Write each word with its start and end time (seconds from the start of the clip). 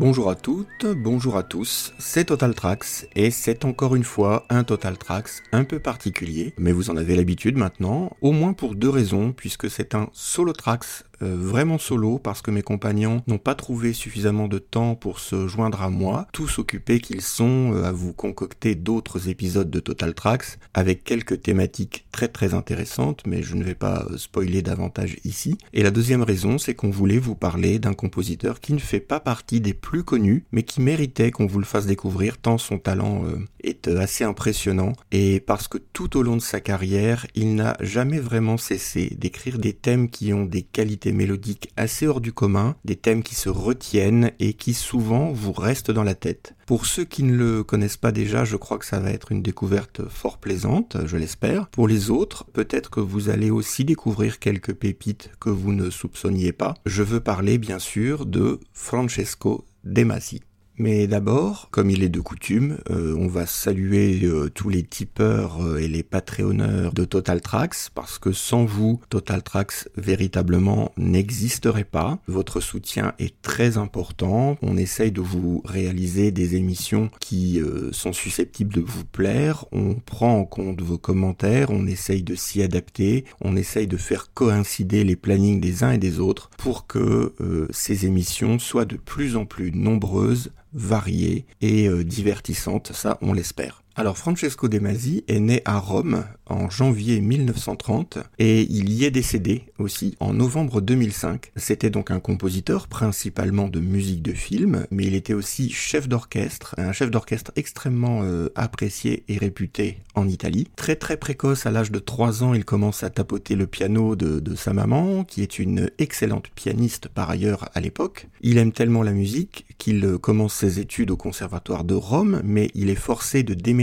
Bonjour 0.00 0.30
à 0.30 0.34
toutes, 0.34 0.86
bonjour 0.86 1.36
à 1.36 1.42
tous, 1.42 1.92
c'est 1.98 2.24
Total 2.24 2.54
Tracks 2.54 3.06
et 3.14 3.30
c'est 3.30 3.66
encore 3.66 3.94
une 3.94 4.02
fois 4.02 4.46
un 4.48 4.64
Total 4.64 4.96
Tracks 4.96 5.42
un 5.52 5.64
peu 5.64 5.78
particulier, 5.78 6.54
mais 6.56 6.72
vous 6.72 6.88
en 6.88 6.96
avez 6.96 7.16
l'habitude 7.16 7.58
maintenant, 7.58 8.16
au 8.22 8.32
moins 8.32 8.54
pour 8.54 8.74
deux 8.74 8.88
raisons, 8.88 9.34
puisque 9.34 9.68
c'est 9.68 9.94
un 9.94 10.08
solo 10.14 10.54
tracks 10.54 11.04
euh, 11.22 11.36
vraiment 11.36 11.78
solo 11.78 12.18
parce 12.18 12.42
que 12.42 12.50
mes 12.50 12.62
compagnons 12.62 13.22
n'ont 13.26 13.38
pas 13.38 13.54
trouvé 13.54 13.92
suffisamment 13.92 14.48
de 14.48 14.58
temps 14.58 14.94
pour 14.94 15.18
se 15.18 15.48
joindre 15.48 15.82
à 15.82 15.90
moi, 15.90 16.26
tous 16.32 16.58
occupés 16.58 17.00
qu'ils 17.00 17.22
sont 17.22 17.72
euh, 17.74 17.84
à 17.84 17.92
vous 17.92 18.12
concocter 18.12 18.74
d'autres 18.74 19.28
épisodes 19.28 19.70
de 19.70 19.80
Total 19.80 20.14
Tracks 20.14 20.58
avec 20.74 21.04
quelques 21.04 21.42
thématiques 21.42 22.06
très 22.10 22.28
très 22.28 22.54
intéressantes, 22.54 23.22
mais 23.26 23.42
je 23.42 23.54
ne 23.54 23.64
vais 23.64 23.74
pas 23.74 24.06
euh, 24.10 24.16
spoiler 24.16 24.62
davantage 24.62 25.16
ici. 25.24 25.58
Et 25.72 25.82
la 25.82 25.90
deuxième 25.90 26.22
raison, 26.22 26.58
c'est 26.58 26.74
qu'on 26.74 26.90
voulait 26.90 27.18
vous 27.18 27.34
parler 27.34 27.78
d'un 27.78 27.94
compositeur 27.94 28.60
qui 28.60 28.72
ne 28.72 28.78
fait 28.78 29.00
pas 29.00 29.20
partie 29.20 29.60
des 29.60 29.74
plus 29.74 30.04
connus, 30.04 30.44
mais 30.52 30.62
qui 30.62 30.80
méritait 30.80 31.30
qu'on 31.30 31.46
vous 31.46 31.58
le 31.58 31.64
fasse 31.64 31.86
découvrir 31.86 32.38
tant 32.38 32.58
son 32.58 32.78
talent 32.78 33.24
est 33.62 33.88
assez 33.88 34.24
impressionnant 34.24 34.92
et 35.12 35.40
parce 35.40 35.68
que 35.68 35.78
tout 35.78 36.16
au 36.16 36.22
long 36.22 36.36
de 36.36 36.42
sa 36.42 36.60
carrière, 36.60 37.26
il 37.34 37.54
n'a 37.54 37.76
jamais 37.80 38.18
vraiment 38.18 38.56
cessé 38.56 39.16
d'écrire 39.18 39.58
des 39.58 39.72
thèmes 39.72 40.08
qui 40.08 40.32
ont 40.32 40.44
des 40.44 40.62
qualités 40.62 41.09
mélodiques 41.12 41.70
assez 41.76 42.06
hors 42.06 42.20
du 42.20 42.32
commun, 42.32 42.76
des 42.84 42.96
thèmes 42.96 43.22
qui 43.22 43.34
se 43.34 43.48
retiennent 43.48 44.32
et 44.38 44.54
qui 44.54 44.74
souvent 44.74 45.32
vous 45.32 45.52
restent 45.52 45.90
dans 45.90 46.02
la 46.02 46.14
tête. 46.14 46.54
Pour 46.66 46.86
ceux 46.86 47.04
qui 47.04 47.22
ne 47.22 47.34
le 47.34 47.64
connaissent 47.64 47.96
pas 47.96 48.12
déjà, 48.12 48.44
je 48.44 48.56
crois 48.56 48.78
que 48.78 48.86
ça 48.86 49.00
va 49.00 49.10
être 49.10 49.32
une 49.32 49.42
découverte 49.42 50.08
fort 50.08 50.38
plaisante, 50.38 50.96
je 51.06 51.16
l'espère. 51.16 51.68
Pour 51.68 51.88
les 51.88 52.10
autres, 52.10 52.44
peut-être 52.52 52.90
que 52.90 53.00
vous 53.00 53.28
allez 53.28 53.50
aussi 53.50 53.84
découvrir 53.84 54.38
quelques 54.38 54.74
pépites 54.74 55.30
que 55.40 55.50
vous 55.50 55.72
ne 55.72 55.90
soupçonniez 55.90 56.52
pas. 56.52 56.74
Je 56.86 57.02
veux 57.02 57.20
parler 57.20 57.58
bien 57.58 57.78
sûr 57.78 58.26
de 58.26 58.60
Francesco 58.72 59.66
De 59.84 60.04
Masi. 60.04 60.40
Mais 60.80 61.06
d'abord, 61.06 61.68
comme 61.70 61.90
il 61.90 62.02
est 62.02 62.08
de 62.08 62.20
coutume, 62.20 62.78
euh, 62.88 63.14
on 63.18 63.26
va 63.26 63.44
saluer 63.44 64.24
euh, 64.24 64.48
tous 64.48 64.70
les 64.70 64.82
tipeurs 64.82 65.62
euh, 65.62 65.76
et 65.76 65.86
les 65.86 66.02
patreonneurs 66.02 66.94
de 66.94 67.04
Total 67.04 67.42
Tracks, 67.42 67.90
parce 67.94 68.18
que 68.18 68.32
sans 68.32 68.64
vous, 68.64 68.98
Total 69.10 69.42
Tracks 69.42 69.90
véritablement 69.98 70.90
n'existerait 70.96 71.84
pas. 71.84 72.18
Votre 72.28 72.60
soutien 72.60 73.12
est 73.18 73.42
très 73.42 73.76
important. 73.76 74.56
On 74.62 74.78
essaye 74.78 75.12
de 75.12 75.20
vous 75.20 75.60
réaliser 75.66 76.30
des 76.30 76.56
émissions 76.56 77.10
qui 77.20 77.60
sont 77.92 78.14
susceptibles 78.14 78.72
de 78.72 78.80
vous 78.80 79.04
plaire. 79.04 79.66
On 79.72 79.96
prend 79.96 80.38
en 80.38 80.46
compte 80.46 80.80
vos 80.80 80.96
commentaires, 80.96 81.68
on 81.68 81.86
essaye 81.86 82.22
de 82.22 82.34
s'y 82.34 82.62
adapter, 82.62 83.26
on 83.42 83.54
essaye 83.54 83.86
de 83.86 83.98
faire 83.98 84.32
coïncider 84.32 85.04
les 85.04 85.16
plannings 85.16 85.60
des 85.60 85.84
uns 85.84 85.92
et 85.92 85.98
des 85.98 86.20
autres 86.20 86.48
pour 86.56 86.86
que 86.86 87.34
ces 87.70 88.06
émissions 88.06 88.58
soient 88.58 88.86
de 88.86 88.96
plus 88.96 89.36
en 89.36 89.44
plus 89.44 89.72
nombreuses 89.72 90.52
variée 90.72 91.46
et 91.60 91.88
euh, 91.88 92.04
divertissante, 92.04 92.92
ça 92.92 93.18
on 93.22 93.32
l'espère. 93.32 93.82
Alors 93.96 94.16
Francesco 94.16 94.68
De 94.68 94.78
Masi 94.78 95.24
est 95.26 95.40
né 95.40 95.62
à 95.64 95.78
Rome 95.78 96.24
en 96.46 96.70
janvier 96.70 97.20
1930 97.20 98.18
et 98.38 98.62
il 98.62 98.90
y 98.90 99.04
est 99.04 99.10
décédé 99.10 99.64
aussi 99.78 100.16
en 100.20 100.32
novembre 100.32 100.80
2005. 100.80 101.50
C'était 101.56 101.90
donc 101.90 102.12
un 102.12 102.20
compositeur 102.20 102.86
principalement 102.86 103.66
de 103.66 103.80
musique 103.80 104.22
de 104.22 104.32
film, 104.32 104.86
mais 104.92 105.04
il 105.04 105.14
était 105.14 105.34
aussi 105.34 105.70
chef 105.70 106.08
d'orchestre, 106.08 106.76
un 106.78 106.92
chef 106.92 107.10
d'orchestre 107.10 107.50
extrêmement 107.56 108.20
euh, 108.22 108.48
apprécié 108.54 109.24
et 109.26 109.38
réputé 109.38 109.98
en 110.14 110.28
Italie. 110.28 110.68
Très 110.76 110.94
très 110.94 111.16
précoce, 111.16 111.66
à 111.66 111.72
l'âge 111.72 111.90
de 111.90 111.98
3 111.98 112.44
ans, 112.44 112.54
il 112.54 112.64
commence 112.64 113.02
à 113.02 113.10
tapoter 113.10 113.56
le 113.56 113.66
piano 113.66 114.14
de, 114.14 114.38
de 114.38 114.54
sa 114.54 114.72
maman, 114.72 115.24
qui 115.24 115.42
est 115.42 115.58
une 115.58 115.90
excellente 115.98 116.48
pianiste 116.54 117.08
par 117.08 117.28
ailleurs 117.28 117.68
à 117.74 117.80
l'époque. 117.80 118.28
Il 118.40 118.56
aime 118.58 118.72
tellement 118.72 119.02
la 119.02 119.12
musique 119.12 119.66
qu'il 119.78 120.18
commence 120.18 120.54
ses 120.54 120.78
études 120.78 121.10
au 121.10 121.16
conservatoire 121.16 121.84
de 121.84 121.94
Rome, 121.94 122.40
mais 122.44 122.70
il 122.74 122.88
est 122.88 122.94
forcé 122.94 123.42
de 123.42 123.54
déménager 123.54 123.79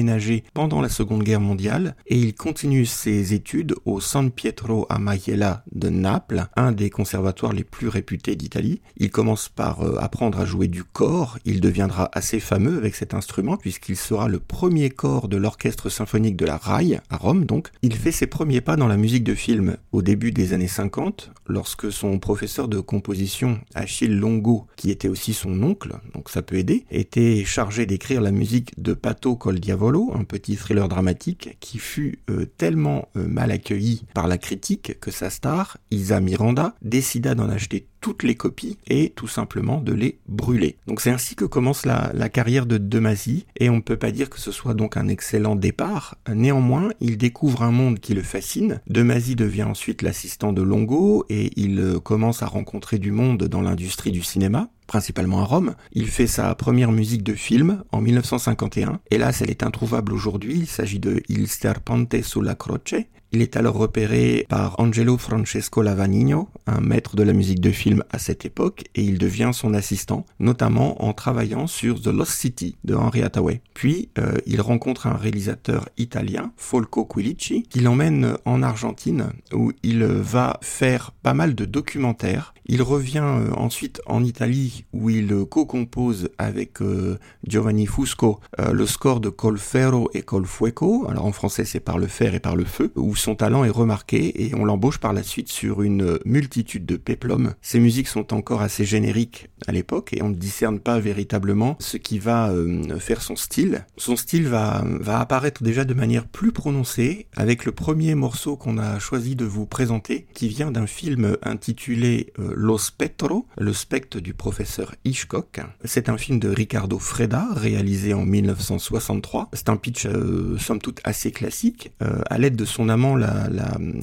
pendant 0.53 0.81
la 0.81 0.89
Seconde 0.89 1.23
Guerre 1.23 1.39
mondiale 1.39 1.95
et 2.05 2.17
il 2.17 2.35
continue 2.35 2.85
ses 2.85 3.33
études 3.33 3.73
au 3.85 3.99
San 3.99 4.29
Pietro 4.29 4.85
a 4.89 4.99
Maiella 4.99 5.63
de 5.71 5.89
Naples, 5.89 6.45
un 6.55 6.71
des 6.71 6.89
conservatoires 6.89 7.53
les 7.53 7.63
plus 7.63 7.87
réputés 7.87 8.35
d'Italie. 8.35 8.81
Il 8.97 9.09
commence 9.09 9.49
par 9.49 9.81
euh, 9.81 9.97
apprendre 9.99 10.39
à 10.39 10.45
jouer 10.45 10.67
du 10.67 10.83
cor, 10.83 11.39
il 11.45 11.61
deviendra 11.61 12.09
assez 12.13 12.39
fameux 12.39 12.77
avec 12.77 12.95
cet 12.95 13.15
instrument 13.15 13.57
puisqu'il 13.57 13.97
sera 13.97 14.27
le 14.27 14.39
premier 14.39 14.91
corps 14.91 15.27
de 15.27 15.37
l'orchestre 15.37 15.89
symphonique 15.89 16.35
de 16.35 16.45
la 16.45 16.57
RAI 16.57 16.99
à 17.09 17.17
Rome 17.17 17.45
donc. 17.45 17.69
Il 17.81 17.95
fait 17.95 18.11
ses 18.11 18.27
premiers 18.27 18.61
pas 18.61 18.75
dans 18.75 18.87
la 18.87 18.97
musique 18.97 19.23
de 19.23 19.35
film 19.35 19.77
au 19.91 20.03
début 20.03 20.31
des 20.31 20.53
années 20.53 20.67
50 20.67 21.31
lorsque 21.47 21.91
son 21.91 22.19
professeur 22.19 22.67
de 22.67 22.79
composition 22.79 23.59
Achille 23.73 24.15
Longo, 24.15 24.67
qui 24.75 24.91
était 24.91 25.07
aussi 25.07 25.33
son 25.33 25.63
oncle, 25.63 25.95
donc 26.13 26.29
ça 26.29 26.41
peut 26.41 26.57
aider, 26.57 26.85
était 26.91 27.43
chargé 27.45 27.85
d'écrire 27.85 28.21
la 28.21 28.31
musique 28.31 28.79
de 28.79 28.93
Pato 28.93 29.35
col 29.35 29.59
Diavolo 29.59 29.86
un 29.87 30.23
petit 30.23 30.55
thriller 30.55 30.87
dramatique 30.87 31.57
qui 31.59 31.77
fut 31.77 32.19
euh, 32.29 32.45
tellement 32.57 33.07
euh, 33.15 33.27
mal 33.27 33.51
accueilli 33.51 34.05
par 34.13 34.27
la 34.27 34.37
critique 34.37 34.99
que 34.99 35.11
sa 35.11 35.29
star, 35.29 35.77
Isa 35.91 36.19
Miranda, 36.19 36.75
décida 36.81 37.35
d'en 37.35 37.49
acheter 37.49 37.87
toutes 38.01 38.23
les 38.23 38.35
copies 38.35 38.77
et 38.87 39.11
tout 39.15 39.27
simplement 39.27 39.81
de 39.81 39.93
les 39.93 40.19
brûler. 40.27 40.77
Donc 40.87 41.01
c'est 41.01 41.09
ainsi 41.09 41.35
que 41.35 41.45
commence 41.45 41.85
la, 41.85 42.11
carrière 42.29 42.65
de 42.65 42.77
Demasi 42.77 43.45
et 43.57 43.69
on 43.69 43.77
ne 43.77 43.81
peut 43.81 43.97
pas 43.97 44.11
dire 44.11 44.29
que 44.29 44.39
ce 44.39 44.51
soit 44.51 44.73
donc 44.73 44.97
un 44.97 45.07
excellent 45.07 45.55
départ. 45.55 46.17
Néanmoins, 46.33 46.89
il 46.99 47.17
découvre 47.17 47.63
un 47.63 47.71
monde 47.71 47.99
qui 47.99 48.13
le 48.13 48.21
fascine. 48.21 48.81
Demasi 48.87 49.35
devient 49.35 49.63
ensuite 49.63 50.01
l'assistant 50.01 50.53
de 50.53 50.61
Longo 50.61 51.25
et 51.29 51.51
il 51.55 51.79
euh, 51.79 51.99
commence 51.99 52.43
à 52.43 52.47
rencontrer 52.47 52.99
du 52.99 53.11
monde 53.11 53.45
dans 53.45 53.61
l'industrie 53.61 54.11
du 54.11 54.21
cinéma 54.21 54.69
principalement 54.87 55.41
à 55.41 55.43
Rome. 55.43 55.75
Il 55.91 56.07
fait 56.07 56.27
sa 56.27 56.55
première 56.55 56.91
musique 56.91 57.23
de 57.23 57.33
film 57.33 57.83
en 57.91 58.01
1951. 58.01 58.99
Hélas, 59.11 59.41
elle 59.41 59.51
est 59.51 59.63
introuvable 59.63 60.13
aujourd'hui. 60.13 60.55
Il 60.55 60.67
s'agit 60.67 60.99
de 60.99 61.21
Il 61.29 61.47
Serpente 61.47 62.21
sulla 62.23 62.55
Croce, 62.55 62.95
il 63.31 63.41
est 63.41 63.57
alors 63.57 63.75
repéré 63.75 64.45
par 64.47 64.79
Angelo 64.79 65.17
Francesco 65.17 65.81
Lavanino, 65.81 66.49
un 66.65 66.79
maître 66.79 67.15
de 67.15 67.23
la 67.23 67.33
musique 67.33 67.59
de 67.59 67.71
film 67.71 68.03
à 68.09 68.19
cette 68.19 68.45
époque, 68.45 68.85
et 68.95 69.03
il 69.03 69.17
devient 69.17 69.51
son 69.53 69.73
assistant, 69.73 70.25
notamment 70.39 71.03
en 71.03 71.13
travaillant 71.13 71.67
sur 71.67 72.01
The 72.01 72.07
Lost 72.07 72.31
City 72.31 72.77
de 72.85 72.95
Henry 72.95 73.23
Hathaway. 73.23 73.61
Puis, 73.73 74.09
euh, 74.17 74.37
il 74.45 74.61
rencontre 74.61 75.07
un 75.07 75.15
réalisateur 75.15 75.89
italien, 75.97 76.51
Folco 76.55 77.05
Quilici, 77.05 77.63
qui 77.63 77.81
l'emmène 77.81 78.37
en 78.45 78.63
Argentine, 78.63 79.31
où 79.53 79.71
il 79.83 80.03
va 80.03 80.57
faire 80.61 81.11
pas 81.21 81.33
mal 81.33 81.53
de 81.53 81.65
documentaires. 81.65 82.53
Il 82.65 82.81
revient 82.81 83.23
euh, 83.23 83.51
ensuite 83.55 84.01
en 84.05 84.23
Italie, 84.23 84.85
où 84.93 85.09
il 85.09 85.45
co-compose 85.49 86.29
avec 86.37 86.81
euh, 86.81 87.17
Giovanni 87.45 87.85
Fusco 87.87 88.39
le 88.71 88.85
score 88.85 89.19
de 89.19 89.29
Colferro 89.29 90.09
et 90.13 90.21
Colfueco. 90.21 91.07
Alors 91.09 91.25
en 91.25 91.31
français, 91.31 91.65
c'est 91.65 91.79
par 91.79 91.97
le 91.97 92.07
fer 92.07 92.33
et 92.33 92.39
par 92.39 92.55
le 92.55 92.65
feu, 92.65 92.91
son 93.19 93.35
talent 93.35 93.63
est 93.63 93.69
remarqué 93.69 94.45
et 94.45 94.55
on 94.55 94.65
l'embauche 94.65 94.99
par 94.99 95.13
la 95.13 95.23
suite 95.23 95.49
sur 95.49 95.81
une 95.81 96.19
multitude 96.25 96.85
de 96.85 96.97
péplums. 96.97 97.53
Ses 97.61 97.79
musiques 97.79 98.07
sont 98.07 98.33
encore 98.33 98.61
assez 98.61 98.85
génériques 98.85 99.49
à 99.67 99.71
l'époque 99.71 100.13
et 100.13 100.21
on 100.21 100.29
ne 100.29 100.35
discerne 100.35 100.79
pas 100.79 100.99
véritablement 100.99 101.75
ce 101.79 101.97
qui 101.97 102.19
va 102.19 102.49
euh, 102.49 102.99
faire 102.99 103.21
son 103.21 103.35
style. 103.35 103.85
Son 103.97 104.15
style 104.15 104.47
va, 104.47 104.83
apparaître 105.07 105.63
déjà 105.63 105.85
de 105.85 105.93
manière 105.93 106.27
plus 106.27 106.51
prononcée 106.51 107.27
avec 107.35 107.65
le 107.65 107.71
premier 107.71 108.15
morceau 108.15 108.55
qu'on 108.55 108.77
a 108.77 108.99
choisi 108.99 109.35
de 109.35 109.45
vous 109.45 109.65
présenter 109.65 110.27
qui 110.33 110.47
vient 110.47 110.71
d'un 110.71 110.87
film 110.87 111.37
intitulé 111.43 112.33
euh, 112.39 112.51
Lo 112.55 112.77
Spettro, 112.77 113.47
le 113.57 113.73
spectre 113.73 114.19
du 114.19 114.33
professeur 114.33 114.95
Hitchcock. 115.05 115.59
C'est 115.83 116.09
un 116.09 116.17
film 116.17 116.39
de 116.39 116.49
Ricardo 116.49 116.99
Freda 116.99 117.47
réalisé 117.55 118.13
en 118.13 118.25
1963. 118.25 119.49
C'est 119.53 119.69
un 119.69 119.77
pitch 119.77 120.05
euh, 120.05 120.57
somme 120.57 120.79
toute 120.79 121.01
assez 121.03 121.31
classique. 121.31 121.91
à 121.99 122.37
l'aide 122.37 122.55
de 122.55 122.65
son 122.65 122.89
amant 122.89 123.06
la, 123.15 123.47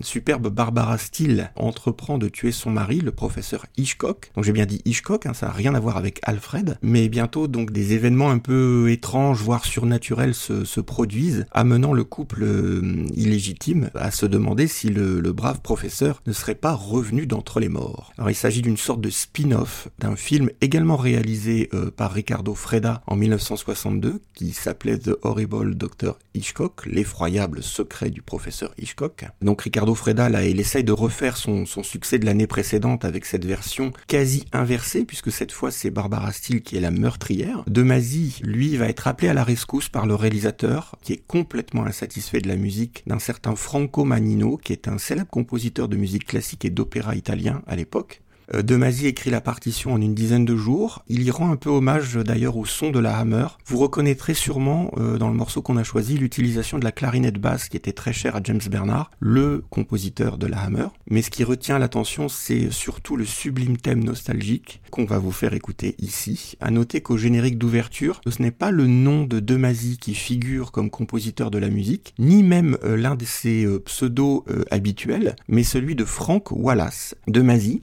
superbe 0.02 0.48
Barbara 0.48 0.98
Steele 0.98 1.50
entreprend 1.56 2.18
de 2.18 2.28
tuer 2.28 2.52
son 2.52 2.70
mari, 2.70 3.00
le 3.00 3.12
professeur 3.12 3.66
Hitchcock. 3.76 4.30
Donc 4.34 4.44
j'ai 4.44 4.52
bien 4.52 4.66
dit 4.66 4.80
Hitchcock, 4.84 5.26
hein, 5.26 5.34
ça 5.34 5.46
n'a 5.46 5.52
rien 5.52 5.74
à 5.74 5.80
voir 5.80 5.96
avec 5.96 6.20
Alfred, 6.22 6.78
mais 6.82 7.08
bientôt 7.08 7.48
donc 7.48 7.70
des 7.70 7.92
événements 7.92 8.30
un 8.30 8.38
peu 8.38 8.90
étranges, 8.90 9.40
voire 9.40 9.64
surnaturels 9.64 10.34
se, 10.34 10.80
produisent, 10.80 11.46
amenant 11.52 11.92
le 11.92 12.04
couple 12.04 12.42
euh, 12.42 13.06
illégitime 13.14 13.90
à 13.94 14.10
se 14.10 14.26
demander 14.26 14.66
si 14.66 14.88
le, 14.88 15.20
brave 15.34 15.60
professeur 15.60 16.22
ne 16.26 16.32
serait 16.32 16.54
pas 16.54 16.74
revenu 16.74 17.26
d'entre 17.26 17.58
les 17.58 17.68
morts. 17.68 18.12
Alors 18.18 18.30
il 18.30 18.36
s'agit 18.36 18.62
d'une 18.62 18.76
sorte 18.76 19.00
de 19.00 19.10
spin-off 19.10 19.88
d'un 19.98 20.14
film 20.14 20.50
également 20.60 20.96
réalisé 20.96 21.68
euh, 21.74 21.90
par 21.90 22.12
Ricardo 22.12 22.54
Freda 22.54 23.02
en 23.06 23.16
1962 23.16 24.20
qui 24.34 24.52
s'appelait 24.52 24.98
The 24.98 25.16
Horrible 25.22 25.74
Dr. 25.74 26.18
Hitchcock, 26.34 26.86
l'effroyable 26.86 27.62
secret 27.62 28.10
du 28.10 28.22
professeur 28.22 28.72
Hitchcock 28.78 28.93
Donc 29.40 29.62
Ricardo 29.62 29.94
Freda, 29.94 30.28
là, 30.28 30.44
il 30.44 30.60
essaye 30.60 30.84
de 30.84 30.92
refaire 30.92 31.36
son, 31.36 31.64
succès 31.66 32.18
de 32.18 32.26
l'année 32.26 32.46
précédente 32.46 33.04
avec 33.04 33.24
cette 33.24 33.44
version 33.44 33.92
quasi 34.06 34.44
inversée, 34.52 35.04
puisque 35.04 35.32
cette 35.32 35.52
fois 35.52 35.70
c'est 35.70 35.90
Barbara 35.90 36.32
Steele 36.32 36.62
qui 36.62 36.76
est 36.76 36.80
la 36.80 36.90
meurtrière. 36.90 37.64
De 37.66 37.82
Masi, 37.82 38.40
lui, 38.42 38.76
va 38.76 38.88
être 38.88 39.06
appelé 39.06 39.28
à 39.28 39.34
la 39.34 39.44
rescousse 39.44 39.88
par 39.88 40.06
le 40.06 40.14
réalisateur, 40.14 40.96
qui 41.02 41.12
est 41.12 41.22
complètement 41.26 41.84
insatisfait 41.84 42.40
de 42.40 42.48
la 42.48 42.56
musique 42.56 43.02
d'un 43.06 43.18
certain 43.18 43.56
Franco 43.56 44.04
Manino, 44.04 44.56
qui 44.56 44.72
est 44.72 44.88
un 44.88 44.98
célèbre 44.98 45.30
compositeur 45.30 45.88
de 45.88 45.96
musique 45.96 46.26
classique 46.26 46.64
et 46.64 46.70
d'opéra 46.70 47.14
italien 47.16 47.62
à 47.66 47.76
l'époque. 47.76 48.23
Euh, 48.52 48.62
de 48.62 48.76
Masi 48.76 49.06
écrit 49.06 49.30
la 49.30 49.40
partition 49.40 49.92
en 49.92 50.00
une 50.00 50.14
dizaine 50.14 50.44
de 50.44 50.56
jours. 50.56 51.04
Il 51.08 51.22
y 51.22 51.30
rend 51.30 51.50
un 51.50 51.56
peu 51.56 51.70
hommage 51.70 52.14
d'ailleurs 52.14 52.56
au 52.56 52.64
son 52.64 52.90
de 52.90 52.98
la 52.98 53.16
hammer. 53.16 53.46
Vous 53.66 53.78
reconnaîtrez 53.78 54.34
sûrement 54.34 54.90
euh, 54.96 55.18
dans 55.18 55.28
le 55.28 55.34
morceau 55.34 55.62
qu'on 55.62 55.76
a 55.76 55.84
choisi 55.84 56.18
l'utilisation 56.18 56.78
de 56.78 56.84
la 56.84 56.92
clarinette 56.92 57.38
basse 57.38 57.68
qui 57.68 57.76
était 57.76 57.92
très 57.92 58.12
chère 58.12 58.36
à 58.36 58.40
James 58.42 58.60
Bernard, 58.70 59.10
le 59.20 59.64
compositeur 59.70 60.38
de 60.38 60.46
la 60.46 60.60
hammer. 60.60 60.86
Mais 61.08 61.22
ce 61.22 61.30
qui 61.30 61.44
retient 61.44 61.78
l'attention, 61.78 62.28
c'est 62.28 62.70
surtout 62.70 63.16
le 63.16 63.24
sublime 63.24 63.76
thème 63.76 64.04
nostalgique 64.04 64.80
qu'on 64.90 65.04
va 65.04 65.18
vous 65.18 65.32
faire 65.32 65.54
écouter 65.54 65.94
ici. 65.98 66.56
À 66.60 66.70
noter 66.70 67.00
qu'au 67.00 67.16
générique 67.16 67.58
d'ouverture, 67.58 68.20
ce 68.26 68.42
n'est 68.42 68.50
pas 68.50 68.70
le 68.70 68.86
nom 68.86 69.24
de 69.24 69.40
De 69.40 69.56
Masi 69.56 69.98
qui 69.98 70.14
figure 70.14 70.72
comme 70.72 70.90
compositeur 70.90 71.50
de 71.50 71.58
la 71.58 71.68
musique, 71.68 72.14
ni 72.18 72.42
même 72.42 72.76
euh, 72.84 72.96
l'un 72.96 73.14
de 73.14 73.24
ses 73.24 73.66
pseudos 73.84 74.44
habituels, 74.70 75.36
mais 75.48 75.62
celui 75.62 75.94
de 75.94 76.04
Frank 76.04 76.50
Wallace. 76.50 77.14
De 77.26 77.40
Masi, 77.40 77.82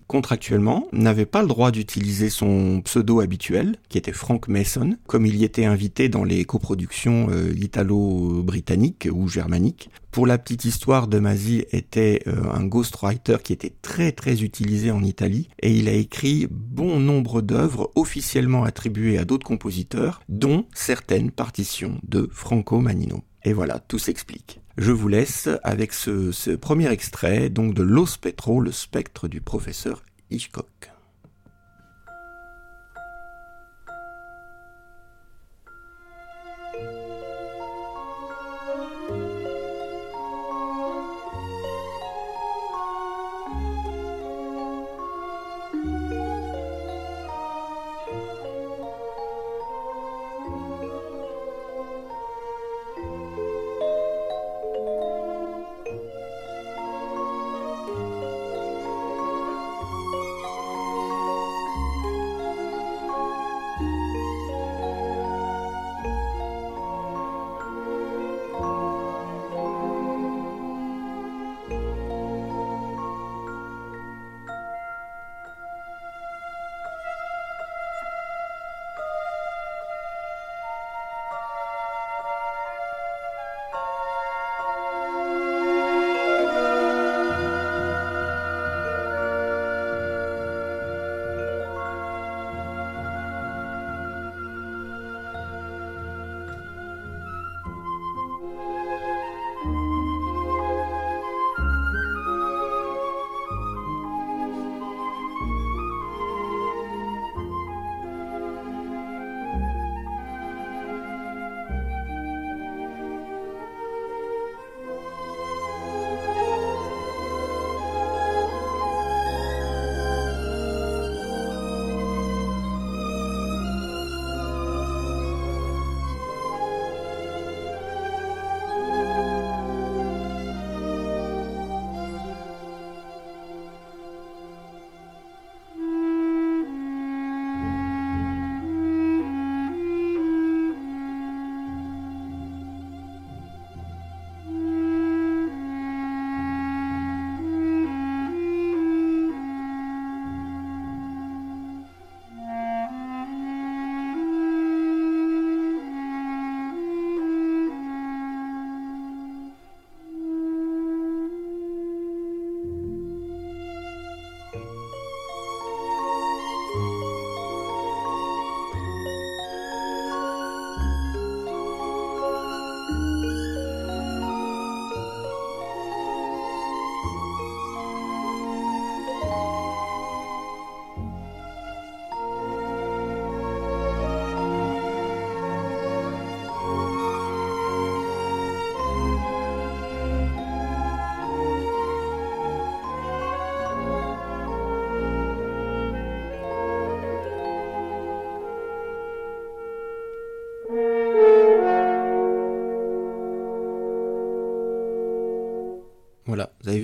n'avait 0.91 1.25
pas 1.25 1.41
le 1.41 1.47
droit 1.47 1.71
d'utiliser 1.71 2.29
son 2.29 2.81
pseudo 2.81 3.19
habituel, 3.19 3.75
qui 3.89 3.97
était 3.97 4.11
Frank 4.11 4.47
Mason, 4.47 4.97
comme 5.07 5.25
il 5.25 5.35
y 5.35 5.43
était 5.43 5.65
invité 5.65 6.09
dans 6.09 6.23
les 6.23 6.45
coproductions 6.45 7.27
euh, 7.29 7.53
italo-britanniques 7.55 9.07
ou 9.11 9.27
germaniques. 9.27 9.89
Pour 10.11 10.27
la 10.27 10.37
petite 10.37 10.65
histoire, 10.65 11.07
De 11.07 11.19
Masi 11.19 11.63
était 11.71 12.23
euh, 12.27 12.51
un 12.53 12.65
ghostwriter 12.65 13.37
qui 13.43 13.53
était 13.53 13.73
très 13.81 14.11
très 14.11 14.43
utilisé 14.43 14.91
en 14.91 15.03
Italie 15.03 15.47
et 15.61 15.71
il 15.71 15.87
a 15.87 15.93
écrit 15.93 16.47
bon 16.49 16.99
nombre 16.99 17.41
d'œuvres 17.41 17.91
officiellement 17.95 18.63
attribuées 18.63 19.17
à 19.17 19.25
d'autres 19.25 19.47
compositeurs, 19.47 20.21
dont 20.27 20.65
certaines 20.73 21.31
partitions 21.31 21.97
de 22.03 22.29
Franco 22.31 22.79
Manino. 22.79 23.23
Et 23.43 23.53
voilà, 23.53 23.79
tout 23.79 23.99
s'explique. 23.99 24.59
Je 24.77 24.91
vous 24.91 25.07
laisse 25.07 25.49
avec 25.63 25.93
ce, 25.93 26.31
ce, 26.31 26.51
premier 26.51 26.91
extrait 26.91 27.49
donc 27.49 27.73
de 27.73 27.83
Lo 27.83 28.05
Spectro, 28.05 28.61
le 28.61 28.71
spectre 28.71 29.27
du 29.27 29.41
professeur 29.41 30.03
Hitchcock. 30.31 30.65
Voilà, 30.71 30.90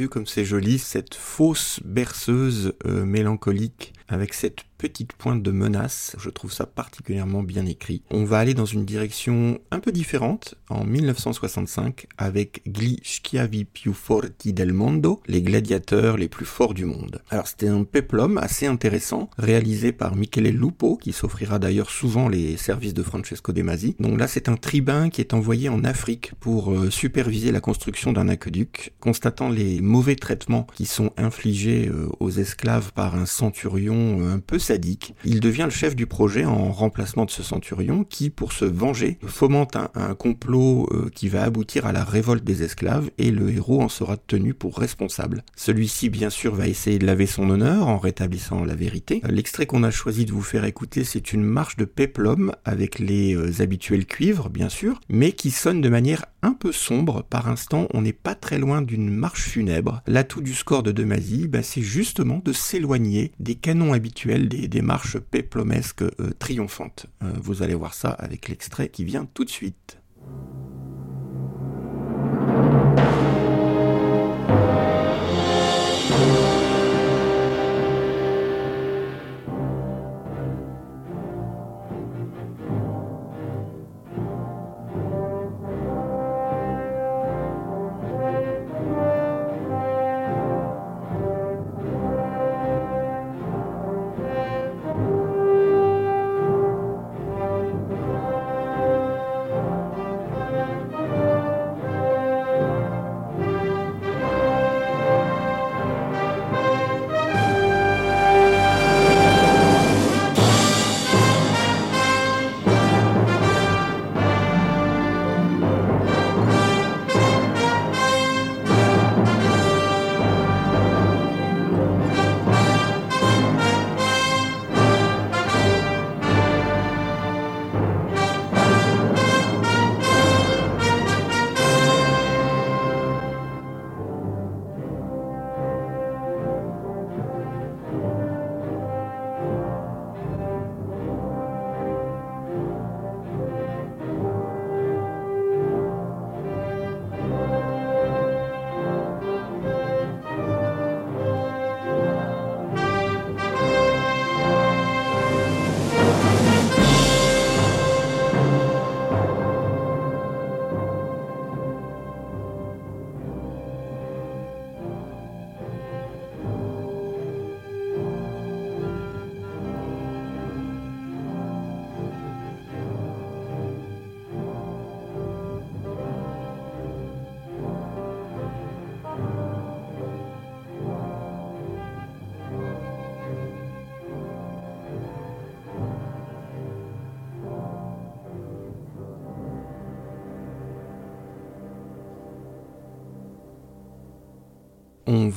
comme 0.07 0.25
c'est 0.25 0.45
joli, 0.45 0.79
cette 0.79 1.15
fausse 1.15 1.79
berceuse 1.83 2.73
euh, 2.85 3.05
mélancolique 3.05 3.93
avec 4.07 4.33
cette 4.33 4.63
petite 4.77 5.13
pointe 5.13 5.43
de 5.43 5.51
menace, 5.51 6.15
je 6.19 6.29
trouve 6.29 6.51
ça 6.51 6.65
particulièrement 6.65 7.43
bien 7.43 7.65
écrit. 7.65 8.03
On 8.09 8.23
va 8.23 8.39
aller 8.39 8.53
dans 8.53 8.65
une 8.65 8.85
direction 8.85 9.59
un 9.71 9.79
peu 9.79 9.91
différente 9.91 10.55
en 10.69 10.85
1965 10.85 12.06
avec 12.17 12.61
Gli 12.65 12.97
schiavi 13.03 13.65
più 13.65 13.93
forti 13.93 14.53
del 14.53 14.73
mondo, 14.73 15.21
les 15.27 15.41
gladiateurs 15.41 16.17
les 16.17 16.27
plus 16.27 16.45
forts 16.45 16.73
du 16.73 16.85
monde. 16.85 17.21
Alors 17.29 17.47
c'était 17.47 17.67
un 17.67 17.83
peplum 17.83 18.37
assez 18.37 18.65
intéressant, 18.65 19.29
réalisé 19.37 19.91
par 19.91 20.15
Michele 20.15 20.49
Lupo, 20.49 20.97
qui 20.97 21.13
s'offrira 21.13 21.59
d'ailleurs 21.59 21.89
souvent 21.89 22.29
les 22.29 22.57
services 22.57 22.93
de 22.93 23.03
Francesco 23.03 23.51
De 23.51 23.61
Masi. 23.61 23.95
Donc 23.99 24.19
là 24.19 24.27
c'est 24.27 24.49
un 24.49 24.55
tribun 24.55 25.09
qui 25.09 25.21
est 25.21 25.33
envoyé 25.33 25.69
en 25.69 25.83
Afrique 25.83 26.31
pour 26.39 26.71
euh, 26.71 26.89
superviser 26.89 27.51
la 27.51 27.59
construction 27.59 28.13
d'un 28.13 28.29
aqueduc, 28.29 28.93
constatant 28.99 29.49
les 29.49 29.81
mauvais 29.81 30.15
traitements 30.15 30.67
qui 30.75 30.85
sont 30.85 31.11
infligés 31.17 31.87
euh, 31.87 32.09
aux 32.19 32.31
esclaves 32.31 32.93
par 32.93 33.15
un 33.15 33.25
centurion 33.25 33.97
façon 34.17 34.27
un 34.27 34.39
peu 34.39 34.59
sadique. 34.59 35.15
Il 35.23 35.39
devient 35.39 35.63
le 35.65 35.69
chef 35.69 35.95
du 35.95 36.05
projet 36.05 36.45
en 36.45 36.71
remplacement 36.71 37.25
de 37.25 37.31
ce 37.31 37.43
centurion 37.43 38.03
qui, 38.03 38.29
pour 38.29 38.51
se 38.51 38.65
venger, 38.65 39.17
fomente 39.25 39.75
un, 39.75 40.15
complot 40.15 40.87
euh, 40.91 41.09
qui 41.13 41.29
va 41.29 41.43
aboutir 41.43 41.85
à 41.85 41.91
la 41.91 42.03
révolte 42.07 42.43
des 42.43 42.63
esclaves 42.63 43.09
et 43.17 43.31
le 43.31 43.49
héros 43.51 43.81
en 43.81 43.89
sera 43.89 44.17
tenu 44.17 44.53
pour 44.53 44.77
responsable. 44.77 45.43
Celui-ci, 45.55 46.09
bien 46.09 46.29
sûr, 46.29 46.55
va 46.55 46.67
essayer 46.67 46.99
de 46.99 47.05
laver 47.05 47.25
son 47.25 47.49
honneur 47.49 47.87
en 47.87 47.97
rétablissant 47.97 48.63
la 48.63 48.75
vérité. 48.75 49.21
L'extrait 49.29 49.65
qu'on 49.65 49.83
a 49.83 49.91
choisi 49.91 50.25
de 50.25 50.31
vous 50.31 50.41
faire 50.41 50.65
écouter, 50.65 51.03
c'est 51.03 51.33
une 51.33 51.43
marche 51.43 51.77
de 51.77 51.85
péplum 51.85 52.53
avec 52.65 52.99
les 52.99 53.35
euh, 53.35 53.61
habituels 53.61 54.05
cuivres, 54.05 54.49
bien 54.49 54.69
sûr, 54.69 54.99
mais 55.09 55.31
qui 55.31 55.51
sonne 55.51 55.81
de 55.81 55.89
manière 55.89 56.25
un 56.41 56.53
peu 56.53 56.71
sombre. 56.71 57.23
Par 57.23 57.47
instant, 57.49 57.87
on 57.93 58.01
n'est 58.01 58.13
pas 58.13 58.35
très 58.35 58.57
loin 58.57 58.81
d'une 58.81 59.09
marche 59.09 59.47
funèbre. 59.49 60.01
L'atout 60.07 60.41
du 60.41 60.53
score 60.53 60.83
de 60.83 60.91
Demazy, 60.91 61.47
bah, 61.47 61.63
c'est 61.63 61.81
justement 61.81 62.41
de 62.43 62.53
s'éloigner 62.53 63.31
des 63.39 63.55
canons 63.55 63.93
habituels 63.93 64.47
des, 64.47 64.67
des 64.67 64.81
marches 64.81 65.17
péplomesques 65.17 66.03
euh, 66.03 66.31
triomphantes. 66.39 67.07
Euh, 67.23 67.31
vous 67.41 67.63
allez 67.63 67.75
voir 67.75 67.93
ça 67.93 68.09
avec 68.09 68.47
l'extrait 68.47 68.89
qui 68.89 69.03
vient 69.03 69.25
tout 69.25 69.45
de 69.45 69.49
suite. 69.49 69.99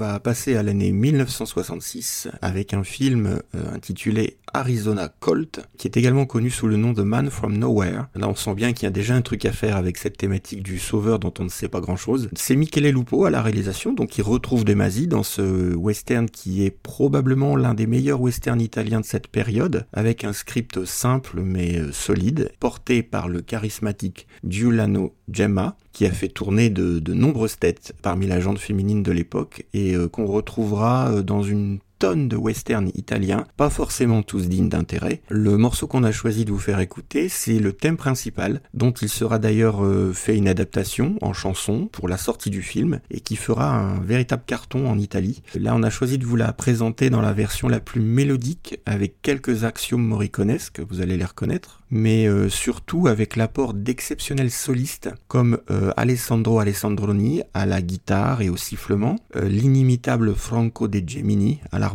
Va 0.00 0.18
passer 0.18 0.56
à 0.56 0.62
l'année 0.62 0.92
1966 0.92 2.28
avec 2.40 2.72
un 2.72 2.84
film 2.84 3.42
euh, 3.54 3.74
intitulé 3.74 4.38
Arizona 4.54 5.08
Colt, 5.08 5.60
qui 5.76 5.86
est 5.86 5.96
également 5.96 6.26
connu 6.26 6.50
sous 6.50 6.66
le 6.66 6.76
nom 6.76 6.92
de 6.92 7.02
Man 7.02 7.30
from 7.30 7.56
Nowhere. 7.56 8.06
Là, 8.14 8.28
on 8.28 8.34
sent 8.34 8.54
bien 8.54 8.72
qu'il 8.72 8.84
y 8.84 8.86
a 8.86 8.90
déjà 8.90 9.14
un 9.14 9.22
truc 9.22 9.44
à 9.44 9.52
faire 9.52 9.76
avec 9.76 9.96
cette 9.96 10.16
thématique 10.16 10.62
du 10.62 10.78
sauveur 10.78 11.18
dont 11.18 11.32
on 11.38 11.44
ne 11.44 11.48
sait 11.48 11.68
pas 11.68 11.80
grand-chose. 11.80 12.28
C'est 12.34 12.56
Michele 12.56 12.90
Lupo 12.90 13.24
à 13.24 13.30
la 13.30 13.42
réalisation, 13.42 13.92
donc 13.92 14.18
il 14.18 14.22
retrouve 14.22 14.64
Demazy 14.64 15.06
dans 15.06 15.22
ce 15.22 15.74
western 15.74 16.28
qui 16.28 16.64
est 16.64 16.70
probablement 16.70 17.56
l'un 17.56 17.74
des 17.74 17.86
meilleurs 17.86 18.20
westerns 18.20 18.60
italiens 18.60 19.00
de 19.00 19.04
cette 19.04 19.28
période, 19.28 19.86
avec 19.92 20.24
un 20.24 20.32
script 20.32 20.84
simple 20.84 21.40
mais 21.42 21.78
euh, 21.78 21.92
solide, 21.92 22.52
porté 22.60 23.02
par 23.02 23.28
le 23.28 23.40
charismatique 23.40 24.26
Giuliano 24.46 25.14
Gemma, 25.30 25.76
qui 25.92 26.06
a 26.06 26.10
fait 26.10 26.28
tourner 26.28 26.70
de, 26.70 26.98
de 26.98 27.14
nombreuses 27.14 27.58
têtes 27.58 27.94
parmi 28.02 28.26
la 28.26 28.40
gente 28.40 28.58
féminine 28.58 29.02
de 29.02 29.12
l'époque 29.12 29.66
et 29.74 29.94
euh, 29.94 30.08
qu'on 30.08 30.26
retrouvera 30.26 31.10
euh, 31.10 31.22
dans 31.22 31.42
une 31.42 31.78
tonnes 32.00 32.28
de 32.28 32.36
westerns 32.36 32.90
italiens, 32.94 33.44
pas 33.58 33.68
forcément 33.68 34.22
tous 34.22 34.48
dignes 34.48 34.70
d'intérêt. 34.70 35.20
Le 35.28 35.58
morceau 35.58 35.86
qu'on 35.86 36.02
a 36.02 36.12
choisi 36.12 36.46
de 36.46 36.50
vous 36.50 36.58
faire 36.58 36.80
écouter, 36.80 37.28
c'est 37.28 37.58
le 37.58 37.74
thème 37.74 37.98
principal, 37.98 38.62
dont 38.72 38.90
il 38.90 39.10
sera 39.10 39.38
d'ailleurs 39.38 39.84
euh, 39.84 40.14
fait 40.14 40.34
une 40.34 40.48
adaptation 40.48 41.18
en 41.20 41.34
chanson 41.34 41.88
pour 41.92 42.08
la 42.08 42.16
sortie 42.16 42.48
du 42.48 42.62
film, 42.62 43.00
et 43.10 43.20
qui 43.20 43.36
fera 43.36 43.70
un 43.76 44.00
véritable 44.00 44.44
carton 44.46 44.88
en 44.88 44.98
Italie. 44.98 45.42
Là, 45.54 45.74
on 45.76 45.82
a 45.82 45.90
choisi 45.90 46.16
de 46.16 46.24
vous 46.24 46.36
la 46.36 46.54
présenter 46.54 47.10
dans 47.10 47.20
la 47.20 47.34
version 47.34 47.68
la 47.68 47.80
plus 47.80 48.00
mélodique, 48.00 48.80
avec 48.86 49.20
quelques 49.20 49.64
axiomes 49.64 50.06
moriconesques, 50.06 50.80
vous 50.88 51.02
allez 51.02 51.18
les 51.18 51.24
reconnaître, 51.26 51.79
mais 51.90 52.26
euh, 52.26 52.48
surtout 52.48 53.06
avec 53.06 53.36
l'apport 53.36 53.74
d'exceptionnels 53.74 54.50
solistes 54.50 55.10
comme 55.28 55.58
euh, 55.70 55.92
Alessandro 55.96 56.58
Alessandroni 56.58 57.42
à 57.54 57.66
la 57.66 57.82
guitare 57.82 58.42
et 58.42 58.50
au 58.50 58.56
sifflement, 58.56 59.16
l'inimitable 59.34 60.34
Franco 60.34 60.88
De 60.88 61.02
Gemini 61.06 61.60
à 61.70 61.78
la 61.78 61.88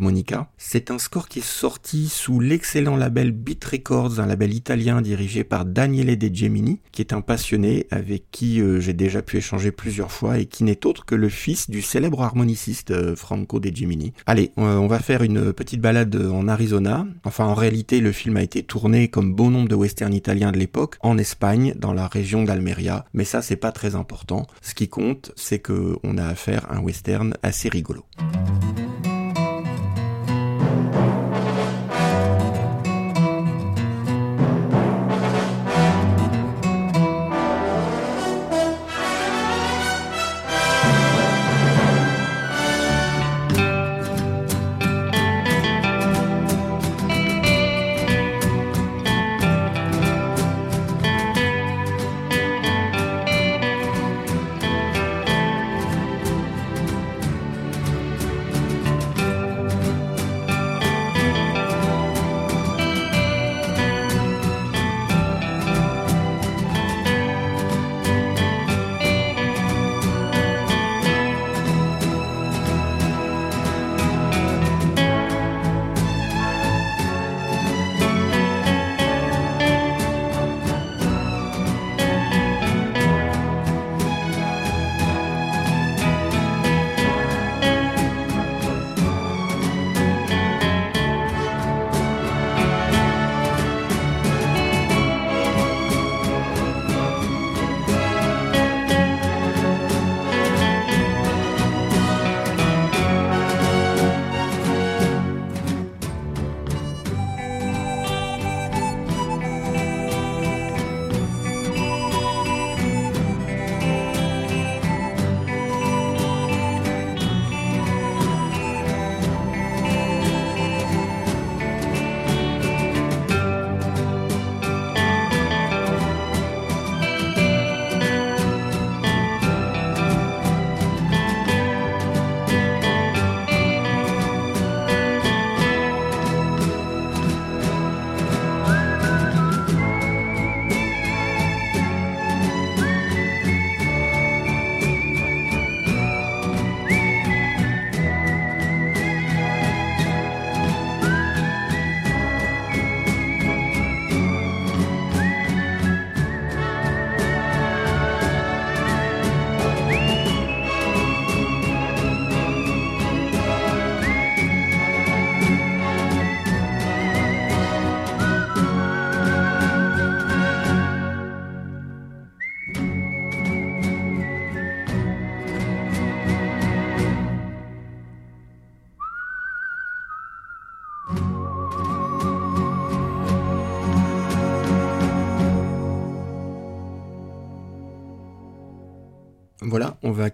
c'est 0.57 0.91
un 0.91 0.99
score 0.99 1.27
qui 1.27 1.39
est 1.39 1.45
sorti 1.45 2.09
sous 2.09 2.39
l'excellent 2.39 2.95
label 2.95 3.31
Beat 3.31 3.63
Records, 3.65 4.19
un 4.19 4.25
label 4.25 4.53
italien 4.53 5.01
dirigé 5.01 5.43
par 5.43 5.65
Daniele 5.65 6.17
De 6.17 6.33
Gemini, 6.33 6.79
qui 6.91 7.01
est 7.01 7.13
un 7.13 7.21
passionné 7.21 7.87
avec 7.91 8.25
qui 8.31 8.61
euh, 8.61 8.79
j'ai 8.79 8.93
déjà 8.93 9.21
pu 9.21 9.37
échanger 9.37 9.71
plusieurs 9.71 10.11
fois 10.11 10.37
et 10.37 10.45
qui 10.45 10.63
n'est 10.63 10.85
autre 10.85 11.05
que 11.05 11.15
le 11.15 11.29
fils 11.29 11.69
du 11.69 11.81
célèbre 11.81 12.21
harmoniciste 12.21 12.91
euh, 12.91 13.15
Franco 13.15 13.59
De 13.59 13.75
Gemini. 13.75 14.13
Allez, 14.25 14.51
on 14.57 14.87
va 14.87 14.99
faire 14.99 15.23
une 15.23 15.53
petite 15.53 15.81
balade 15.81 16.15
en 16.15 16.47
Arizona. 16.47 17.07
Enfin, 17.23 17.45
en 17.45 17.53
réalité, 17.53 17.99
le 17.99 18.11
film 18.11 18.37
a 18.37 18.43
été 18.43 18.63
tourné 18.63 19.07
comme 19.07 19.33
bon 19.33 19.49
nombre 19.49 19.69
de 19.69 19.75
westerns 19.85 20.15
italiens 20.15 20.51
de 20.51 20.57
l'époque 20.57 20.95
en 21.01 21.19
Espagne, 21.19 21.75
dans 21.77 21.93
la 21.93 22.07
région 22.07 22.43
d'Almeria. 22.43 23.05
Mais 23.13 23.23
ça, 23.23 23.43
c'est 23.43 23.55
pas 23.55 23.71
très 23.71 23.93
important. 23.93 24.47
Ce 24.63 24.73
qui 24.73 24.89
compte, 24.89 25.31
c'est 25.35 25.59
que 25.59 25.95
on 26.03 26.17
a 26.17 26.25
affaire 26.25 26.65
à 26.71 26.77
un 26.77 26.79
western 26.79 27.35
assez 27.43 27.69
rigolo. 27.69 28.03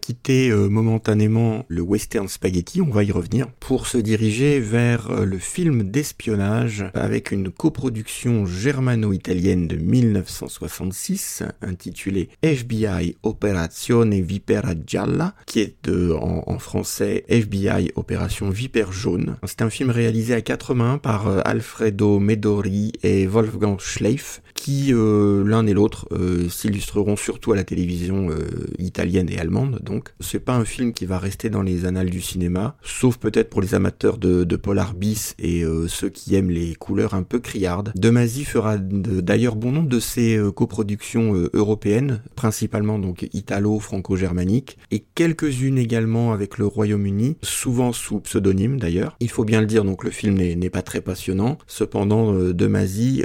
Voilà, 0.08 0.21
euh, 0.30 0.70
momentanément 0.70 1.66
le 1.68 1.82
western 1.82 2.28
spaghetti, 2.28 2.80
on 2.82 2.90
va 2.90 3.04
y 3.04 3.12
revenir, 3.12 3.48
pour 3.60 3.88
se 3.88 3.98
diriger 3.98 4.60
vers 4.60 5.10
euh, 5.10 5.25
le 5.25 5.40
film 5.40 5.84
d'espionnage 5.84 6.86
avec 6.94 7.32
une 7.32 7.50
coproduction 7.50 8.46
germano-italienne 8.46 9.68
de 9.68 9.78
1966 9.78 11.44
intitulée 11.62 12.30
FBI 12.44 13.18
Operazione 13.24 14.22
Vipera 14.22 14.74
Gialla, 14.86 15.34
qui 15.48 15.60
est 15.60 15.89
en, 15.89 16.43
en, 16.45 16.60
français 16.60 17.26
FBI 17.28 17.91
Opération 17.95 18.50
Vipère 18.50 18.91
Jaune. 18.91 19.38
C'est 19.45 19.63
un 19.63 19.69
film 19.69 19.89
réalisé 19.89 20.34
à 20.36 20.41
quatre 20.41 20.76
mains 20.76 21.00
par 21.00 21.28
euh, 21.28 21.41
Alfredo 21.45 22.19
Medori 22.19 22.93
et 23.02 23.26
Wolfgang 23.26 23.80
Schleif, 23.80 24.41
qui 24.54 24.93
l'un 24.93 25.65
et 25.65 25.74
l'autre 25.74 26.08
s'illustreront 26.50 27.15
surtout 27.15 27.52
à 27.52 27.56
la 27.56 27.63
télévision 27.63 28.30
italienne 28.78 29.28
et 29.32 29.39
allemande, 29.39 29.80
donc. 29.82 30.11
C'est 30.21 30.39
pas 30.39 30.55
un 30.55 30.65
film 30.65 30.93
qui 30.93 31.05
va 31.05 31.19
rester 31.19 31.49
dans 31.49 31.62
les 31.62 31.86
annales 31.86 32.10
du 32.10 32.21
cinéma, 32.21 32.75
sauf 32.84 33.17
peut-être 33.17 33.49
pour 33.49 33.62
les 33.62 33.75
amateurs 33.75 34.17
de, 34.17 34.43
de 34.43 34.55
polar 34.55 34.93
bis 34.93 35.36
et 35.39 35.63
euh, 35.63 35.88
ceux 35.88 36.10
qui 36.10 36.36
aiment 36.36 36.49
les 36.49 36.75
couleurs 36.75 37.13
un 37.13 37.23
peu 37.23 37.39
criardes. 37.39 37.91
Demazy 37.95 38.45
fera 38.45 38.77
d'ailleurs 38.77 39.55
bon 39.55 39.71
nombre 39.71 39.89
de 39.89 39.99
ses 39.99 40.38
euh, 40.38 40.51
coproductions 40.51 41.36
euh, 41.36 41.49
européennes, 41.53 42.21
principalement 42.36 42.99
donc 42.99 43.27
italo-franco-germaniques, 43.34 44.77
et 44.91 45.03
quelques-unes 45.15 45.77
également 45.77 46.34
avec 46.34 46.57
le 46.57 46.65
Royaume-Uni, 46.65 47.38
souvent 47.41 47.93
sous 47.93 48.19
pseudonyme 48.19 48.79
d'ailleurs. 48.79 49.15
Il 49.19 49.29
faut 49.29 49.43
bien 49.43 49.62
le 49.62 49.67
dire, 49.67 49.84
donc 49.84 50.03
le 50.03 50.12
film 50.12 50.36
n'est 50.36 50.69
pas 50.69 50.81
très 50.81 51.01
passionnant. 51.01 51.57
Cependant, 51.67 52.34
Demazy, 52.34 53.23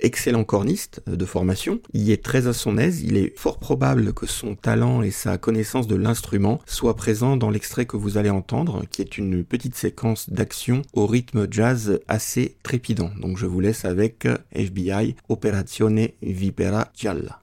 excellent 0.00 0.44
corniste 0.44 1.02
de 1.06 1.24
formation, 1.24 1.80
il 1.92 2.10
est 2.10 2.22
très 2.22 2.46
à 2.46 2.52
son 2.52 2.78
aise. 2.78 3.02
Il 3.02 3.16
est 3.16 3.38
fort 3.38 3.58
probable 3.58 4.12
que 4.12 4.26
son 4.26 4.54
talent 4.54 5.02
et 5.02 5.10
sa 5.10 5.38
connaissance 5.38 5.86
de 5.86 5.96
l'instrument 6.10 6.60
soit 6.66 6.96
présent 6.96 7.36
dans 7.36 7.50
l'extrait 7.50 7.86
que 7.86 7.96
vous 7.96 8.18
allez 8.18 8.30
entendre, 8.30 8.82
qui 8.90 9.00
est 9.00 9.16
une 9.16 9.44
petite 9.44 9.76
séquence 9.76 10.28
d'action 10.28 10.82
au 10.92 11.06
rythme 11.06 11.46
jazz 11.48 12.00
assez 12.08 12.56
trépidant. 12.64 13.12
Donc 13.20 13.38
je 13.38 13.46
vous 13.46 13.60
laisse 13.60 13.84
avec 13.84 14.26
FBI 14.52 15.14
Operazione 15.28 16.08
Vipera 16.20 16.88
Gialla. 16.96 17.39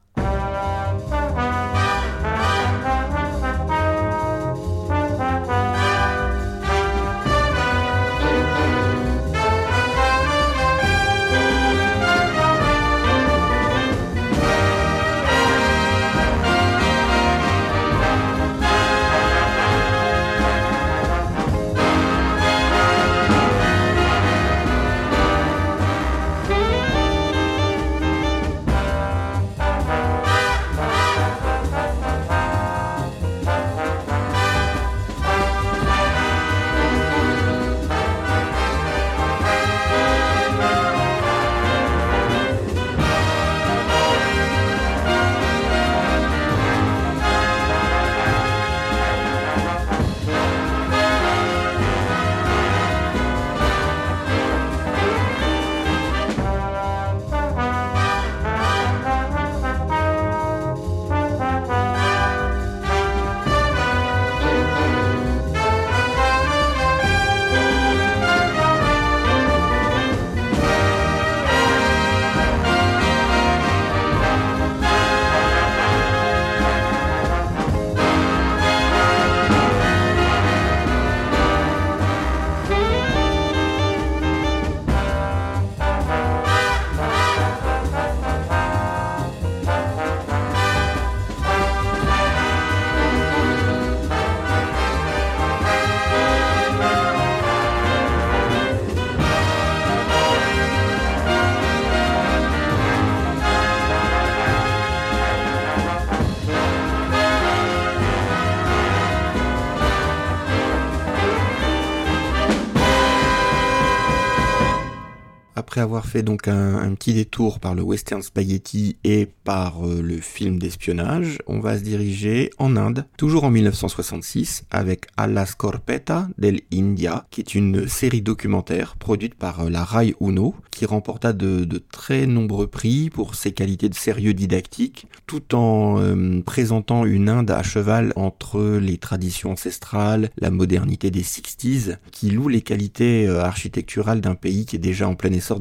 Avoir 115.77 116.05
fait 116.05 116.23
donc 116.23 116.47
un, 116.47 116.93
petit 116.95 117.13
détour 117.13 117.59
par 117.59 117.75
le 117.75 117.81
western 117.81 118.21
spaghetti 118.21 118.97
et 119.03 119.27
par 119.43 119.85
euh, 119.85 120.01
le 120.01 120.17
film 120.17 120.59
d'espionnage, 120.59 121.37
on 121.47 121.59
va 121.59 121.77
se 121.77 121.83
diriger 121.83 122.49
en 122.57 122.75
Inde, 122.75 123.05
toujours 123.17 123.43
en 123.43 123.51
1966, 123.51 124.65
avec 124.71 125.05
Alla 125.15 125.45
Scorpetta 125.45 126.27
del 126.37 126.61
India, 126.73 127.25
qui 127.31 127.41
est 127.41 127.55
une 127.55 127.87
série 127.87 128.21
documentaire 128.21 128.95
produite 128.97 129.35
par 129.35 129.61
euh, 129.61 129.69
la 129.69 129.83
Rai 129.83 130.15
Uno, 130.21 130.55
qui 130.71 130.85
remporta 130.85 131.33
de, 131.33 131.65
très 131.91 132.25
nombreux 132.27 132.67
prix 132.67 133.09
pour 133.09 133.35
ses 133.35 133.51
qualités 133.51 133.89
de 133.89 133.95
sérieux 133.95 134.33
didactique, 134.33 135.07
tout 135.25 135.55
en 135.55 135.99
euh, 135.99 136.41
présentant 136.41 137.05
une 137.05 137.29
Inde 137.29 137.51
à 137.51 137.63
cheval 137.63 138.13
entre 138.15 138.77
les 138.77 138.97
traditions 138.97 139.51
ancestrales, 139.51 140.29
la 140.39 140.51
modernité 140.51 141.11
des 141.11 141.23
60s, 141.23 141.97
qui 142.11 142.31
loue 142.31 142.47
les 142.47 142.61
qualités 142.61 143.27
architecturales 143.27 144.21
d'un 144.21 144.35
pays 144.35 144.65
qui 144.65 144.75
est 144.75 144.79
déjà 144.79 145.07
en 145.07 145.15
plein 145.15 145.31
essor 145.31 145.59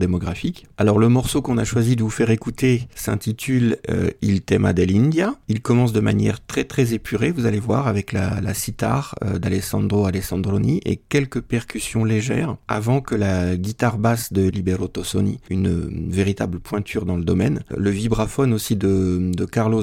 Alors 0.78 0.98
le 0.98 1.08
morceau 1.08 1.42
qu'on 1.42 1.58
a 1.58 1.64
choisi 1.64 1.96
de 1.96 2.02
vous 2.02 2.10
faire 2.10 2.30
écouter 2.30 2.88
s'intitule 2.94 3.78
euh, 3.90 4.10
Il 4.22 4.42
tema 4.42 4.72
dell'India. 4.72 5.34
Il 5.48 5.62
commence 5.62 5.92
de 5.92 6.00
manière 6.00 6.44
très 6.44 6.64
très 6.64 6.94
épurée, 6.94 7.30
vous 7.30 7.46
allez 7.46 7.60
voir, 7.60 7.86
avec 7.88 8.12
la, 8.12 8.40
la 8.40 8.54
sitar 8.54 9.14
euh, 9.24 9.38
d'Alessandro 9.38 10.06
Alessandroni 10.06 10.80
et 10.84 10.96
quelques 10.96 11.40
percussions 11.40 12.04
légères 12.04 12.56
avant 12.68 13.00
que 13.00 13.14
la 13.14 13.56
guitare 13.56 13.98
basse 13.98 14.32
de 14.32 14.48
Libero 14.48 14.88
Tossoni, 14.88 15.38
une, 15.50 16.10
véritable 16.10 16.60
pointure 16.60 17.04
dans 17.04 17.16
le 17.16 17.24
domaine, 17.24 17.62
le 17.76 17.90
vibraphone 17.90 18.52
aussi 18.52 18.76
de, 18.76 19.30
de 19.34 19.44
Carlo 19.44 19.82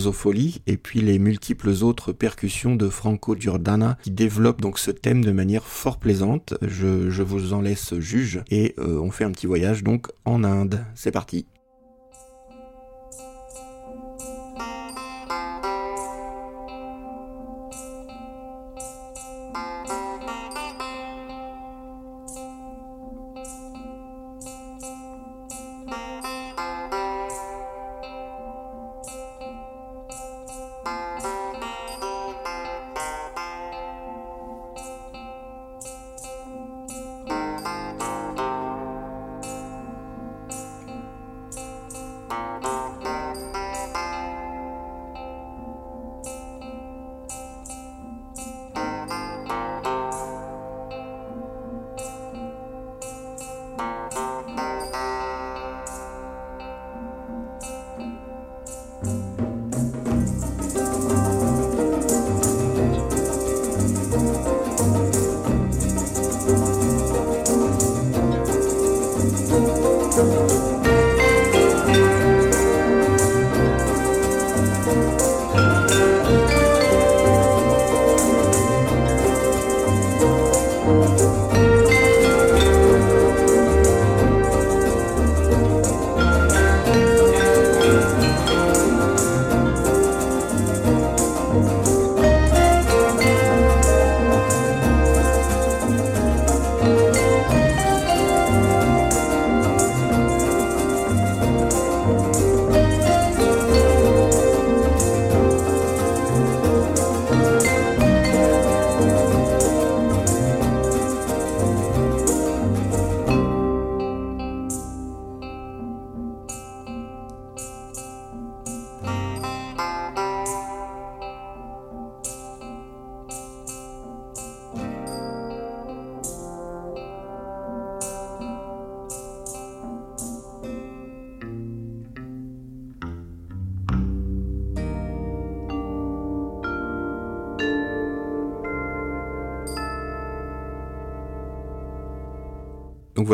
et 0.67 0.77
puis 0.77 1.01
les 1.01 1.19
multiples 1.19 1.69
autres 1.81 2.12
percussions 2.12 2.75
de 2.75 2.89
Franco 2.89 3.36
Giordana 3.36 3.97
qui 4.03 4.12
développent 4.12 4.62
donc 4.62 4.79
ce 4.79 4.91
thème 4.91 5.23
de 5.23 5.31
manière 5.31 5.63
fort 5.63 5.97
plaisante. 5.97 6.53
Je, 6.62 7.09
je 7.09 7.23
vous 7.23 7.53
en 7.53 7.62
laisse 7.62 7.93
juge 7.99 8.41
et 8.49 8.75
euh, 8.79 8.99
on 8.99 9.12
fait 9.12 9.23
un 9.23 9.31
petit 9.31 9.47
voyage 9.47 9.83
donc 9.83 10.07
en 10.25 10.43
Inde. 10.43 10.83
C'est 10.95 11.12
parti. 11.12 11.45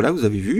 Voilà, 0.00 0.12
vous 0.12 0.24
avez 0.24 0.38
vu, 0.38 0.59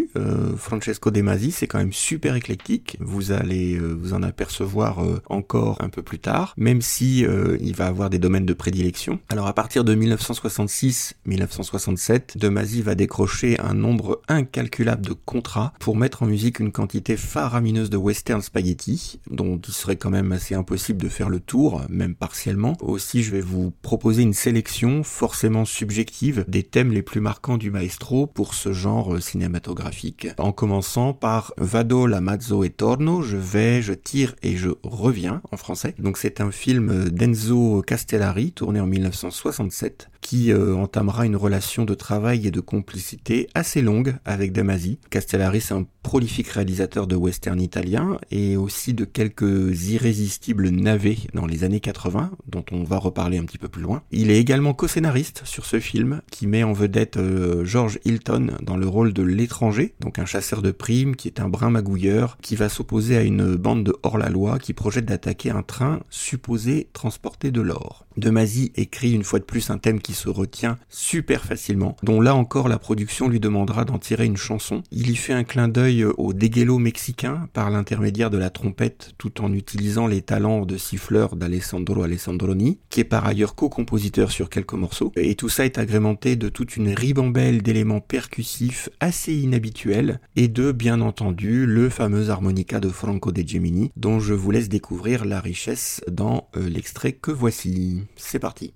Francesco 0.61 1.11
De 1.11 1.23
Masi, 1.23 1.51
c'est 1.51 1.67
quand 1.67 1.79
même 1.79 1.93
super 1.93 2.37
éclectique. 2.37 2.97
Vous 3.01 3.33
allez 3.33 3.77
euh, 3.77 3.93
vous 3.93 4.15
en 4.15 4.23
apercevoir 4.23 5.05
euh, 5.05 5.21
encore 5.29 5.79
un 5.81 5.89
peu 5.89 6.03
plus 6.03 6.19
tard, 6.19 6.55
même 6.57 6.83
si 6.83 7.25
il 7.61 7.75
va 7.75 7.87
avoir 7.87 8.11
des 8.11 8.19
domaines 8.19 8.47
de 8.47 8.53
prédilection. 8.53 9.21
Alors 9.29 9.47
à 9.47 9.53
partir 9.53 9.85
de 9.85 9.95
1966-1967, 9.95 12.39
De 12.39 12.49
Masi 12.49 12.83
va 12.83 12.95
décrocher 12.95 13.59
un 13.61 13.75
nombre 13.75 14.21
incalculable 14.29 15.07
de 15.07 15.13
contrats 15.13 15.73
pour 15.81 15.97
mettre 15.97 16.23
en 16.23 16.27
musique 16.27 16.61
une 16.61 16.73
quantité 16.73 17.17
faramineuse 17.17 17.91
de 17.91 17.97
western 17.97 18.43
spaghetti, 18.43 19.21
dont 19.31 19.59
il 19.59 19.73
serait 19.73 19.97
quand 19.97 20.11
même 20.11 20.33
assez 20.33 20.55
impossible 20.55 21.03
de 21.03 21.09
faire 21.09 21.29
le 21.29 21.41
tour, 21.41 21.83
même 21.89 22.15
partiellement. 22.15 22.77
Aussi, 22.81 23.23
je 23.23 23.31
vais 23.31 23.41
vous 23.41 23.73
proposer 23.83 24.23
une 24.23 24.35
sélection 24.35 25.03
forcément 25.03 25.65
subjective 25.65 26.45
des 26.49 26.63
thèmes 26.63 26.93
les 26.93 27.03
plus 27.03 27.21
marquants 27.21 27.57
du 27.57 27.71
maestro 27.71 28.27
pour 28.27 28.55
ce 28.55 28.73
genre 28.73 29.15
euh, 29.15 29.21
cinématographique. 29.21 30.29
Commençant 30.61 31.15
par 31.15 31.55
Vado 31.57 32.07
la 32.07 32.21
mazzo 32.21 32.65
e 32.65 32.69
torno, 32.69 33.23
je 33.23 33.39
vais, 33.39 33.81
je 33.81 33.95
tire 33.95 34.37
et 34.43 34.59
je 34.59 34.69
reviens 34.83 35.41
en 35.51 35.57
français. 35.57 35.95
Donc 35.99 36.19
c'est 36.19 36.43
un 36.43 36.51
film 36.51 37.09
d'Enzo 37.09 37.81
Castellari 37.81 38.53
tourné 38.53 38.79
en 38.79 38.87
1967 38.87 40.11
qui 40.21 40.53
euh, 40.53 40.77
entamera 40.77 41.25
une 41.25 41.37
relation 41.37 41.87
de 41.87 41.95
travail 41.95 42.47
et 42.47 42.51
de 42.51 42.61
complicité 42.61 43.49
assez 43.55 43.81
longue 43.81 44.17
avec 44.27 44.53
Damasi. 44.53 44.99
Castellari 45.09 45.63
c'est 45.63 45.73
un 45.73 45.87
prolifique 46.03 46.49
réalisateur 46.49 47.07
de 47.07 47.17
western 47.17 47.61
italien 47.61 48.19
et 48.31 48.57
aussi 48.57 48.93
de 48.93 49.07
quelques 49.07 49.89
irrésistibles 49.89 50.69
navets 50.69 51.19
dans 51.33 51.47
les 51.47 51.65
années 51.65 51.81
80 51.81 52.33
dont 52.47 52.65
on 52.71 52.85
va 52.85 52.99
reparler 52.99 53.39
un 53.39 53.45
petit 53.45 53.59
peu 53.59 53.69
plus 53.69 53.83
loin. 53.83 54.03
Il 54.11 54.31
est 54.31 54.39
également 54.39 54.75
co-scénariste 54.75 55.43
sur 55.47 55.65
ce 55.65 55.81
film 55.81 56.21
qui 56.31 56.47
met 56.47 56.65
en 56.65 56.75
vedette 56.75 57.17
euh, 57.17 57.65
George 57.65 57.99
Hilton 58.05 58.49
dans 58.63 58.77
le 58.77 58.87
rôle 58.87 59.15
de 59.15 59.23
l'étranger, 59.23 59.95
donc 60.01 60.19
un 60.19 60.27
chasseur 60.27 60.40
de 60.41 60.71
primes 60.71 61.17
qui 61.17 61.29
est 61.29 61.39
un 61.39 61.49
brin 61.49 61.71
magouilleur 61.71 62.39
qui 62.41 62.57
va 62.57 62.69
s'opposer 62.69 63.17
à 63.17 63.23
une 63.23 63.57
bande 63.57 63.85
de 63.85 63.95
hors-la-loi 64.03 64.59
qui 64.59 64.73
projette 64.73 65.05
d'attaquer 65.05 65.51
un 65.51 65.63
train 65.63 66.01
supposé 66.09 66.89
transporter 66.93 67.51
de 67.51 67.61
l'or. 67.61 68.07
Demasi 68.17 68.73
écrit 68.75 69.13
une 69.13 69.23
fois 69.23 69.39
de 69.39 69.45
plus 69.45 69.71
un 69.71 69.79
thème 69.79 70.01
qui 70.01 70.15
se 70.15 70.29
retient 70.29 70.79
super 70.89 71.45
facilement, 71.45 71.97
dont 72.03 72.21
là 72.21 72.35
encore 72.35 72.69
la 72.69 72.79
production 72.79 73.29
lui 73.29 73.39
demandera 73.39 73.85
d'en 73.85 73.99
tirer 73.99 74.27
une 74.27 74.37
chanson. 74.37 74.83
Il 74.91 75.11
y 75.11 75.17
fait 75.17 75.33
un 75.33 75.45
clin 75.45 75.69
d'œil 75.69 76.05
au 76.05 76.33
déguelo 76.33 76.79
mexicain 76.79 77.49
par 77.53 77.71
l'intermédiaire 77.71 78.31
de 78.31 78.39
la 78.39 78.51
trompette 78.51 79.13
tout 79.17 79.43
en 79.43 79.53
utilisant 79.53 80.07
les 80.07 80.23
talents 80.23 80.67
de 80.67 80.77
siffleur 80.77 81.37
d'Alessandro 81.37 82.03
Alessandroni, 82.03 82.79
qui 82.89 83.01
est 83.01 83.05
par 83.05 83.27
ailleurs 83.27 83.55
co-compositeur 83.55 84.31
sur 84.31 84.51
quelques 84.51 84.75
morceaux. 84.75 85.13
Et 85.17 85.35
tout 85.35 85.49
ça 85.49 85.65
est 85.65 85.79
agrémenté 85.79 86.37
de 86.37 86.49
toute 86.49 86.77
une 86.77 86.93
ribambelle 86.93 87.63
d'éléments 87.63 88.01
percussifs 88.01 88.89
assez 88.99 89.35
inhabituels 89.35 90.21
et 90.37 90.49
de, 90.49 90.73
bien 90.73 91.01
entendu, 91.01 91.67
le 91.67 91.89
fameux 91.89 92.31
harmonica 92.31 92.81
de 92.81 92.89
Franco 92.89 93.33
De 93.33 93.47
Gemini, 93.47 93.91
dont 93.97 94.21
je 94.21 94.35
vous 94.35 94.51
laisse 94.51 94.69
découvrir 94.69 95.25
la 95.25 95.41
richesse 95.41 96.03
dans 96.09 96.49
euh, 96.57 96.69
l'extrait 96.69 97.13
que 97.13 97.31
voici. 97.31 98.03
C'est 98.17 98.39
parti. 98.39 98.73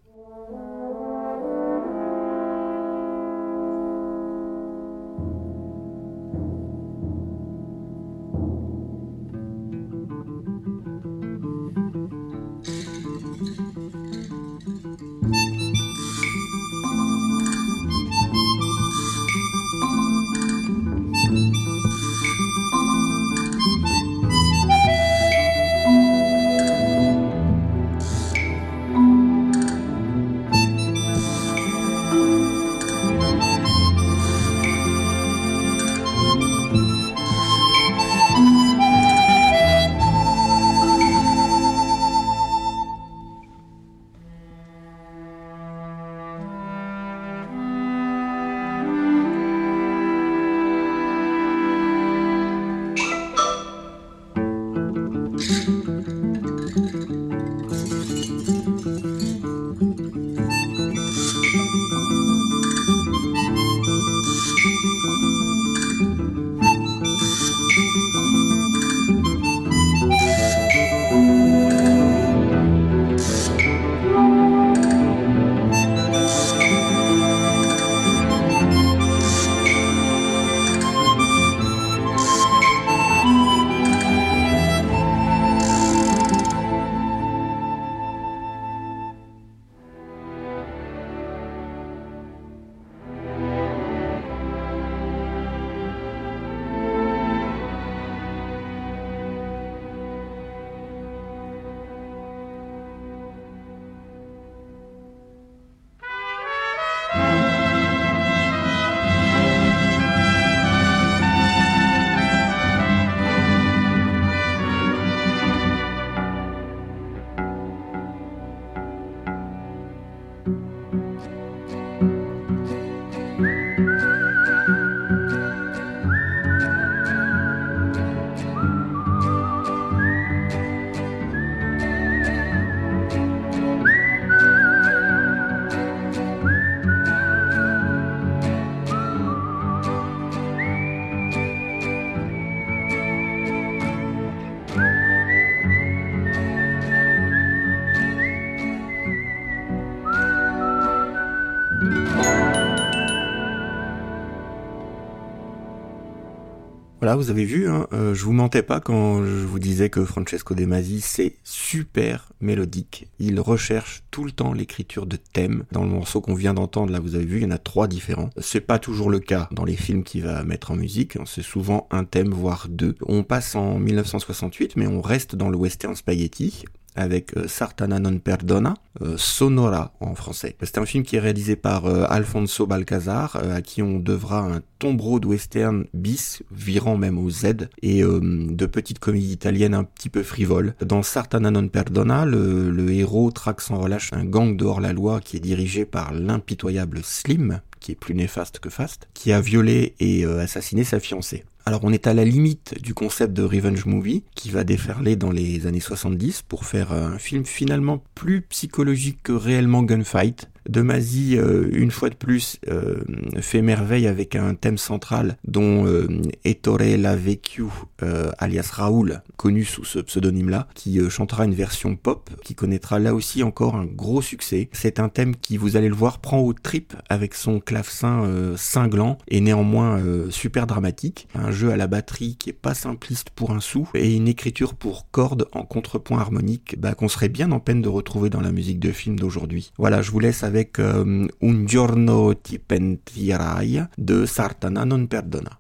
Vous 157.16 157.31
avez 157.31 157.44
vu, 157.44 157.68
hein, 157.68 157.87
euh, 157.92 158.12
je 158.12 158.24
vous 158.24 158.33
mentais 158.33 158.62
pas 158.62 158.81
quand 158.81 159.24
je 159.24 159.44
vous 159.44 159.59
disais 159.61 159.88
que 159.88 160.05
Francesco 160.05 160.55
De 160.55 160.64
Masi 160.64 161.00
c'est 161.00 161.37
super 161.44 162.33
mélodique. 162.40 163.09
Il 163.20 163.38
recherche 163.38 164.03
tout 164.11 164.24
le 164.24 164.33
temps 164.33 164.53
l'écriture 164.53 165.07
de 165.07 165.16
thèmes. 165.16 165.64
Dans 165.70 165.85
le 165.85 165.90
morceau 165.90 166.20
qu'on 166.20 166.35
vient 166.35 166.55
d'entendre, 166.55 166.92
là 166.92 166.98
vous 166.98 167.14
avez 167.14 167.24
vu, 167.24 167.38
il 167.38 167.42
y 167.44 167.46
en 167.46 167.53
a 167.53 167.59
trois 167.59 167.87
différents. 167.87 168.31
C'est 168.38 168.61
pas 168.61 168.79
toujours 168.79 169.11
le 169.11 169.20
cas 169.20 169.48
dans 169.53 169.64
les 169.64 169.77
films 169.77 170.03
qu'il 170.03 170.22
va 170.22 170.42
mettre 170.42 170.72
en 170.72 170.77
musique. 170.77 171.16
C'est 171.24 171.42
souvent 171.42 171.87
un 171.90 172.05
thème, 172.05 172.31
voire 172.31 172.66
deux. 172.68 172.96
On 173.07 173.22
passe 173.22 173.55
en 173.55 173.79
1968, 173.79 174.77
mais 174.77 174.87
on 174.87 175.00
reste 175.00 175.37
dans 175.37 175.50
le 175.50 175.57
western 175.57 175.94
spaghetti 175.94 176.64
avec 176.97 177.37
euh, 177.37 177.49
Sartana 177.49 177.99
non 177.99 178.19
perdona, 178.19 178.75
euh, 179.03 179.17
Sonora 179.17 179.93
en 180.01 180.15
français. 180.15 180.57
C'est 180.63 180.79
un 180.79 180.87
film 180.87 181.05
qui 181.05 181.17
est 181.17 181.21
réalisé 181.21 181.57
par 181.57 181.87
Alfonso 181.87 182.67
Balcazar, 182.67 183.37
à 183.37 183.63
qui 183.63 183.83
on 183.83 183.99
devra 183.99 184.41
un 184.41 184.61
tombereau 184.79 185.21
de 185.21 185.27
western 185.27 185.85
bis, 185.95 186.43
virant 186.51 186.97
même 186.97 187.19
au 187.19 187.31
Z, 187.31 187.69
et 187.83 188.03
de 188.03 188.67
petites 188.67 188.99
comédies 188.99 189.33
italiennes 189.33 189.75
un 189.75 189.85
petit 189.85 190.09
peu 190.09 190.23
frivoles. 190.23 190.75
Dans 190.81 191.03
Sartana 191.03 191.51
non 191.51 191.69
perdona, 191.69 192.25
le, 192.25 192.71
le 192.71 192.91
héros 192.93 193.31
traque 193.31 193.61
sans 193.61 193.79
relâche 193.79 194.13
un 194.13 194.25
gang 194.25 194.57
de 194.57 194.65
hors-la-loi 194.65 195.21
qui 195.21 195.37
est 195.37 195.41
dirigé 195.41 195.85
par 195.85 196.13
l'impitoyable 196.13 197.01
Slim, 197.03 197.61
qui 197.81 197.93
est 197.93 197.97
plus 197.97 198.15
néfaste 198.15 198.59
que 198.59 198.71
fast, 198.71 199.09
qui 199.15 199.33
a 199.33 199.41
violé 199.41 199.95
et 200.01 200.25
assassiné 200.25 200.85
sa 200.85 201.01
fiancée. 201.01 201.45
Alors 201.66 201.81
on 201.83 201.92
est 201.94 202.07
à 202.07 202.12
la 202.12 202.27
limite 202.27 202.74
du 202.83 202.92
concept 202.92 203.33
de 203.33 203.42
revenge 203.42 203.87
movie 203.87 204.22
qui 204.35 204.50
va 204.50 204.64
déferler 204.64 205.16
dans 205.16 205.31
les 205.31 205.66
années 205.66 205.81
70 205.81 206.42
pour 206.42 206.66
faire 206.66 206.92
un 206.92 207.18
film 207.18 207.46
finalement 207.46 208.05
plus 208.14 208.42
psychologique 208.42 209.22
que 209.22 209.33
réellement 209.33 209.83
gunfight, 209.83 210.50
de 210.68 210.81
Mazie, 210.83 211.37
euh, 211.37 211.68
une 211.72 211.90
fois 211.90 212.11
de 212.11 212.14
plus, 212.14 212.59
euh, 212.68 213.03
fait 213.40 213.62
merveille 213.62 214.07
avec 214.07 214.37
un 214.37 214.55
thème 214.55 214.79
central 214.79 215.37
dont 215.46 215.87
euh, 215.87 216.09
Ettore 216.44 216.79
Lavecchio, 216.98 217.70
euh, 218.03 218.31
alias 218.38 218.70
Raoul, 218.72 219.22
connu 219.37 219.64
sous 219.64 219.85
ce 219.85 219.98
pseudonyme-là, 219.98 220.68
qui 220.74 220.98
chantera 221.11 221.44
une 221.44 221.55
version 221.55 221.96
pop, 221.96 222.31
qui 222.42 222.55
connaîtra 222.55 222.98
là 222.98 223.14
aussi 223.14 223.42
encore 223.42 223.77
un 223.77 223.85
gros 223.85 224.22
succès. 224.22 224.68
C'est 224.72 225.00
un 225.00 225.09
thème 225.09 225.37
qui, 225.37 225.57
vous 225.57 225.77
allez 225.77 225.88
le 225.88 225.94
voir, 225.94 226.18
prend 226.18 226.38
au 226.38 226.53
trip 226.53 226.94
avec 227.09 227.35
son 227.35 227.61
clavecin 227.61 228.55
cinglant 228.57 229.18
et 229.29 229.40
néanmoins 229.40 230.00
super 230.31 230.66
dramatique. 230.66 231.29
Un 231.35 231.50
jeu 231.50 231.70
à 231.70 231.77
la 231.77 231.87
batterie 231.87 232.37
qui 232.38 232.50
est 232.50 232.55
pas 232.55 232.74
simpliste 232.74 233.31
pour 233.31 233.50
un 233.53 233.61
sou 233.61 233.88
et 233.94 234.14
une 234.14 234.29
écriture 234.29 234.74
pour 234.74 235.11
cordes 235.11 235.48
en 235.53 235.64
contrepoint 235.64 236.20
harmonique 236.20 236.77
bah, 236.79 236.94
qu'on 236.94 237.09
serait 237.09 237.29
bien 237.29 237.53
en 237.53 237.61
peine 237.61 237.83
de 237.83 237.88
retrouver 237.88 238.31
dans 238.31 238.40
la 238.40 238.53
musique 238.53 238.81
de 238.81 238.92
film 238.92 239.18
d'aujourd'hui. 239.18 239.72
Voilà, 239.79 240.03
je 240.03 240.11
vous 240.11 240.20
laisse 240.20 240.42
avec 240.42 240.54
avec 240.55 240.79
euh, 240.79 241.27
Un 241.43 241.67
giorno 241.67 242.33
ti 242.35 242.59
pentirai 242.59 243.88
de 243.97 244.25
Sartana 244.25 244.85
non 244.85 245.07
perdona. 245.09 245.59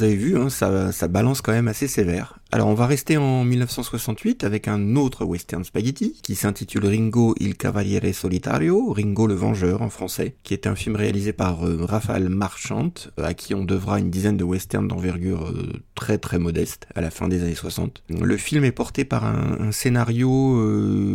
Vous 0.00 0.04
avez 0.06 0.16
vu, 0.16 0.38
hein, 0.38 0.48
ça, 0.48 0.92
ça 0.92 1.08
balance 1.08 1.42
quand 1.42 1.52
même 1.52 1.68
assez 1.68 1.86
sévère. 1.86 2.39
Alors 2.60 2.68
on 2.68 2.74
va 2.74 2.86
rester 2.86 3.16
en 3.16 3.42
1968 3.42 4.44
avec 4.44 4.68
un 4.68 4.94
autre 4.96 5.24
western 5.24 5.64
spaghetti 5.64 6.20
qui 6.22 6.34
s'intitule 6.34 6.84
Ringo 6.84 7.34
il 7.40 7.56
Cavaliere 7.56 8.12
Solitario, 8.12 8.92
Ringo 8.92 9.26
le 9.26 9.32
Vengeur 9.32 9.80
en 9.80 9.88
français, 9.88 10.34
qui 10.42 10.52
est 10.52 10.66
un 10.66 10.74
film 10.74 10.94
réalisé 10.94 11.32
par 11.32 11.66
euh, 11.66 11.86
Raphaël 11.86 12.28
Marchant, 12.28 12.92
euh, 13.18 13.24
à 13.24 13.32
qui 13.32 13.54
on 13.54 13.64
devra 13.64 13.98
une 13.98 14.10
dizaine 14.10 14.36
de 14.36 14.44
westerns 14.44 14.88
d'envergure 14.88 15.46
euh, 15.46 15.72
très 15.94 16.18
très 16.18 16.38
modeste 16.38 16.86
à 16.94 17.00
la 17.00 17.10
fin 17.10 17.28
des 17.28 17.40
années 17.42 17.54
60. 17.54 18.02
Le 18.10 18.36
film 18.36 18.62
est 18.64 18.72
porté 18.72 19.06
par 19.06 19.24
un, 19.24 19.72
scénario 19.72 20.30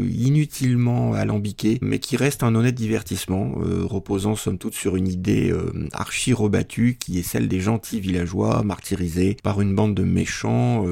inutilement 0.09 1.13
alambiqué, 1.13 1.77
mais 1.81 1.99
qui 1.99 2.17
reste 2.17 2.41
un 2.41 2.55
honnête 2.55 2.73
divertissement, 2.73 3.53
reposant 3.83 4.35
somme 4.35 4.57
toute 4.57 4.73
sur 4.73 4.95
une 4.95 5.07
idée 5.07 5.53
archi 5.91 6.33
rebattue 6.33 6.97
qui 6.99 7.19
est 7.19 7.23
celle 7.23 7.47
des 7.47 7.59
gentils 7.59 7.99
villageois 7.99 8.63
martyrisés 8.63 9.35
par 9.43 9.61
une 9.61 9.75
bande 9.75 9.93
de 9.93 10.03
méchants 10.03 10.85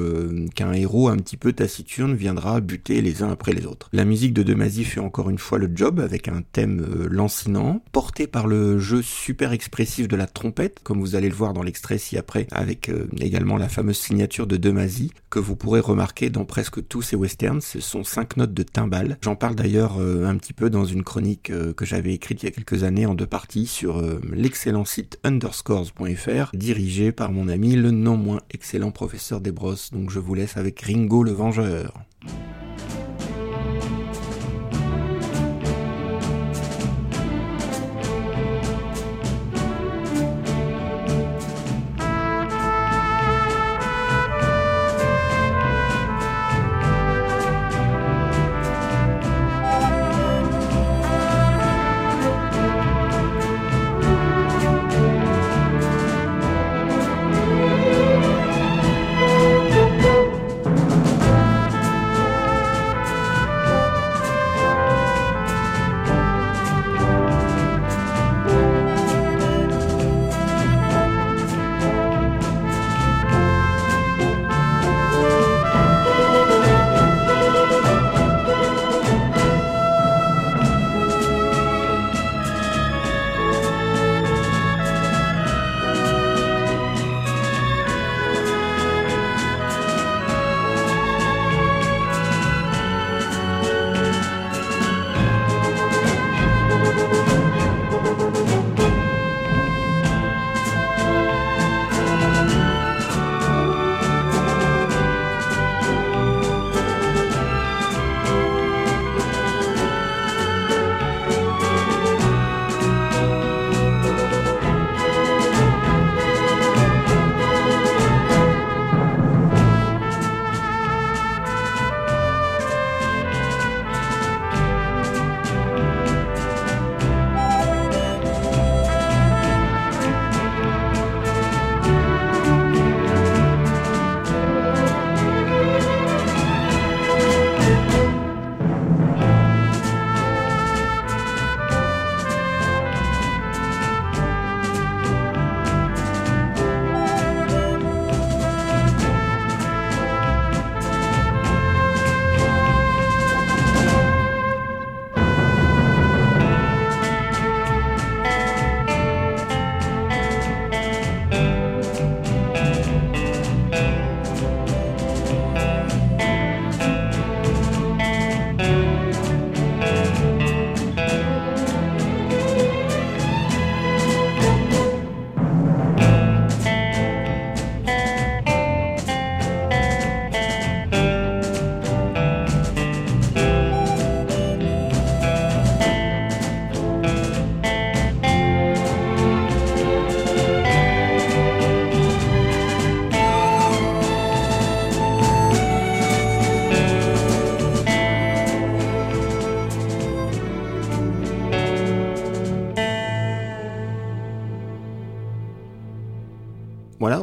qu'un 0.50 0.72
héros 0.72 1.08
un 1.08 1.16
petit 1.16 1.36
peu 1.36 1.52
taciturne 1.52 2.14
viendra 2.14 2.60
buter 2.60 3.00
les 3.00 3.22
uns 3.22 3.30
après 3.30 3.52
les 3.52 3.66
autres. 3.66 3.88
La 3.92 4.04
musique 4.04 4.34
de 4.34 4.42
Demazy 4.42 4.84
fait 4.84 5.00
encore 5.00 5.30
une 5.30 5.38
fois 5.38 5.58
le 5.58 5.70
job 5.74 6.00
avec 6.00 6.28
un 6.28 6.42
thème 6.52 6.80
euh, 6.80 7.08
lancinant, 7.10 7.82
porté 7.92 8.26
par 8.26 8.46
le 8.46 8.78
jeu 8.78 9.02
super 9.02 9.52
expressif 9.52 10.08
de 10.08 10.16
la 10.16 10.26
trompette, 10.26 10.80
comme 10.82 11.00
vous 11.00 11.16
allez 11.16 11.28
le 11.28 11.34
voir 11.34 11.52
dans 11.52 11.62
l'extrait 11.62 11.98
ci-après, 11.98 12.46
avec 12.50 12.88
euh, 12.88 13.06
également 13.20 13.56
la 13.56 13.68
fameuse 13.68 13.98
signature 13.98 14.46
de 14.46 14.56
Demazy, 14.56 15.12
que 15.30 15.38
vous 15.38 15.56
pourrez 15.56 15.80
remarquer 15.80 16.30
dans 16.30 16.44
presque 16.44 16.86
tous 16.86 17.02
ces 17.02 17.16
westerns, 17.16 17.60
ce 17.60 17.80
sont 17.80 18.04
cinq 18.04 18.36
notes 18.36 18.54
de 18.54 18.62
timbales. 18.62 19.18
J'en 19.22 19.36
parle 19.36 19.54
d'ailleurs 19.54 19.96
euh, 19.98 20.26
un 20.26 20.36
petit 20.36 20.52
peu 20.52 20.70
dans 20.70 20.84
une 20.84 21.02
chronique 21.04 21.52
que 21.76 21.84
j'avais 21.84 22.14
écrite 22.14 22.42
il 22.42 22.46
y 22.46 22.48
a 22.48 22.52
quelques 22.52 22.84
années 22.84 23.06
en 23.06 23.14
deux 23.14 23.26
parties 23.26 23.66
sur 23.66 24.02
l'excellent 24.32 24.84
site 24.84 25.18
underscores.fr, 25.24 26.50
dirigé 26.54 27.12
par 27.12 27.32
mon 27.32 27.48
ami 27.48 27.74
le 27.76 27.90
non 27.90 28.16
moins 28.16 28.40
excellent 28.50 28.90
professeur 28.90 29.40
Desbrosses, 29.40 29.90
donc 29.92 30.10
je 30.10 30.18
vous 30.24 30.34
laisse 30.34 30.56
avec 30.56 30.80
Ringo 30.80 31.22
le 31.22 31.32
Vengeur. 31.32 31.92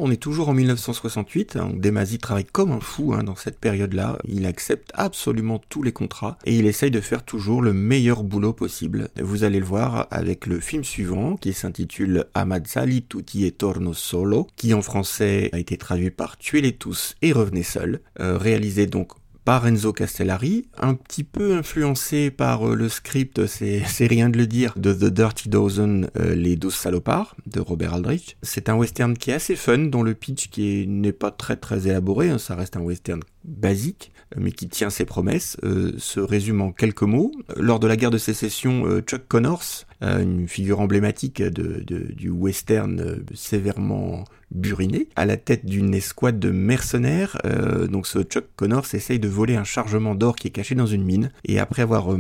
On 0.02 0.10
est 0.10 0.18
toujours 0.18 0.50
en 0.50 0.54
1968. 0.54 1.56
Hein. 1.56 1.72
Demazy 1.76 2.18
travaille 2.18 2.46
comme 2.46 2.72
un 2.72 2.80
fou 2.80 3.14
hein, 3.14 3.24
dans 3.24 3.36
cette 3.36 3.60
période-là. 3.60 4.18
Il 4.28 4.48
accepte 4.48 4.92
absolument 4.96 5.62
tous 5.70 5.84
les 5.84 5.92
contrats 5.92 6.38
et 6.44 6.58
il 6.58 6.66
essaye 6.66 6.90
de 6.90 7.00
faire 7.00 7.24
toujours 7.24 7.62
le 7.62 7.72
meilleur 7.72 8.24
boulot 8.24 8.52
possible. 8.52 9.10
Vous 9.22 9.44
allez 9.44 9.60
le 9.60 9.66
voir 9.66 10.08
avec 10.10 10.48
le 10.48 10.60
film 10.60 10.84
suivant 10.84 11.36
qui 11.38 11.54
s'intitule 11.54 12.26
Amazzali 12.34 13.04
tutti 13.04 13.46
e 13.46 13.52
torno 13.52 13.94
solo, 13.94 14.48
qui 14.56 14.74
en 14.74 14.82
français 14.82 15.50
a 15.54 15.60
été 15.60 15.78
traduit 15.78 16.10
par 16.10 16.38
Tuez-les 16.38 16.74
tous 16.74 17.16
et 17.22 17.32
revenez 17.32 17.64
seul, 17.64 18.02
euh, 18.20 18.38
réalisé 18.38 18.88
donc 18.88 19.12
par 19.44 19.66
Enzo 19.66 19.92
Castellari, 19.92 20.68
un 20.78 20.94
petit 20.94 21.24
peu 21.24 21.56
influencé 21.56 22.30
par 22.32 22.68
euh, 22.68 22.76
le 22.76 22.90
script, 22.90 23.46
c'est 23.48 24.08
rien 24.08 24.30
de 24.30 24.38
le 24.38 24.48
dire, 24.48 24.74
de 24.78 24.94
The 24.94 25.12
Dirty 25.12 25.50
Dozen, 25.50 26.10
euh, 26.18 26.36
Les 26.36 26.56
Douze 26.56 26.76
Salopards, 26.76 27.36
de 27.48 27.60
Robert 27.60 27.96
Aldrich. 27.96 28.38
C'est 28.44 28.70
un 28.70 28.76
western 28.76 29.18
qui 29.18 29.32
est 29.32 29.36
assez 29.36 29.56
fun, 29.56 29.80
dont 29.80 30.04
le 30.04 30.14
pitch 30.14 30.50
qui 30.50 30.86
n'est 30.88 31.12
pas 31.12 31.32
très 31.32 31.56
très 31.56 31.88
élaboré, 31.88 32.30
hein, 32.30 32.38
ça 32.38 32.56
reste 32.56 32.78
un 32.78 32.82
western 32.82 33.22
basique, 33.44 34.12
euh, 34.36 34.40
mais 34.42 34.52
qui 34.52 34.68
tient 34.68 34.90
ses 34.90 35.06
promesses, 35.06 35.58
se 35.98 36.20
résume 36.20 36.62
en 36.62 36.72
quelques 36.72 37.02
mots. 37.02 37.32
Lors 37.58 37.80
de 37.80 37.88
la 37.88 37.98
guerre 37.98 38.12
de 38.12 38.18
sécession, 38.18 39.02
Chuck 39.02 39.28
Connors, 39.28 39.86
une 40.02 40.48
figure 40.48 40.80
emblématique 40.80 41.42
du 41.44 42.30
western 42.30 43.24
sévèrement 43.34 44.24
buriné, 44.52 45.08
à 45.16 45.26
la 45.26 45.38
tête 45.38 45.66
d'une 45.66 45.94
escouade 45.94 46.40
de 46.40 46.52
mercenaires. 46.52 47.38
Euh, 47.46 47.88
donc 47.88 48.08
ce 48.08 48.20
Chuck 48.24 48.46
Connors 48.56 48.86
essaye 48.94 49.20
de 49.20 49.28
voler 49.28 49.56
un 49.56 49.64
chargement 49.64 50.16
d'or 50.16 50.36
qui 50.36 50.48
est 50.48 50.52
caché 50.52 50.76
dans 50.76 50.86
une 50.86 51.04
mine, 51.04 51.32
et 51.46 51.60
après 51.60 51.82
avoir 51.82 52.14
euh, 52.14 52.20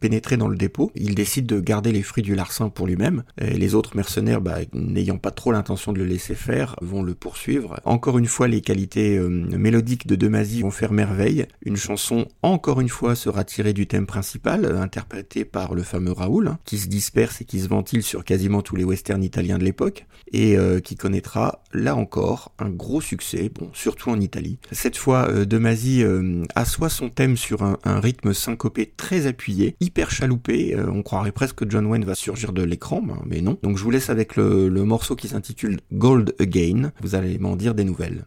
pénétré 0.00 0.36
dans 0.36 0.48
le 0.48 0.56
dépôt, 0.56 0.92
il 0.94 1.14
décide 1.14 1.46
de 1.46 1.60
garder 1.60 1.92
les 1.92 2.02
fruits 2.02 2.22
du 2.22 2.34
larcin 2.34 2.68
pour 2.68 2.86
lui-même. 2.86 3.22
Les 3.38 3.74
autres 3.74 3.96
mercenaires, 3.96 4.40
bah, 4.40 4.58
n'ayant 4.72 5.18
pas 5.18 5.30
trop 5.30 5.52
l'intention 5.52 5.92
de 5.92 5.98
le 5.98 6.04
laisser 6.04 6.34
faire, 6.34 6.76
vont 6.80 7.02
le 7.02 7.14
poursuivre. 7.14 7.80
Encore 7.84 8.18
une 8.18 8.26
fois, 8.26 8.48
les 8.48 8.60
qualités 8.60 9.16
euh, 9.16 9.28
mélodiques 9.28 10.06
de 10.06 10.16
Demazy 10.16 10.62
vont 10.62 10.70
faire 10.70 10.92
merveille. 10.92 11.46
Une 11.64 11.76
chanson, 11.76 12.26
encore 12.42 12.80
une 12.80 12.88
fois, 12.88 13.14
sera 13.14 13.44
tirée 13.44 13.72
du 13.72 13.86
thème 13.86 14.06
principal, 14.06 14.76
interprété 14.76 15.44
par 15.44 15.74
le 15.74 15.82
fameux 15.82 16.12
Raoul, 16.12 16.48
hein, 16.48 16.58
qui 16.64 16.78
se 16.78 16.88
disperse 16.88 17.40
et 17.40 17.44
qui 17.44 17.60
se 17.60 17.68
ventile 17.68 18.02
sur 18.02 18.24
quasiment 18.24 18.62
tous 18.62 18.76
les 18.76 18.84
westerns 18.84 19.22
italiens 19.22 19.58
de 19.58 19.64
l'époque, 19.64 20.06
et 20.32 20.56
qui 20.82 20.96
connaîtra 20.96 21.62
là 21.74 21.96
encore, 21.96 22.52
un 22.58 22.70
gros 22.70 23.00
succès, 23.00 23.50
bon, 23.54 23.70
surtout 23.72 24.10
en 24.10 24.20
Italie. 24.20 24.58
Cette 24.70 24.96
fois, 24.96 25.28
euh, 25.28 25.44
De 25.44 25.60
euh, 25.62 26.44
assoit 26.54 26.88
son 26.88 27.08
thème 27.08 27.36
sur 27.36 27.62
un, 27.62 28.00
rythme 28.00 28.32
syncopé 28.32 28.92
très 28.96 29.26
appuyé, 29.26 29.76
hyper 29.80 30.10
chaloupé, 30.10 30.74
euh, 30.74 30.90
on 30.90 31.02
croirait 31.02 31.32
presque 31.32 31.56
que 31.56 31.64
John 31.68 31.86
Wayne 31.86 32.04
va 32.04 32.14
surgir 32.14 32.52
de 32.52 32.62
l'écran, 32.62 33.02
mais 33.26 33.40
non. 33.40 33.58
Donc 33.62 33.78
je 33.78 33.82
vous 33.84 33.90
laisse 33.90 34.10
avec 34.10 34.36
le 34.36 34.70
morceau 34.84 35.16
qui 35.16 35.28
s'intitule 35.28 35.80
Gold 35.92 36.34
Again, 36.40 36.92
vous 37.00 37.14
allez 37.14 37.38
m'en 37.38 37.56
dire 37.56 37.74
des 37.74 37.84
nouvelles. 37.84 38.24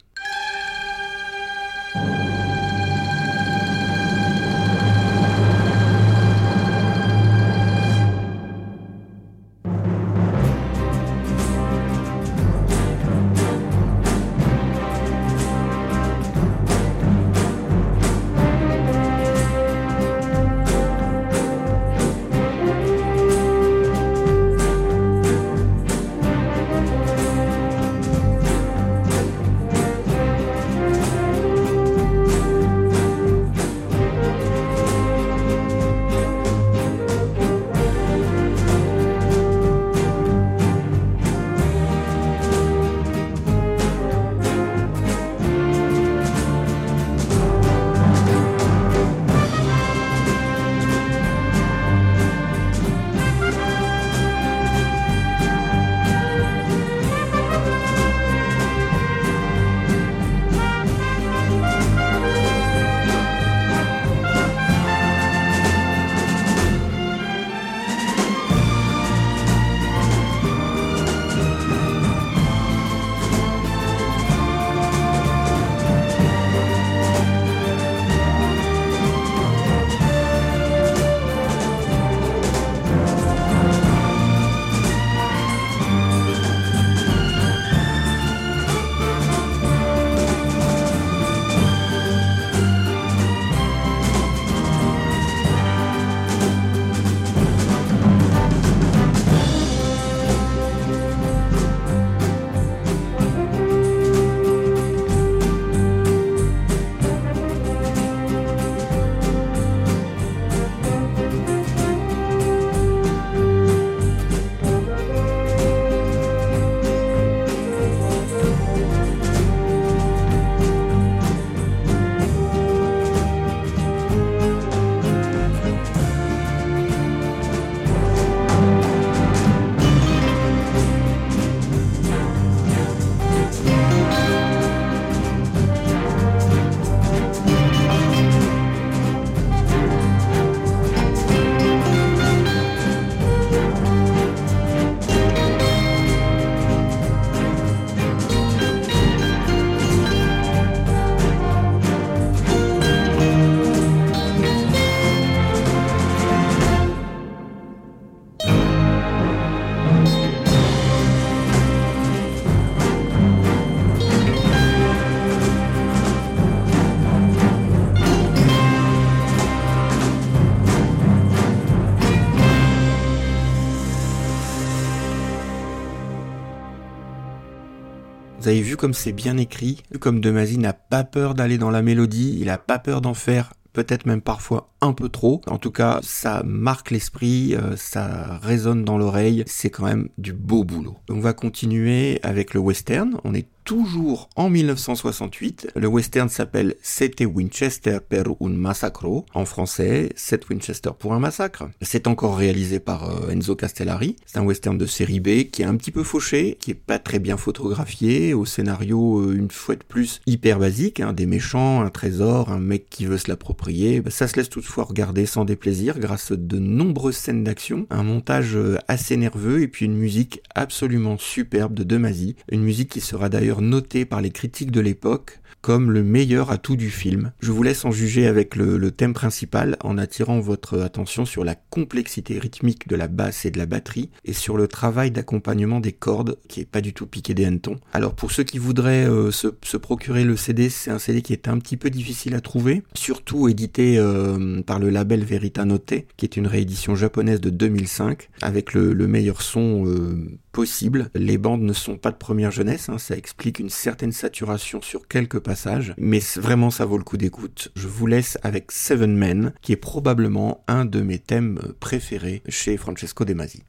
Avez 178.56 178.64
vu 178.64 178.78
comme 178.78 178.93
c'est 178.93 179.12
bien 179.12 179.36
écrit, 179.36 179.84
comme 179.99 180.22
Demazy 180.22 180.58
n'a 180.58 180.72
pas 180.72 181.03
peur 181.03 181.36
d'aller 181.36 181.58
dans 181.58 181.72
la 181.72 181.82
mélodie, 181.82 182.38
il 182.39 182.49
a 182.49 182.58
pas 182.58 182.80
peur 182.80 183.01
d'en 183.01 183.14
faire 183.14 183.51
peut-être 183.74 184.06
même 184.06 184.22
parfois 184.22 184.74
un 184.86 184.94
peu 184.94 185.10
trop. 185.10 185.42
En 185.48 185.58
tout 185.58 185.72
cas, 185.72 186.00
ça 186.04 186.44
marque 186.46 186.92
l'esprit, 186.92 187.56
euh, 187.56 187.76
ça 187.76 188.40
résonne 188.42 188.84
dans 188.84 188.98
l'oreille, 188.98 189.44
c'est 189.48 189.70
quand 189.70 189.86
même 189.86 190.10
du 190.18 190.34
beau 190.34 190.64
boulot. 190.64 190.96
On 191.10 191.20
va 191.20 191.34
continuer 191.34 192.20
avec 192.24 192.54
le 192.54 192.60
western, 192.60 193.18
on 193.24 193.34
est 193.34 193.48
toujours 193.66 194.30
en 194.36 194.50
1968. 194.50 195.72
Le 195.76 195.88
western 195.88 196.30
s'appelle 196.30 196.76
Sete 196.82 197.22
Winchester 197.22 197.98
per 198.08 198.24
un 198.40 198.50
massacro. 198.50 199.26
En 199.34 199.46
français, 199.46 200.14
7 200.16 200.50
Winchester 200.50 200.92
pour 200.98 201.14
un 201.14 201.20
massacre. 201.20 201.68
C'est 201.82 202.08
encore 202.08 202.38
réalisé 202.38 202.80
par 202.80 203.10
euh, 203.10 203.32
Enzo 203.32 203.56
Castellari. 203.56 204.16
C'est 204.26 204.38
un 204.38 204.44
western 204.44 204.78
de 204.78 204.86
série 204.86 205.20
B 205.20 205.50
qui 205.52 205.64
est 205.64 205.66
un 205.66 205.76
petit 205.76 205.92
peu 205.92 206.04
fauché, 206.04 206.58
qui 206.60 206.72
est 206.72 206.76
pas 206.76 207.00
très 207.00 207.20
bien 207.20 207.38
photographié, 207.38 208.34
au 208.34 208.46
scénario 208.46 209.20
euh, 209.20 209.36
une 209.36 209.50
fois 209.50 209.76
de 209.76 209.84
plus 209.84 210.22
hyper 210.28 210.60
basique, 210.60 211.00
hein, 211.00 211.12
des 211.12 211.26
méchants, 211.26 211.82
un 211.82 211.90
trésor, 211.90 212.52
un 212.52 212.60
mec 212.60 212.90
qui 212.90 213.08
veut 213.08 213.18
se 213.18 213.30
l'approprier. 213.30 214.04
Ça 214.10 214.28
se 214.28 214.36
laisse 214.38 214.50
toutefois 214.50 214.75
regarder 214.84 215.26
sans 215.26 215.46
déplaisir 215.46 216.00
grâce 216.00 216.32
à 216.32 216.36
de 216.36 216.60
nombreuses 216.60 217.16
scènes 217.16 217.44
d'action, 217.44 217.88
un 217.90 218.04
montage 218.04 218.56
euh, 218.56 218.78
assez 218.88 219.18
nerveux 219.18 219.62
et 219.62 219.68
puis 219.68 219.86
une 219.86 219.98
musique 219.98 220.42
absolument 220.54 221.18
superbe 221.18 221.74
de 221.74 221.84
Demazy. 221.84 222.36
Une 222.52 222.64
musique 222.64 222.90
qui 222.90 223.02
sera 223.02 223.30
d'ailleurs 223.30 223.62
noté 223.62 224.06
par 224.06 224.22
les 224.22 224.32
critiques 224.32 224.72
de 224.72 224.82
l'époque 224.82 225.40
comme 225.66 225.90
le 225.90 226.04
meilleur 226.04 226.52
atout 226.52 226.76
du 226.76 226.92
film. 226.92 227.32
Je 227.40 227.52
vous 227.52 227.64
laisse 227.64 227.86
en 227.86 227.92
juger 227.92 228.28
avec 228.28 228.56
le, 228.56 228.92
thème 228.92 229.16
principal 229.16 229.78
en 229.84 229.98
attirant 229.98 230.40
votre 230.40 230.80
attention 230.82 231.26
sur 231.26 231.44
la 231.44 231.56
complexité 231.56 232.38
rythmique 232.38 232.88
de 232.88 232.96
la 232.96 233.08
basse 233.08 233.46
et 233.46 233.52
de 233.52 233.58
la 233.58 233.66
batterie 233.66 234.12
et 234.26 234.34
sur 234.34 234.58
le 234.58 234.68
travail 234.68 235.10
d'accompagnement 235.10 235.80
des 235.80 235.92
cordes 235.92 236.38
qui 236.48 236.62
est 236.62 236.70
pas 236.70 236.82
du 236.82 236.94
tout 236.94 237.08
piqué 237.08 237.34
des 237.34 237.46
hannetons. 237.46 237.78
Alors 237.94 238.14
pour 238.14 238.32
ceux 238.32 238.44
qui 238.44 238.60
voudraient 238.60 239.10
euh, 239.10 239.32
se, 239.32 239.78
procurer 239.78 240.24
le 240.24 240.38
CD, 240.38 240.70
c'est 240.70 240.92
un 240.92 241.00
CD 241.00 241.24
qui 241.24 241.34
est 241.34 241.48
un 241.48 241.58
petit 241.58 241.78
peu 241.78 241.90
difficile 241.90 242.36
à 242.36 242.42
trouver, 242.42 242.84
surtout 242.94 243.48
édité 243.50 243.98
euh, 243.98 244.62
par 244.66 244.80
le 244.80 244.89
label 244.89 245.24
Verita 245.24 245.66
Note, 245.66 245.93
qui 246.18 246.26
est 246.26 246.38
une 246.38 246.47
réédition 246.47 246.95
japonaise 246.95 247.41
de 247.41 247.49
2005 247.49 248.30
avec 248.41 248.74
le, 248.74 248.93
meilleur 249.07 249.41
son 249.41 249.86
euh, 249.86 250.38
possible. 250.51 251.09
Les 251.16 251.38
bandes 251.38 251.61
ne 251.61 251.74
sont 251.74 251.97
pas 251.97 252.11
de 252.11 252.18
première 252.18 252.51
jeunesse, 252.51 252.89
hein, 252.89 252.97
ça 252.97 253.16
explique 253.16 253.59
une 253.59 253.70
certaine 253.70 254.11
saturation 254.11 254.82
sur 254.82 255.07
quelques 255.07 255.39
passages, 255.39 255.93
mais 255.97 256.20
vraiment 256.38 256.72
ça 256.72 256.86
vaut 256.86 256.97
le 256.97 257.03
coup 257.03 257.18
d'écoute. 257.18 257.72
Je 257.76 257.88
vous 257.88 258.07
laisse 258.07 258.38
avec 258.43 258.72
Seven 258.72 259.16
Men, 259.16 259.53
qui 259.61 259.72
est 259.72 259.78
probablement 259.78 260.63
un 260.68 260.86
de 260.86 261.01
mes 261.01 261.20
thèmes 261.20 261.59
préférés 261.80 262.41
chez 262.49 262.78
Francesco 262.78 263.26
De 263.26 263.34
Masi. 263.34 263.63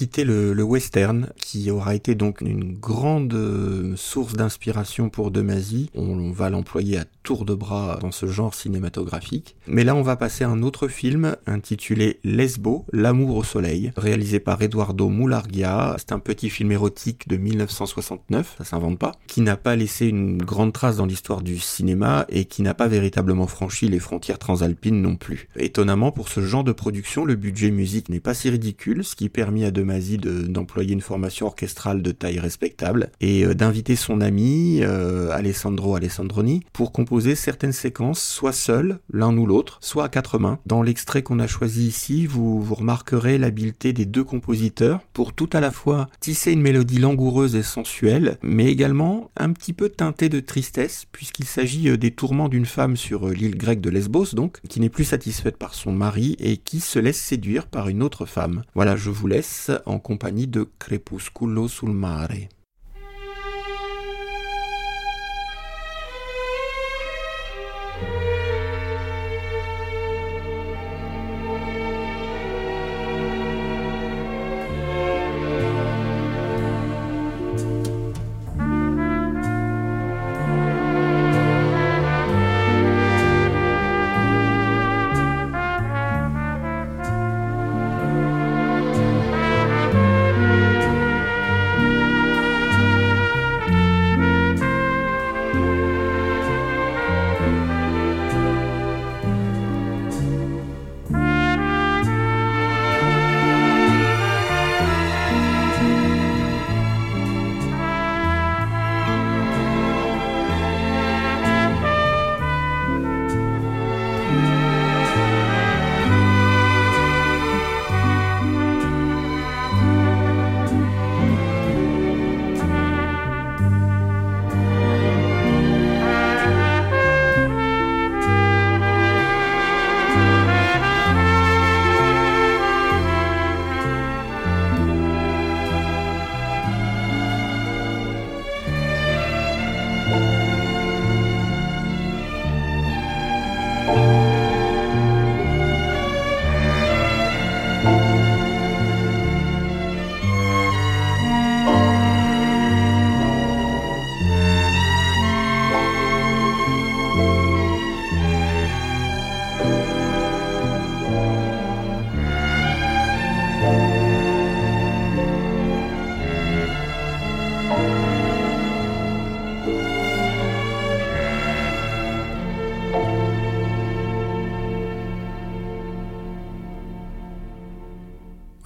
Quitter 0.00 0.24
le, 0.24 0.62
western, 0.62 1.28
qui 1.36 1.70
aura 1.70 1.94
été 1.94 2.14
donc 2.14 2.40
une 2.40 2.72
grande 2.72 3.34
euh, 3.34 3.92
source 3.96 4.32
d'inspiration 4.32 5.10
pour 5.10 5.30
Demazy. 5.30 5.90
On, 5.94 6.30
va 6.30 6.48
l'employer 6.48 6.96
à 6.96 7.04
tour 7.22 7.44
de 7.44 7.52
bras 7.52 7.98
dans 8.00 8.10
ce 8.10 8.24
genre 8.24 8.54
cinématographique. 8.54 9.56
Mais 9.66 9.84
là, 9.84 9.94
on 9.94 10.00
va 10.00 10.16
passer 10.16 10.42
à 10.42 10.48
un 10.48 10.62
autre 10.62 10.88
film 10.88 11.36
intitulé 11.46 12.18
Lesbo, 12.24 12.86
l'amour 12.94 13.36
au 13.36 13.44
soleil, 13.44 13.92
réalisé 13.94 14.40
par 14.40 14.62
Eduardo 14.62 15.10
Moulargia. 15.10 15.96
C'est 15.98 16.12
un 16.12 16.18
petit 16.18 16.48
film 16.48 16.72
érotique 16.72 17.28
de 17.28 17.36
1969, 17.36 18.54
ça 18.56 18.64
s'invente 18.64 18.98
pas, 18.98 19.12
qui 19.26 19.42
n'a 19.42 19.58
pas 19.58 19.76
laissé 19.76 20.06
une 20.06 20.38
grande 20.38 20.72
trace 20.72 20.96
dans 20.96 21.04
l'histoire 21.06 21.42
du 21.42 21.58
cinéma 21.58 22.24
et 22.30 22.46
qui 22.46 22.62
n'a 22.62 22.72
pas 22.72 22.88
véritablement 22.88 23.46
franchi 23.46 23.88
les 23.88 23.98
frontières 23.98 24.38
transalpines 24.38 25.02
non 25.02 25.16
plus. 25.16 25.48
Étonnamment, 25.56 26.10
pour 26.10 26.30
ce 26.30 26.40
genre 26.40 26.64
de 26.64 26.72
production, 26.72 27.26
le 27.26 27.34
budget 27.34 27.70
musique 27.70 28.08
n'est 28.08 28.20
pas 28.20 28.32
si 28.32 28.48
ridicule, 28.48 29.04
ce 29.04 29.14
qui 29.14 29.28
permet 29.28 29.66
à 29.66 29.70
D'employer 29.90 30.92
une 30.92 31.00
formation 31.00 31.46
orchestrale 31.46 32.00
de 32.00 32.12
taille 32.12 32.38
respectable 32.38 33.10
et 33.20 33.44
euh, 33.44 33.54
d'inviter 33.54 33.96
son 33.96 34.20
ami 34.20 34.80
euh, 34.82 35.30
Alessandro 35.30 35.96
Alessandroni 35.96 36.62
pour 36.72 36.92
composer 36.92 37.34
certaines 37.34 37.72
séquences 37.72 38.22
soit 38.22 38.52
seul, 38.52 39.00
l'un 39.12 39.36
ou 39.36 39.46
l'autre, 39.46 39.78
soit 39.80 40.04
à 40.04 40.08
quatre 40.08 40.38
mains. 40.38 40.58
Dans 40.64 40.82
l'extrait 40.82 41.22
qu'on 41.22 41.40
a 41.40 41.46
choisi 41.46 41.86
ici, 41.86 42.26
vous, 42.26 42.62
vous 42.62 42.74
remarquerez 42.74 43.36
l'habileté 43.36 43.92
des 43.92 44.06
deux 44.06 44.24
compositeurs 44.24 45.00
pour 45.12 45.32
tout 45.32 45.50
à 45.52 45.60
la 45.60 45.70
fois 45.70 46.08
tisser 46.20 46.52
une 46.52 46.62
mélodie 46.62 46.98
langoureuse 46.98 47.56
et 47.56 47.62
sensuelle, 47.62 48.38
mais 48.42 48.66
également 48.66 49.30
un 49.36 49.52
petit 49.52 49.72
peu 49.72 49.88
teintée 49.88 50.28
de 50.28 50.40
tristesse, 50.40 51.04
puisqu'il 51.12 51.46
s'agit 51.46 51.88
euh, 51.88 51.96
des 51.96 52.12
tourments 52.12 52.48
d'une 52.48 52.66
femme 52.66 52.96
sur 52.96 53.28
l'île 53.28 53.56
grecque 53.56 53.80
de 53.80 53.90
Lesbos, 53.90 54.34
donc, 54.34 54.58
qui 54.68 54.80
n'est 54.80 54.88
plus 54.88 55.04
satisfaite 55.04 55.56
par 55.56 55.74
son 55.74 55.92
mari 55.92 56.36
et 56.38 56.56
qui 56.56 56.80
se 56.80 56.98
laisse 56.98 57.20
séduire 57.20 57.66
par 57.66 57.88
une 57.88 58.02
autre 58.02 58.24
femme. 58.24 58.62
Voilà, 58.74 58.96
je 58.96 59.10
vous 59.10 59.26
laisse 59.26 59.70
en 59.86 59.98
compagnie 60.00 60.46
de 60.46 60.68
Crepusculo 60.78 61.66
sul 61.68 61.90
mare. 61.90 62.48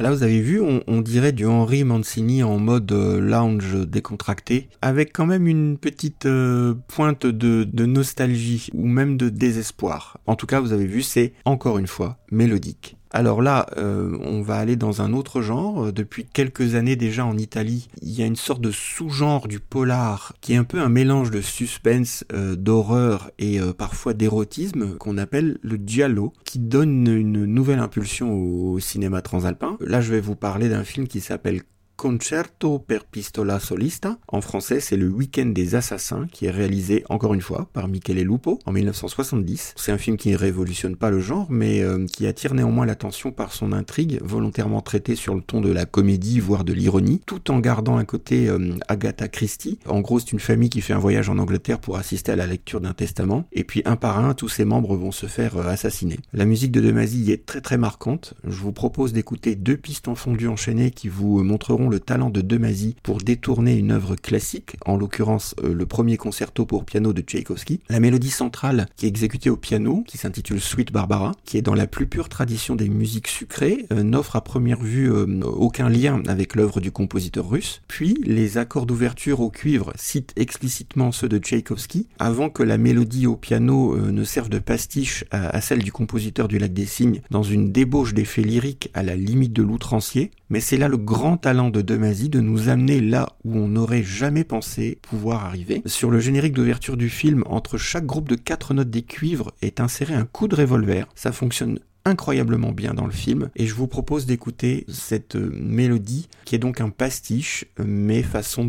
Là, 0.04 0.10
vous 0.10 0.22
avez 0.22 0.42
vu, 0.42 0.60
on, 0.60 1.00
dirait 1.00 1.32
du 1.32 1.46
Henri 1.46 1.82
Mancini 1.82 2.42
en 2.42 2.58
mode 2.58 2.92
euh, 2.92 3.18
lounge 3.20 3.88
décontracté, 3.88 4.68
avec 4.82 5.14
quand 5.14 5.24
même 5.24 5.46
une 5.46 5.78
petite 5.78 6.26
euh, 6.26 6.74
pointe 6.88 7.24
de, 7.24 7.64
de, 7.64 7.86
nostalgie 7.86 8.68
ou 8.74 8.86
même 8.86 9.16
de 9.16 9.30
désespoir. 9.30 10.18
En 10.26 10.36
tout 10.36 10.44
cas, 10.44 10.60
vous 10.60 10.74
avez 10.74 10.84
vu, 10.84 11.00
c'est 11.00 11.32
encore 11.46 11.78
une 11.78 11.86
fois 11.86 12.18
mélodique. 12.30 12.98
Alors 13.16 13.42
là, 13.42 13.66
euh, 13.76 14.18
on 14.22 14.42
va 14.42 14.56
aller 14.56 14.74
dans 14.74 15.00
un 15.00 15.12
autre 15.12 15.40
genre. 15.40 15.92
Depuis 15.92 16.26
quelques 16.26 16.74
années 16.74 16.96
déjà 16.96 17.24
en 17.24 17.38
Italie, 17.38 17.88
il 18.02 18.10
y 18.10 18.24
a 18.24 18.26
une 18.26 18.34
sorte 18.34 18.60
de 18.60 18.72
sous-genre 18.72 19.46
du 19.46 19.60
polar 19.60 20.32
qui 20.40 20.54
est 20.54 20.56
un 20.56 20.64
peu 20.64 20.80
un 20.80 20.88
mélange 20.88 21.30
de 21.30 21.40
suspense, 21.40 22.24
euh, 22.32 22.56
d'horreur 22.56 23.30
et 23.38 23.60
euh, 23.60 23.72
parfois 23.72 24.14
d'érotisme 24.14 24.96
qu'on 24.96 25.16
appelle 25.16 25.58
le 25.62 25.78
giallo, 25.86 26.32
qui 26.44 26.58
donne 26.58 27.06
une 27.06 27.44
nouvelle 27.44 27.78
impulsion 27.78 28.34
au 28.34 28.80
cinéma 28.80 29.22
transalpin. 29.22 29.76
Là, 29.78 30.00
je 30.00 30.10
vais 30.10 30.20
vous 30.20 30.34
parler 30.34 30.68
d'un 30.68 30.82
film 30.82 31.06
qui 31.06 31.20
s'appelle 31.20 31.62
Concerto 31.96 32.80
per 32.80 33.04
pistola 33.08 33.60
solista. 33.60 34.18
En 34.28 34.40
français, 34.40 34.80
c'est 34.80 34.96
le 34.96 35.08
Week-end 35.08 35.46
des 35.46 35.74
assassins 35.76 36.26
qui 36.30 36.46
est 36.46 36.50
réalisé 36.50 37.04
encore 37.08 37.34
une 37.34 37.40
fois 37.40 37.68
par 37.72 37.86
Michele 37.88 38.22
Lupo 38.22 38.58
en 38.66 38.72
1970. 38.72 39.74
C'est 39.76 39.92
un 39.92 39.98
film 39.98 40.16
qui 40.16 40.30
ne 40.30 40.36
révolutionne 40.36 40.96
pas 40.96 41.10
le 41.10 41.20
genre, 41.20 41.46
mais 41.50 41.82
euh, 41.82 42.04
qui 42.06 42.26
attire 42.26 42.52
néanmoins 42.52 42.84
l'attention 42.84 43.30
par 43.30 43.52
son 43.52 43.72
intrigue, 43.72 44.18
volontairement 44.22 44.80
traitée 44.80 45.14
sur 45.14 45.34
le 45.36 45.40
ton 45.40 45.60
de 45.60 45.70
la 45.70 45.86
comédie, 45.86 46.40
voire 46.40 46.64
de 46.64 46.72
l'ironie, 46.72 47.22
tout 47.26 47.50
en 47.50 47.60
gardant 47.60 47.96
un 47.96 48.04
côté 48.04 48.48
euh, 48.48 48.76
Agatha 48.88 49.28
Christie. 49.28 49.78
En 49.86 50.00
gros, 50.00 50.18
c'est 50.18 50.32
une 50.32 50.40
famille 50.40 50.70
qui 50.70 50.80
fait 50.80 50.94
un 50.94 50.98
voyage 50.98 51.28
en 51.28 51.38
Angleterre 51.38 51.78
pour 51.78 51.96
assister 51.96 52.32
à 52.32 52.36
la 52.36 52.46
lecture 52.46 52.80
d'un 52.80 52.92
testament, 52.92 53.46
et 53.52 53.62
puis 53.62 53.82
un 53.84 53.96
par 53.96 54.18
un, 54.18 54.34
tous 54.34 54.48
ses 54.48 54.64
membres 54.64 54.96
vont 54.96 55.12
se 55.12 55.26
faire 55.26 55.56
euh, 55.56 55.68
assassiner. 55.68 56.18
La 56.32 56.44
musique 56.44 56.72
de 56.72 56.80
Demazy 56.80 57.30
est 57.30 57.46
très 57.46 57.60
très 57.60 57.78
marquante. 57.78 58.34
Je 58.44 58.60
vous 58.60 58.72
propose 58.72 59.12
d'écouter 59.12 59.54
deux 59.54 59.76
pistes 59.76 60.08
en 60.08 60.16
fondu 60.16 60.48
enchaînées 60.48 60.90
qui 60.90 61.08
vous 61.08 61.42
montreront 61.42 61.83
le 61.88 62.00
talent 62.00 62.30
de 62.30 62.40
Demazy 62.40 62.96
pour 63.02 63.18
détourner 63.18 63.76
une 63.76 63.92
œuvre 63.92 64.16
classique, 64.16 64.76
en 64.86 64.96
l'occurrence 64.96 65.54
euh, 65.62 65.74
le 65.74 65.86
premier 65.86 66.16
concerto 66.16 66.66
pour 66.66 66.84
piano 66.84 67.12
de 67.12 67.20
Tchaïkovski. 67.20 67.80
La 67.88 68.00
mélodie 68.00 68.30
centrale 68.30 68.86
qui 68.96 69.06
est 69.06 69.08
exécutée 69.08 69.50
au 69.50 69.56
piano, 69.56 70.04
qui 70.06 70.18
s'intitule 70.18 70.60
Sweet 70.60 70.92
Barbara, 70.92 71.32
qui 71.44 71.58
est 71.58 71.62
dans 71.62 71.74
la 71.74 71.86
plus 71.86 72.06
pure 72.06 72.28
tradition 72.28 72.76
des 72.76 72.88
musiques 72.88 73.28
sucrées, 73.28 73.86
euh, 73.92 74.02
n'offre 74.02 74.36
à 74.36 74.42
première 74.42 74.80
vue 74.80 75.12
euh, 75.12 75.26
aucun 75.44 75.88
lien 75.88 76.22
avec 76.26 76.54
l'œuvre 76.54 76.80
du 76.80 76.90
compositeur 76.90 77.48
russe. 77.48 77.82
Puis 77.88 78.16
les 78.24 78.58
accords 78.58 78.86
d'ouverture 78.86 79.40
au 79.40 79.50
cuivre 79.50 79.92
citent 79.96 80.32
explicitement 80.36 81.12
ceux 81.12 81.28
de 81.28 81.38
Tchaïkovski, 81.38 82.06
avant 82.18 82.50
que 82.50 82.62
la 82.62 82.78
mélodie 82.78 83.26
au 83.26 83.36
piano 83.36 83.96
ne 83.96 84.24
serve 84.24 84.48
de 84.48 84.58
pastiche 84.58 85.24
à, 85.30 85.48
à 85.48 85.60
celle 85.60 85.82
du 85.82 85.92
compositeur 85.92 86.48
du 86.48 86.58
Lac 86.58 86.72
des 86.72 86.86
Cygnes 86.86 87.20
dans 87.30 87.42
une 87.42 87.72
débauche 87.72 88.14
d'effets 88.14 88.42
lyriques 88.42 88.90
à 88.94 89.02
la 89.02 89.16
limite 89.16 89.52
de 89.52 89.62
l'outrancier. 89.62 90.30
Mais 90.50 90.60
c'est 90.60 90.76
là 90.76 90.88
le 90.88 90.96
grand 90.96 91.36
talent 91.36 91.70
de 91.74 91.82
Demazy 91.82 92.28
de 92.28 92.40
nous 92.40 92.68
amener 92.68 93.00
là 93.00 93.30
où 93.44 93.56
on 93.56 93.68
n'aurait 93.68 94.04
jamais 94.04 94.44
pensé 94.44 94.98
pouvoir 95.02 95.44
arriver. 95.44 95.82
Sur 95.86 96.10
le 96.10 96.20
générique 96.20 96.54
d'ouverture 96.54 96.96
du 96.96 97.10
film, 97.10 97.42
entre 97.46 97.78
chaque 97.78 98.06
groupe 98.06 98.28
de 98.28 98.36
quatre 98.36 98.74
notes 98.74 98.90
des 98.90 99.02
cuivres 99.02 99.52
est 99.60 99.80
inséré 99.80 100.14
un 100.14 100.24
coup 100.24 100.46
de 100.46 100.54
revolver. 100.54 101.08
Ça 101.16 101.32
fonctionne 101.32 101.80
incroyablement 102.04 102.72
bien 102.72 102.94
dans 102.94 103.06
le 103.06 103.12
film 103.12 103.50
et 103.56 103.66
je 103.66 103.74
vous 103.74 103.88
propose 103.88 104.26
d'écouter 104.26 104.84
cette 104.88 105.36
mélodie 105.36 106.28
qui 106.44 106.54
est 106.54 106.58
donc 106.58 106.80
un 106.80 106.90
pastiche 106.90 107.64
mais 107.78 108.22
façon. 108.22 108.62
On 108.62 108.66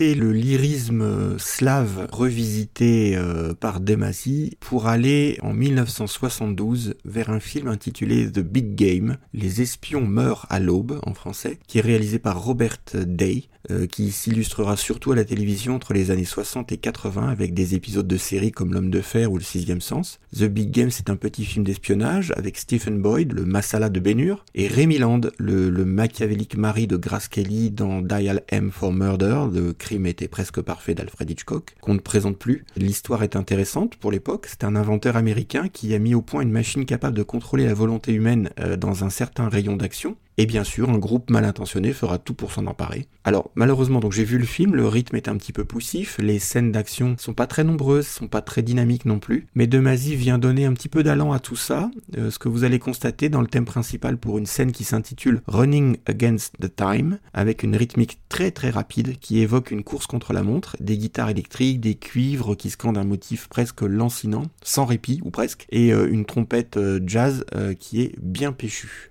le 0.00 0.32
lyrisme 0.32 1.38
slave 1.38 2.08
revisité 2.10 3.16
euh, 3.16 3.52
par 3.52 3.80
Demasi 3.80 4.56
pour 4.58 4.86
aller 4.86 5.38
en 5.42 5.52
1972 5.52 6.94
vers 7.04 7.28
un 7.28 7.38
film 7.38 7.68
intitulé 7.68 8.32
The 8.32 8.40
Big 8.40 8.74
Game, 8.74 9.18
Les 9.34 9.60
espions 9.60 10.06
meurent 10.06 10.46
à 10.48 10.58
l'aube 10.58 11.00
en 11.04 11.12
français, 11.12 11.58
qui 11.66 11.78
est 11.78 11.82
réalisé 11.82 12.18
par 12.18 12.42
Robert 12.42 12.78
Day, 12.94 13.44
euh, 13.70 13.86
qui 13.86 14.10
s'illustrera 14.10 14.78
surtout 14.78 15.12
à 15.12 15.16
la 15.16 15.24
télévision 15.24 15.74
entre 15.74 15.92
les 15.92 16.10
années 16.10 16.24
60 16.24 16.72
et 16.72 16.78
80 16.78 17.28
avec 17.28 17.52
des 17.52 17.74
épisodes 17.74 18.08
de 18.08 18.16
séries 18.16 18.52
comme 18.52 18.72
L'homme 18.72 18.90
de 18.90 19.02
fer 19.02 19.30
ou 19.30 19.36
Le 19.36 19.44
sixième 19.44 19.82
sens. 19.82 20.18
The 20.34 20.44
Big 20.44 20.70
Game 20.70 20.90
c'est 20.90 21.10
un 21.10 21.16
petit 21.16 21.44
film 21.44 21.66
d'espionnage 21.66 22.32
avec 22.36 22.56
Stephen 22.56 23.02
Boyd, 23.02 23.32
le 23.34 23.44
Masala 23.44 23.90
de 23.90 24.00
Bénur, 24.00 24.46
et 24.54 24.66
Rémi 24.66 24.96
Land, 24.96 25.20
le, 25.36 25.68
le 25.68 25.84
machiavélique 25.84 26.56
mari 26.56 26.86
de 26.86 26.96
Grace 26.96 27.28
Kelly 27.28 27.70
dans 27.70 28.00
Dial 28.00 28.42
M 28.48 28.70
for 28.70 28.94
Murder, 28.94 29.44
le 29.52 29.74
crime 29.90 30.06
était 30.06 30.28
presque 30.28 30.60
parfait 30.60 30.94
d'Alfred 30.94 31.28
Hitchcock, 31.28 31.74
qu'on 31.80 31.94
ne 31.94 31.98
présente 31.98 32.38
plus. 32.38 32.64
L'histoire 32.76 33.24
est 33.24 33.34
intéressante 33.34 33.96
pour 33.96 34.12
l'époque, 34.12 34.46
c'est 34.48 34.62
un 34.62 34.76
inventeur 34.76 35.16
américain 35.16 35.66
qui 35.66 35.92
a 35.96 35.98
mis 35.98 36.14
au 36.14 36.22
point 36.22 36.42
une 36.42 36.52
machine 36.52 36.84
capable 36.84 37.16
de 37.16 37.24
contrôler 37.24 37.66
la 37.66 37.74
volonté 37.74 38.12
humaine 38.12 38.50
euh, 38.60 38.76
dans 38.76 39.02
un 39.02 39.10
certain 39.10 39.48
rayon 39.48 39.76
d'action, 39.76 40.16
et 40.40 40.46
bien 40.46 40.64
sûr, 40.64 40.88
un 40.88 40.96
groupe 40.96 41.28
mal 41.28 41.44
intentionné 41.44 41.92
fera 41.92 42.16
tout 42.16 42.32
pour 42.32 42.50
s'en 42.50 42.66
emparer. 42.66 43.06
Alors, 43.24 43.50
malheureusement, 43.56 44.00
donc 44.00 44.12
j'ai 44.12 44.24
vu 44.24 44.38
le 44.38 44.46
film, 44.46 44.74
le 44.74 44.88
rythme 44.88 45.16
est 45.16 45.28
un 45.28 45.36
petit 45.36 45.52
peu 45.52 45.66
poussif, 45.66 46.16
les 46.18 46.38
scènes 46.38 46.72
d'action 46.72 47.14
sont 47.18 47.34
pas 47.34 47.46
très 47.46 47.62
nombreuses, 47.62 48.06
sont 48.06 48.26
pas 48.26 48.40
très 48.40 48.62
dynamiques 48.62 49.04
non 49.04 49.18
plus, 49.18 49.48
mais 49.54 49.66
Demazy 49.66 50.16
vient 50.16 50.38
donner 50.38 50.64
un 50.64 50.72
petit 50.72 50.88
peu 50.88 51.02
d'allant 51.02 51.32
à 51.32 51.40
tout 51.40 51.56
ça, 51.56 51.90
euh, 52.16 52.30
ce 52.30 52.38
que 52.38 52.48
vous 52.48 52.64
allez 52.64 52.78
constater 52.78 53.28
dans 53.28 53.42
le 53.42 53.48
thème 53.48 53.66
principal 53.66 54.16
pour 54.16 54.38
une 54.38 54.46
scène 54.46 54.72
qui 54.72 54.84
s'intitule 54.84 55.42
Running 55.46 55.98
Against 56.06 56.54
the 56.58 56.74
Time, 56.74 57.18
avec 57.34 57.62
une 57.62 57.76
rythmique 57.76 58.18
très 58.30 58.50
très 58.50 58.70
rapide 58.70 59.18
qui 59.18 59.40
évoque 59.40 59.70
une 59.70 59.84
course 59.84 60.06
contre 60.06 60.32
la 60.32 60.42
montre, 60.42 60.78
des 60.80 60.96
guitares 60.96 61.28
électriques, 61.28 61.80
des 61.80 61.96
cuivres 61.96 62.54
qui 62.54 62.70
scandent 62.70 62.96
un 62.96 63.04
motif 63.04 63.46
presque 63.48 63.82
lancinant, 63.82 64.44
sans 64.62 64.86
répit 64.86 65.20
ou 65.22 65.30
presque, 65.30 65.66
et 65.70 65.92
euh, 65.92 66.10
une 66.10 66.24
trompette 66.24 66.78
euh, 66.78 66.98
jazz 67.06 67.44
qui 67.78 68.00
est 68.00 68.14
bien 68.22 68.52
péchue. 68.52 69.10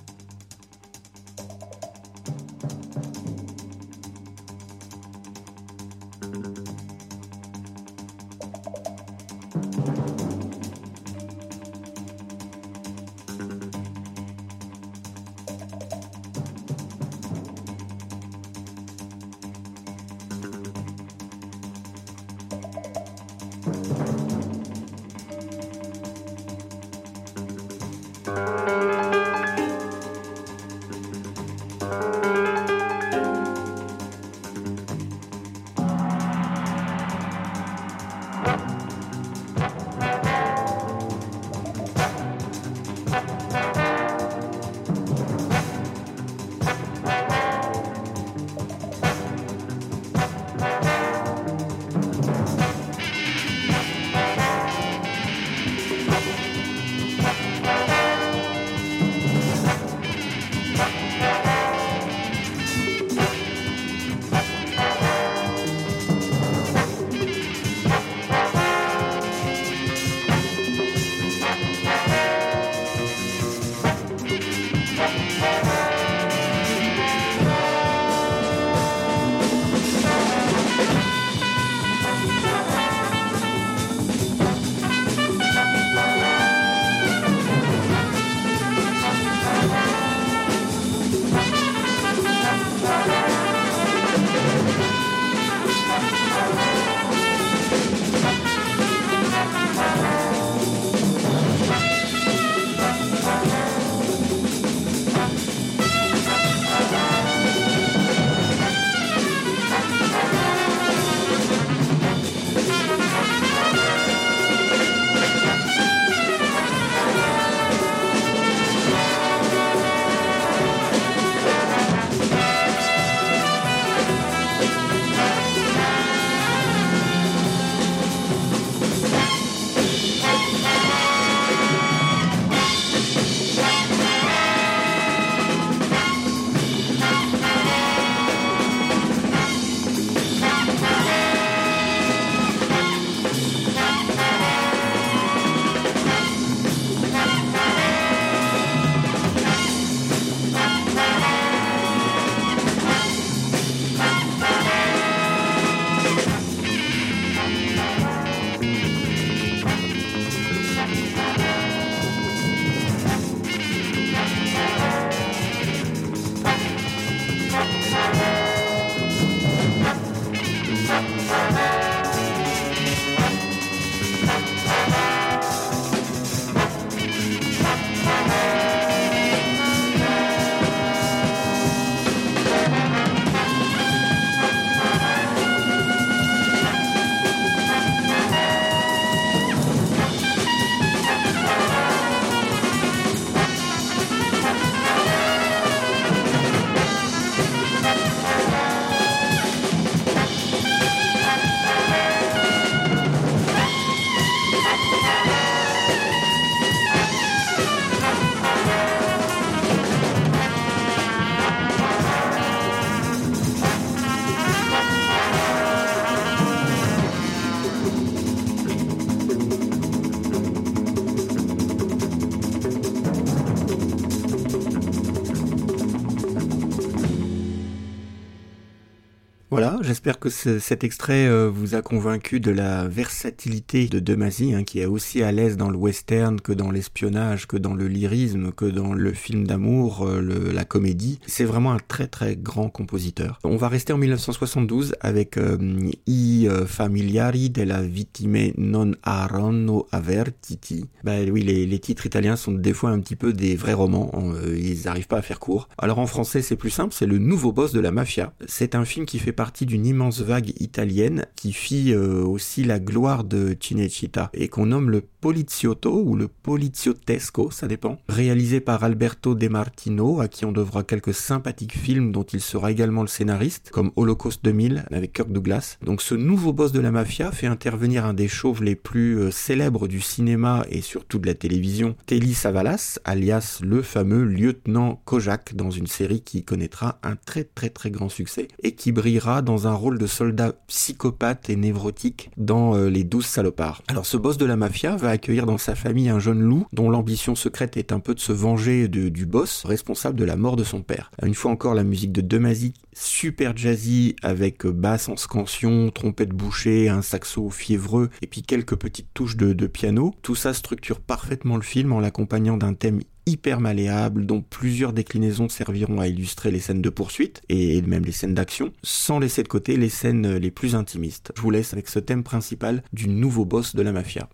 j'espère 230.03 230.19
que 230.19 230.29
cet 230.29 230.83
extrait 230.83 231.27
euh, 231.27 231.47
vous 231.47 231.75
a 231.75 231.83
convaincu 231.83 232.39
de 232.39 232.49
la 232.49 232.87
versatilité 232.87 233.85
de 233.85 233.99
Demasi, 233.99 234.51
hein, 234.55 234.63
qui 234.63 234.79
est 234.79 234.87
aussi 234.87 235.21
à 235.21 235.31
l'aise 235.31 235.57
dans 235.57 235.69
le 235.69 235.77
western 235.77 236.41
que 236.41 236.53
dans 236.53 236.71
l'espionnage, 236.71 237.45
que 237.45 237.55
dans 237.55 237.75
le 237.75 237.87
lyrisme, 237.87 238.51
que 238.51 238.65
dans 238.65 238.93
le 238.93 239.13
film 239.13 239.45
d'amour, 239.45 240.07
euh, 240.07 240.51
la 240.51 240.65
comédie. 240.65 241.19
C'est 241.27 241.45
vraiment 241.45 241.71
un 241.71 241.77
très 241.87 242.07
très 242.07 242.35
grand 242.35 242.67
compositeur. 242.67 243.37
On 243.43 243.57
va 243.57 243.67
rester 243.67 243.93
en 243.93 243.99
1972 243.99 244.95
avec 245.01 245.37
euh, 245.37 245.59
I 246.07 246.47
familiari 246.65 247.51
della 247.51 247.83
vittime 247.83 248.53
non 248.57 248.93
arono 249.03 249.85
avertiti. 249.91 250.87
Bah 251.03 251.17
oui, 251.31 251.43
les, 251.43 251.67
les, 251.67 251.79
titres 251.79 252.07
italiens 252.07 252.37
sont 252.37 252.53
des 252.53 252.73
fois 252.73 252.89
un 252.89 252.99
petit 253.01 253.15
peu 253.15 253.33
des 253.33 253.55
vrais 253.55 253.73
romans, 253.73 254.11
ils 254.47 254.85
n'arrivent 254.85 255.07
pas 255.07 255.19
à 255.19 255.21
faire 255.21 255.39
court. 255.39 255.69
Alors 255.77 255.99
en 255.99 256.07
français 256.07 256.41
c'est 256.41 256.55
plus 256.55 256.71
simple, 256.71 256.91
c'est 256.91 257.05
le 257.05 257.19
nouveau 257.19 257.51
boss 257.51 257.71
de 257.71 257.79
la 257.79 257.91
mafia. 257.91 258.33
C'est 258.47 258.73
un 258.73 258.83
film 258.83 259.05
qui 259.05 259.19
fait 259.19 259.31
partie 259.31 259.67
d'une 259.67 259.90
immense 259.91 260.21
vague 260.21 260.53
italienne 260.59 261.25
qui 261.35 261.53
fit 261.53 261.93
euh, 261.93 262.23
aussi 262.23 262.63
la 262.63 262.79
gloire 262.79 263.23
de 263.23 263.55
Cinecittà 263.59 264.29
et 264.33 264.47
qu'on 264.47 264.67
nomme 264.67 264.89
le 264.89 265.01
Poliziotto 265.01 266.01
ou 266.03 266.15
le 266.15 266.27
Poliziottesco, 266.27 267.51
ça 267.51 267.67
dépend, 267.67 267.99
réalisé 268.09 268.59
par 268.59 268.83
Alberto 268.83 269.35
De 269.35 269.47
Martino, 269.47 270.19
à 270.19 270.27
qui 270.27 270.45
on 270.45 270.51
devra 270.51 270.83
quelques 270.83 271.13
sympathiques 271.13 271.77
films 271.77 272.11
dont 272.11 272.23
il 272.23 272.41
sera 272.41 272.71
également 272.71 273.01
le 273.01 273.07
scénariste, 273.07 273.69
comme 273.71 273.91
Holocaust 273.95 274.43
2000 274.43 274.85
avec 274.91 275.13
Kirk 275.13 275.31
Douglas. 275.31 275.77
Donc 275.83 276.01
ce 276.01 276.15
nouveau 276.15 276.53
boss 276.53 276.71
de 276.71 276.79
la 276.79 276.91
mafia 276.91 277.31
fait 277.31 277.45
intervenir 277.45 278.05
un 278.05 278.15
des 278.15 278.27
chauves 278.27 278.63
les 278.63 278.75
plus 278.75 279.19
euh, 279.19 279.29
célèbres 279.29 279.87
du 279.87 280.01
cinéma 280.01 280.65
et 280.69 280.81
surtout 280.81 281.19
de 281.19 281.27
la 281.27 281.35
télévision, 281.35 281.95
Telly 282.07 282.33
Savalas, 282.33 282.99
alias 283.03 283.59
le 283.61 283.83
fameux 283.83 284.23
lieutenant 284.23 285.01
Kojak 285.05 285.55
dans 285.55 285.69
une 285.69 285.87
série 285.87 286.21
qui 286.21 286.43
connaîtra 286.43 286.99
un 287.03 287.15
très 287.15 287.43
très 287.43 287.69
très 287.69 287.91
grand 287.91 288.09
succès 288.09 288.47
et 288.63 288.73
qui 288.73 288.91
brillera 288.91 289.41
dans 289.41 289.67
un 289.67 289.73
rôle 289.81 289.97
de 289.97 290.07
soldat 290.07 290.53
psychopathe 290.67 291.49
et 291.49 291.55
névrotique 291.55 292.29
dans 292.37 292.75
euh, 292.75 292.89
Les 292.89 293.03
Douze 293.03 293.25
Salopards. 293.25 293.81
Alors 293.87 294.05
ce 294.05 294.15
boss 294.15 294.37
de 294.37 294.45
la 294.45 294.55
mafia 294.55 294.95
va 294.95 295.09
accueillir 295.09 295.45
dans 295.45 295.57
sa 295.57 295.75
famille 295.75 296.09
un 296.09 296.19
jeune 296.19 296.39
loup 296.39 296.67
dont 296.71 296.89
l'ambition 296.89 297.35
secrète 297.35 297.77
est 297.77 297.91
un 297.91 297.99
peu 297.99 298.13
de 298.13 298.19
se 298.19 298.31
venger 298.31 298.87
du 298.87 299.25
boss 299.25 299.63
responsable 299.65 300.17
de 300.17 300.25
la 300.25 300.35
mort 300.35 300.55
de 300.55 300.63
son 300.63 300.81
père. 300.81 301.11
Une 301.23 301.33
fois 301.33 301.51
encore 301.51 301.73
la 301.73 301.83
musique 301.83 302.11
de 302.11 302.21
Demazy, 302.21 302.73
super 302.93 303.57
jazzy 303.57 304.15
avec 304.21 304.65
basse 304.65 305.09
en 305.09 305.17
scansion, 305.17 305.89
trompette 305.89 306.29
bouchée, 306.29 306.89
un 306.89 307.01
saxo 307.01 307.49
fiévreux 307.49 308.09
et 308.21 308.27
puis 308.27 308.43
quelques 308.43 308.75
petites 308.75 309.13
touches 309.13 309.37
de, 309.37 309.53
de 309.53 309.67
piano. 309.67 310.13
Tout 310.21 310.35
ça 310.35 310.53
structure 310.53 310.99
parfaitement 310.99 311.55
le 311.55 311.63
film 311.63 311.91
en 311.91 311.99
l'accompagnant 311.99 312.57
d'un 312.57 312.73
thème 312.73 312.99
hyper 313.25 313.59
malléable 313.59 314.25
dont 314.25 314.41
plusieurs 314.41 314.93
déclinaisons 314.93 315.49
serviront 315.49 315.99
à 315.99 316.07
illustrer 316.07 316.51
les 316.51 316.59
scènes 316.59 316.81
de 316.81 316.89
poursuite 316.89 317.41
et 317.49 317.81
même 317.81 318.05
les 318.05 318.11
scènes 318.11 318.33
d'action, 318.33 318.71
sans 318.83 319.19
laisser 319.19 319.43
de 319.43 319.47
côté 319.47 319.77
les 319.77 319.89
scènes 319.89 320.37
les 320.37 320.51
plus 320.51 320.75
intimistes. 320.75 321.31
Je 321.35 321.41
vous 321.41 321.51
laisse 321.51 321.73
avec 321.73 321.87
ce 321.87 321.99
thème 321.99 322.23
principal 322.23 322.83
du 322.93 323.07
nouveau 323.07 323.45
boss 323.45 323.75
de 323.75 323.81
la 323.81 323.91
mafia. 323.91 324.29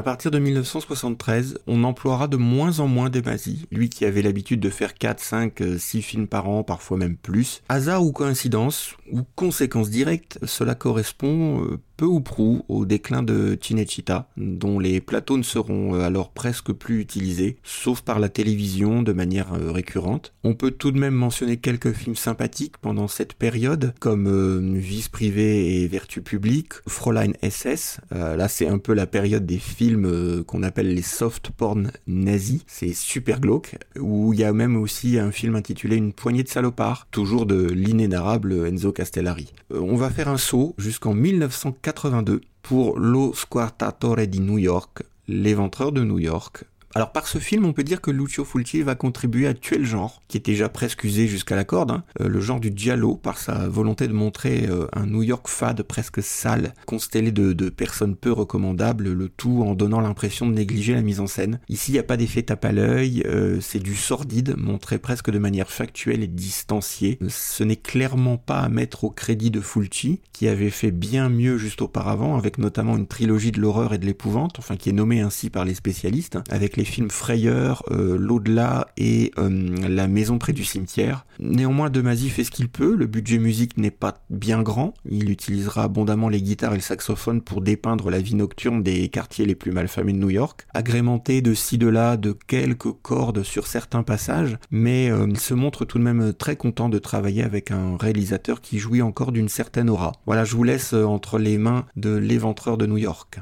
À 0.00 0.02
partir 0.02 0.30
de 0.30 0.38
1973, 0.38 1.58
on 1.66 1.84
emploiera 1.84 2.26
de 2.26 2.38
moins 2.38 2.80
en 2.80 2.86
moins 2.86 3.10
Demazy, 3.10 3.66
lui 3.70 3.90
qui 3.90 4.06
avait 4.06 4.22
l'habitude 4.22 4.58
de 4.58 4.70
faire 4.70 4.94
4, 4.94 5.20
5, 5.20 5.62
6 5.76 6.00
films 6.00 6.26
par 6.26 6.48
an, 6.48 6.62
parfois 6.62 6.96
même 6.96 7.18
plus. 7.18 7.60
Hasard 7.68 8.02
ou 8.02 8.10
coïncidence, 8.10 8.96
ou 9.12 9.22
conséquence 9.34 9.90
directe, 9.90 10.38
cela 10.44 10.74
correspond 10.74 11.64
euh, 11.64 11.80
peu 12.00 12.06
ou 12.06 12.22
prou 12.22 12.64
au 12.70 12.86
déclin 12.86 13.22
de 13.22 13.58
Cinecittà, 13.60 14.30
dont 14.38 14.78
les 14.78 15.02
plateaux 15.02 15.36
ne 15.36 15.42
seront 15.42 15.94
euh, 15.94 16.00
alors 16.00 16.30
presque 16.30 16.72
plus 16.72 16.98
utilisés, 16.98 17.58
sauf 17.62 18.00
par 18.00 18.20
la 18.20 18.30
télévision 18.30 19.02
de 19.02 19.12
manière 19.12 19.52
euh, 19.52 19.70
récurrente. 19.70 20.32
On 20.42 20.54
peut 20.54 20.70
tout 20.70 20.92
de 20.92 20.98
même 20.98 21.12
mentionner 21.12 21.58
quelques 21.58 21.92
films 21.92 22.16
sympathiques 22.16 22.78
pendant 22.78 23.06
cette 23.06 23.34
période, 23.34 23.92
comme 24.00 24.28
euh, 24.28 24.78
Vice 24.78 25.10
privée 25.10 25.82
et 25.82 25.88
Vertu 25.88 26.22
publique, 26.22 26.72
Fräulein 26.88 27.32
SS, 27.42 28.00
là 28.12 28.48
c'est 28.48 28.66
un 28.66 28.78
peu 28.78 28.94
la 28.94 29.06
période 29.06 29.44
des 29.44 29.58
films 29.58 30.42
qu'on 30.44 30.62
appelle 30.62 30.94
les 30.94 31.02
soft 31.02 31.50
porn 31.50 31.92
nazis, 32.06 32.62
c'est 32.66 32.94
super 32.94 33.40
glauque, 33.40 33.76
où 33.98 34.32
il 34.32 34.40
y 34.40 34.44
a 34.44 34.54
même 34.54 34.76
aussi 34.76 35.18
un 35.18 35.32
film 35.32 35.54
intitulé 35.54 35.96
Une 35.96 36.14
poignée 36.14 36.44
de 36.44 36.48
salopards, 36.48 37.08
toujours 37.10 37.44
de 37.44 37.66
l'inénarrable 37.66 38.66
Enzo 38.66 38.92
Castellari. 39.00 39.50
on 39.70 39.96
va 39.96 40.10
faire 40.10 40.28
un 40.28 40.36
saut 40.36 40.74
jusqu'en 40.76 41.14
1940 41.14 42.32
pour 42.60 42.98
Lo 42.98 43.32
Squartatore 43.32 44.26
di 44.26 44.40
New 44.40 44.58
York, 44.58 45.04
l'éventreur 45.26 45.90
de 45.90 46.04
New 46.04 46.18
York, 46.18 46.64
alors 46.96 47.12
par 47.12 47.28
ce 47.28 47.38
film, 47.38 47.66
on 47.66 47.72
peut 47.72 47.84
dire 47.84 48.00
que 48.00 48.10
Lucio 48.10 48.44
Fulci 48.44 48.82
va 48.82 48.96
contribuer 48.96 49.46
à 49.46 49.54
tuer 49.54 49.78
le 49.78 49.84
genre, 49.84 50.22
qui 50.26 50.38
est 50.38 50.44
déjà 50.44 50.68
presque 50.68 51.04
usé 51.04 51.28
jusqu'à 51.28 51.54
la 51.54 51.62
corde, 51.62 51.92
hein. 51.92 52.02
euh, 52.20 52.28
le 52.28 52.40
genre 52.40 52.58
du 52.58 52.72
giallo, 52.74 53.14
par 53.14 53.38
sa 53.38 53.68
volonté 53.68 54.08
de 54.08 54.12
montrer 54.12 54.66
euh, 54.68 54.88
un 54.92 55.06
New 55.06 55.22
York 55.22 55.46
fade 55.46 55.82
presque 55.84 56.20
sale, 56.20 56.74
constellé 56.86 57.30
de, 57.30 57.68
personnes 57.68 58.16
peu 58.16 58.32
recommandables, 58.32 59.12
le 59.12 59.28
tout 59.28 59.62
en 59.62 59.74
donnant 59.74 60.00
l'impression 60.00 60.48
de 60.48 60.54
négliger 60.54 60.94
la 60.94 61.02
mise 61.02 61.20
en 61.20 61.28
scène. 61.28 61.60
Ici, 61.68 61.92
il 61.92 61.94
n'y 61.94 62.00
a 62.00 62.04
pas 62.04 62.16
d'effet 62.16 62.42
tape 62.42 62.64
à 62.64 62.72
l'œil, 62.72 63.22
euh, 63.26 63.60
c'est 63.60 63.78
du 63.78 63.94
sordide, 63.94 64.56
montré 64.56 64.98
presque 64.98 65.30
de 65.30 65.38
manière 65.38 65.70
factuelle 65.70 66.24
et 66.24 66.26
distanciée. 66.26 67.20
Ce 67.28 67.62
n'est 67.62 67.76
clairement 67.76 68.36
pas 68.36 68.58
à 68.58 68.68
mettre 68.68 69.04
au 69.04 69.10
crédit 69.10 69.52
de 69.52 69.60
Fulci, 69.60 70.20
qui 70.32 70.48
avait 70.48 70.70
fait 70.70 70.90
bien 70.90 71.28
mieux 71.28 71.56
juste 71.56 71.82
auparavant, 71.82 72.36
avec 72.36 72.58
notamment 72.58 72.96
une 72.96 73.06
trilogie 73.06 73.52
de 73.52 73.60
l'horreur 73.60 73.94
et 73.94 73.98
de 73.98 74.06
l'épouvante, 74.06 74.58
enfin 74.58 74.76
qui 74.76 74.88
est 74.88 74.94
nommée 74.94 75.20
ainsi 75.20 75.50
par 75.50 75.64
les 75.64 75.74
spécialistes, 75.74 76.38
les 76.80 76.86
films 76.86 77.10
Frayeur, 77.10 77.82
euh, 77.90 78.16
L'au-delà 78.16 78.88
et 78.96 79.32
euh, 79.36 79.50
La 79.86 80.08
maison 80.08 80.38
près 80.38 80.54
du 80.54 80.64
cimetière. 80.64 81.26
Néanmoins, 81.38 81.90
Demasi 81.90 82.30
fait 82.30 82.42
ce 82.42 82.50
qu'il 82.50 82.70
peut, 82.70 82.96
le 82.96 83.06
budget 83.06 83.36
musique 83.36 83.76
n'est 83.76 83.90
pas 83.90 84.22
bien 84.30 84.62
grand, 84.62 84.94
il 85.04 85.30
utilisera 85.30 85.82
abondamment 85.84 86.30
les 86.30 86.40
guitares 86.40 86.72
et 86.72 86.76
le 86.76 86.80
saxophone 86.80 87.42
pour 87.42 87.60
dépeindre 87.60 88.08
la 88.08 88.18
vie 88.18 88.34
nocturne 88.34 88.82
des 88.82 89.10
quartiers 89.10 89.44
les 89.44 89.54
plus 89.54 89.72
malfamés 89.72 90.14
de 90.14 90.18
New 90.18 90.30
York, 90.30 90.66
agrémenté 90.72 91.42
de 91.42 91.52
ci 91.52 91.76
de 91.76 91.86
là 91.86 92.16
de 92.16 92.34
quelques 92.46 92.92
cordes 93.02 93.42
sur 93.42 93.66
certains 93.66 94.02
passages, 94.02 94.56
mais 94.70 95.06
il 95.06 95.38
se 95.38 95.52
montre 95.52 95.84
tout 95.84 95.98
de 95.98 96.04
même 96.04 96.32
très 96.32 96.56
content 96.56 96.88
de 96.88 96.98
travailler 96.98 97.42
avec 97.42 97.70
un 97.70 97.98
réalisateur 97.98 98.62
qui 98.62 98.78
jouit 98.78 99.02
encore 99.02 99.32
d'une 99.32 99.50
certaine 99.50 99.90
aura. 99.90 100.12
Voilà, 100.24 100.44
je 100.44 100.56
vous 100.56 100.64
laisse 100.64 100.94
entre 100.94 101.38
les 101.38 101.58
mains 101.58 101.84
de 101.96 102.16
l'éventreur 102.16 102.78
de 102.78 102.86
New 102.86 102.98
York. 102.98 103.40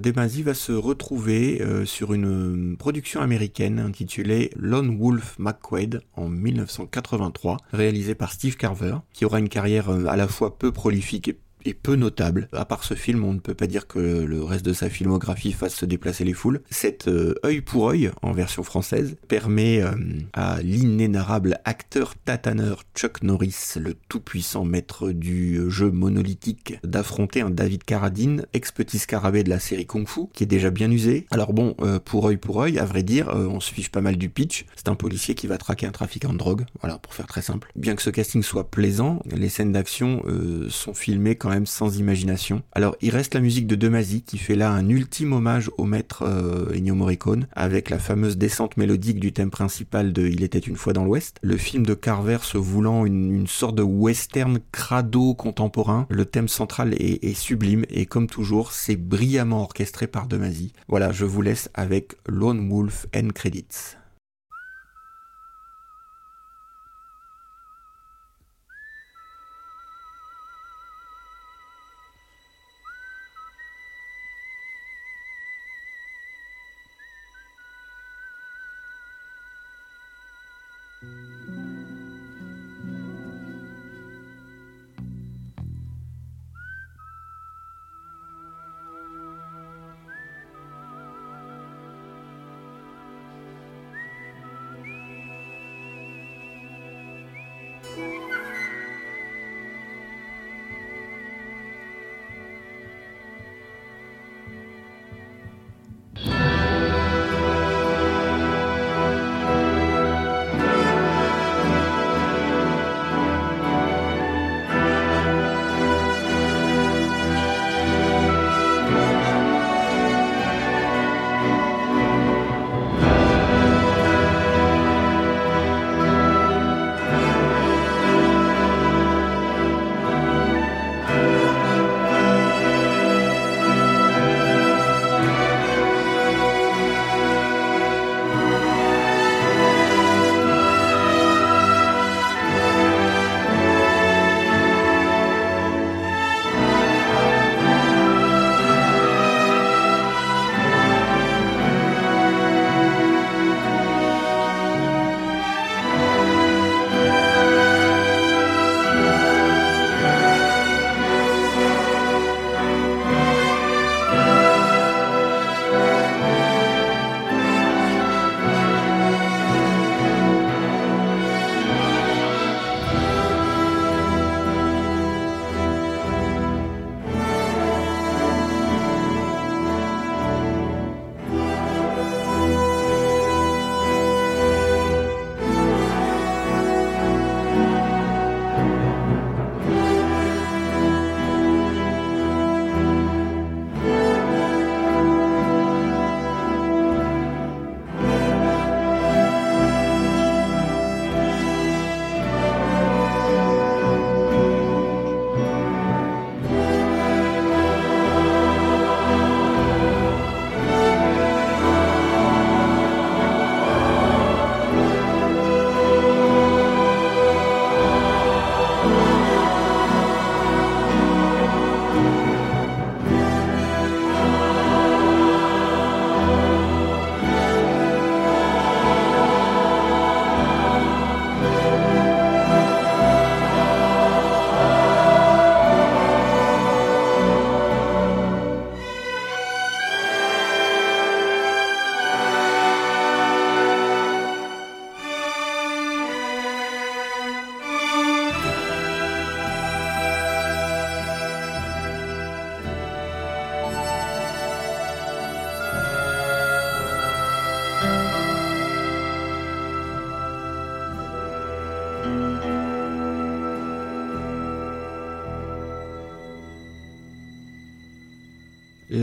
Demazy 0.00 0.42
va 0.42 0.54
se 0.54 0.72
retrouver 0.72 1.60
euh, 1.60 1.84
sur 1.84 2.12
une 2.12 2.76
production 2.76 3.20
américaine 3.20 3.78
intitulée 3.78 4.50
Lone 4.56 4.98
Wolf 4.98 5.36
McQuaid 5.38 6.02
en 6.14 6.28
1983, 6.28 7.58
réalisée 7.72 8.14
par 8.14 8.32
Steve 8.32 8.56
Carver, 8.56 8.96
qui 9.12 9.24
aura 9.24 9.38
une 9.38 9.48
carrière 9.48 9.90
euh, 9.90 10.06
à 10.06 10.16
la 10.16 10.28
fois 10.28 10.58
peu 10.58 10.72
prolifique 10.72 11.28
et 11.28 11.38
est 11.64 11.74
peu 11.74 11.96
notable. 11.96 12.48
À 12.52 12.64
part 12.64 12.84
ce 12.84 12.94
film, 12.94 13.24
on 13.24 13.32
ne 13.32 13.38
peut 13.38 13.54
pas 13.54 13.66
dire 13.66 13.86
que 13.86 13.98
le 13.98 14.42
reste 14.42 14.64
de 14.64 14.72
sa 14.72 14.88
filmographie 14.88 15.52
fasse 15.52 15.74
se 15.74 15.86
déplacer 15.86 16.24
les 16.24 16.32
foules. 16.32 16.60
Cet 16.70 17.08
euh, 17.08 17.34
œil 17.44 17.60
pour 17.60 17.88
œil, 17.88 18.10
en 18.22 18.32
version 18.32 18.62
française, 18.62 19.16
permet 19.28 19.82
euh, 19.82 19.92
à 20.32 20.60
l'inénarrable 20.62 21.58
acteur 21.64 22.14
tataneur 22.24 22.84
Chuck 22.94 23.22
Norris, 23.22 23.74
le 23.76 23.94
tout-puissant 24.08 24.64
maître 24.64 25.10
du 25.10 25.70
jeu 25.70 25.90
monolithique, 25.90 26.78
d'affronter 26.84 27.40
un 27.40 27.50
David 27.50 27.84
Carradine, 27.84 28.46
ex-petit 28.52 28.98
scarabée 28.98 29.44
de 29.44 29.50
la 29.50 29.58
série 29.58 29.86
Kung 29.86 30.08
Fu, 30.08 30.22
qui 30.32 30.44
est 30.44 30.46
déjà 30.46 30.70
bien 30.70 30.90
usé. 30.90 31.26
Alors 31.30 31.52
bon, 31.52 31.74
euh, 31.80 31.98
pour 31.98 32.26
œil 32.26 32.36
pour 32.36 32.62
œil, 32.62 32.78
à 32.78 32.84
vrai 32.84 33.02
dire, 33.02 33.28
on 33.28 33.60
se 33.60 33.72
fiche 33.72 33.90
pas 33.90 34.00
mal 34.00 34.16
du 34.16 34.28
pitch. 34.28 34.64
C'est 34.76 34.88
un 34.88 34.94
policier 34.94 35.34
qui 35.34 35.46
va 35.46 35.58
traquer 35.58 35.86
un 35.86 35.92
trafiquant 35.92 36.32
de 36.32 36.38
drogue, 36.38 36.64
voilà, 36.80 36.98
pour 36.98 37.14
faire 37.14 37.26
très 37.26 37.42
simple. 37.42 37.70
Bien 37.76 37.94
que 37.94 38.02
ce 38.02 38.10
casting 38.10 38.42
soit 38.42 38.70
plaisant, 38.70 39.22
les 39.30 39.48
scènes 39.48 39.72
d'action 39.72 40.22
sont 40.68 40.94
filmées 40.94 41.36
quand 41.36 41.49
même 41.50 41.66
sans 41.66 41.98
imagination. 41.98 42.62
Alors 42.72 42.96
il 43.00 43.10
reste 43.10 43.34
la 43.34 43.40
musique 43.40 43.66
de 43.66 43.76
Demasi 43.76 44.22
qui 44.22 44.38
fait 44.38 44.54
là 44.54 44.70
un 44.70 44.88
ultime 44.88 45.32
hommage 45.32 45.70
au 45.78 45.84
maître 45.84 46.22
euh, 46.26 46.74
Ennio 46.74 46.94
Morricone 46.94 47.46
avec 47.52 47.90
la 47.90 47.98
fameuse 47.98 48.36
descente 48.36 48.76
mélodique 48.76 49.20
du 49.20 49.32
thème 49.32 49.50
principal 49.50 50.12
de 50.12 50.26
Il 50.26 50.42
était 50.42 50.58
une 50.58 50.76
fois 50.76 50.92
dans 50.92 51.04
l'Ouest. 51.04 51.38
Le 51.42 51.56
film 51.56 51.84
de 51.84 51.94
Carver 51.94 52.38
se 52.42 52.58
voulant 52.58 53.04
une, 53.04 53.46
sorte 53.46 53.74
de 53.74 53.82
western 53.82 54.60
crado 54.72 55.34
contemporain, 55.34 56.06
le 56.08 56.24
thème 56.24 56.48
central 56.48 56.94
est, 56.94 57.34
sublime 57.34 57.84
et 57.88 58.06
comme 58.06 58.26
toujours 58.26 58.72
c'est 58.72 58.96
brillamment 58.96 59.62
orchestré 59.62 60.06
par 60.06 60.26
Demasi. 60.26 60.72
Voilà, 60.88 61.12
je 61.12 61.24
vous 61.24 61.42
laisse 61.42 61.70
avec 61.74 62.14
Lone 62.26 62.68
Wolf 62.68 63.06
End 63.14 63.28
Credits. 63.34 63.96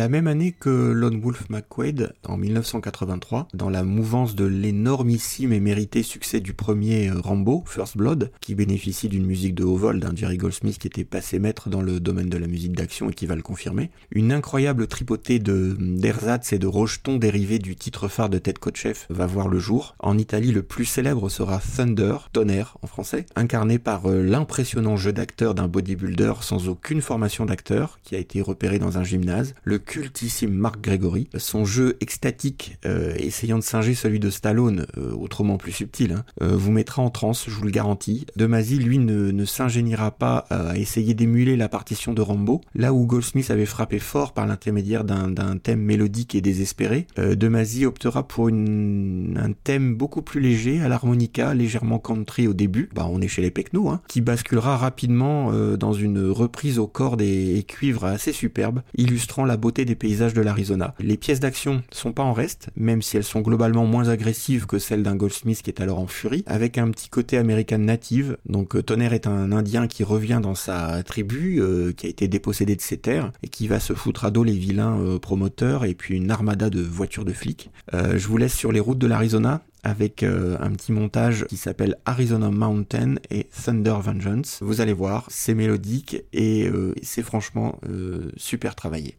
La 0.07 0.11
même 0.11 0.27
année 0.27 0.53
que 0.53 0.69
Lone 0.69 1.19
Wolf 1.19 1.49
McQuaid, 1.49 2.13
en 2.27 2.37
1983, 2.37 3.47
dans 3.53 3.69
la 3.69 3.83
mouvance 3.83 4.35
de 4.35 4.45
l'énormissime 4.45 5.53
et 5.53 5.59
mérité 5.59 6.03
succès 6.03 6.39
du 6.39 6.53
premier 6.53 7.09
euh, 7.09 7.19
Rambo, 7.19 7.63
First 7.65 7.97
Blood, 7.97 8.31
qui 8.41 8.55
bénéficie 8.55 9.09
d'une 9.09 9.25
musique 9.25 9.55
de 9.55 9.63
haut 9.63 9.77
vol 9.77 9.99
d'un 9.99 10.15
Jerry 10.15 10.37
Goldsmith 10.37 10.77
qui 10.77 10.87
était 10.87 11.03
passé 11.03 11.39
maître 11.39 11.69
dans 11.69 11.81
le 11.81 11.99
domaine 11.99 12.29
de 12.29 12.37
la 12.37 12.47
musique 12.47 12.73
d'action 12.73 13.09
et 13.09 13.13
qui 13.13 13.25
va 13.25 13.35
le 13.35 13.41
confirmer, 13.41 13.91
une 14.11 14.31
incroyable 14.31 14.87
tripotée 14.87 15.39
de 15.39 15.75
d'ersatz 15.79 16.53
et 16.53 16.59
de 16.59 16.67
rojetons 16.67 17.17
dérivés 17.17 17.59
du 17.59 17.75
titre 17.75 18.07
phare 18.07 18.29
de 18.29 18.37
Ted 18.37 18.59
Kotcheff 18.59 19.07
va 19.09 19.25
voir 19.25 19.47
le 19.47 19.59
jour. 19.59 19.95
En 19.99 20.17
Italie, 20.17 20.51
le 20.51 20.63
plus 20.63 20.85
célèbre 20.85 21.29
sera 21.29 21.59
Thunder, 21.59 22.17
tonnerre 22.33 22.77
en 22.81 22.87
français, 22.87 23.25
incarné 23.35 23.79
par 23.79 24.05
euh, 24.05 24.21
l'impressionnant 24.21 24.97
jeu 24.97 25.13
d'acteur 25.13 25.55
d'un 25.55 25.67
bodybuilder 25.67 26.33
sans 26.41 26.67
aucune 26.69 27.01
formation 27.01 27.45
d'acteur, 27.45 27.99
qui 28.03 28.15
a 28.15 28.19
été 28.19 28.41
repéré 28.41 28.79
dans 28.79 28.97
un 28.97 29.03
gymnase, 29.03 29.53
le 29.63 29.79
cultissime 29.79 30.53
Mark 30.53 30.81
Gregory. 30.81 31.29
Son 31.37 31.65
jeu 31.65 31.97
extatique, 32.17 32.77
euh, 32.87 33.13
essayant 33.17 33.59
de 33.59 33.63
singer 33.63 33.93
celui 33.93 34.19
de 34.19 34.31
Stallone, 34.31 34.87
euh, 34.97 35.13
autrement 35.13 35.57
plus 35.57 35.71
subtil, 35.71 36.13
hein, 36.13 36.25
vous 36.41 36.71
mettra 36.71 37.03
en 37.03 37.11
transe, 37.11 37.45
je 37.47 37.53
vous 37.53 37.63
le 37.63 37.71
garantis. 37.71 38.25
De 38.35 38.47
lui, 38.47 38.97
ne, 38.97 39.31
ne 39.31 39.45
s'ingéniera 39.45 40.11
pas 40.11 40.37
à 40.49 40.77
essayer 40.77 41.13
d'émuler 41.13 41.55
la 41.55 41.69
partition 41.69 42.13
de 42.13 42.21
Rambo, 42.21 42.61
là 42.73 42.91
où 42.91 43.05
Goldsmith 43.05 43.51
avait 43.51 43.67
frappé 43.67 43.99
fort 43.99 44.33
par 44.33 44.47
l'intermédiaire 44.47 45.03
d'un 45.03 45.57
thème 45.57 45.81
mélodique 45.81 46.33
et 46.33 46.41
désespéré. 46.41 47.05
De 47.17 47.47
optera 47.85 48.27
pour 48.27 48.49
une, 48.49 49.39
un 49.39 49.51
thème 49.51 49.95
beaucoup 49.95 50.21
plus 50.21 50.39
léger, 50.39 50.81
à 50.81 50.87
l'harmonica, 50.87 51.53
légèrement 51.53 51.99
country 51.99 52.47
au 52.47 52.53
début, 52.53 52.89
bah 52.93 53.07
on 53.09 53.21
est 53.21 53.27
chez 53.27 53.41
les 53.41 53.51
Pecno, 53.51 53.89
hein, 53.89 54.01
qui 54.07 54.21
basculera 54.21 54.77
rapidement 54.77 55.51
euh, 55.51 55.77
dans 55.77 55.93
une 55.93 56.29
reprise 56.29 56.79
aux 56.79 56.87
cordes 56.87 57.21
et, 57.21 57.63
cuivres 57.67 58.05
assez 58.05 58.31
superbe, 58.31 58.81
illustrant 58.95 59.45
la 59.45 59.57
beauté 59.57 59.85
des 59.85 59.95
paysages 59.95 60.33
de 60.33 60.41
l'Arizona. 60.41 60.93
Les 60.99 61.17
pièces 61.17 61.39
d'action 61.39 61.83
sont 61.91 62.06
pas 62.11 62.23
en 62.23 62.33
reste, 62.33 62.69
même 62.75 63.01
si 63.01 63.17
elles 63.17 63.23
sont 63.23 63.41
globalement 63.41 63.85
moins 63.85 64.09
agressives 64.09 64.65
que 64.65 64.79
celles 64.79 65.03
d'un 65.03 65.15
Goldsmith 65.15 65.61
qui 65.61 65.69
est 65.69 65.81
alors 65.81 65.99
en 65.99 66.07
furie, 66.07 66.43
avec 66.45 66.77
un 66.77 66.89
petit 66.91 67.09
côté 67.09 67.37
américain 67.37 67.77
native. 67.77 68.37
Donc 68.47 68.75
euh, 68.75 68.83
Tonnerre 68.83 69.13
est 69.13 69.27
un 69.27 69.51
Indien 69.51 69.87
qui 69.87 70.03
revient 70.03 70.39
dans 70.41 70.55
sa 70.55 71.03
tribu, 71.03 71.61
euh, 71.61 71.91
qui 71.91 72.07
a 72.07 72.09
été 72.09 72.27
dépossédé 72.27 72.75
de 72.75 72.81
ses 72.81 72.97
terres, 72.97 73.31
et 73.43 73.47
qui 73.47 73.67
va 73.67 73.79
se 73.79 73.93
foutre 73.93 74.25
à 74.25 74.31
dos 74.31 74.43
les 74.43 74.53
vilains 74.53 75.17
promoteurs 75.21 75.85
et 75.85 75.93
puis 75.93 76.15
une 76.15 76.31
armada 76.31 76.69
de 76.69 76.81
voitures 76.81 77.25
de 77.25 77.33
flics. 77.33 77.69
je 77.93 78.27
vous 78.27 78.37
laisse 78.37 78.53
sur 78.53 78.71
les 78.71 78.79
routes 78.79 78.97
de 78.99 79.07
l'Arizona 79.07 79.61
avec 79.87 80.21
euh, 80.21 80.57
un 80.59 80.71
petit 80.71 80.91
montage 80.91 81.45
qui 81.45 81.55
s'appelle 81.55 81.95
Arizona 82.05 82.51
Mountain 82.51 83.15
et 83.29 83.45
Thunder 83.45 83.95
Vengeance. 84.01 84.59
Vous 84.61 84.81
allez 84.81 84.91
voir, 84.91 85.25
c'est 85.29 85.53
mélodique 85.53 86.23
et 86.33 86.67
euh, 86.67 86.93
c'est 87.01 87.23
franchement 87.23 87.79
euh, 87.89 88.29
super 88.35 88.75
travaillé. 88.75 89.17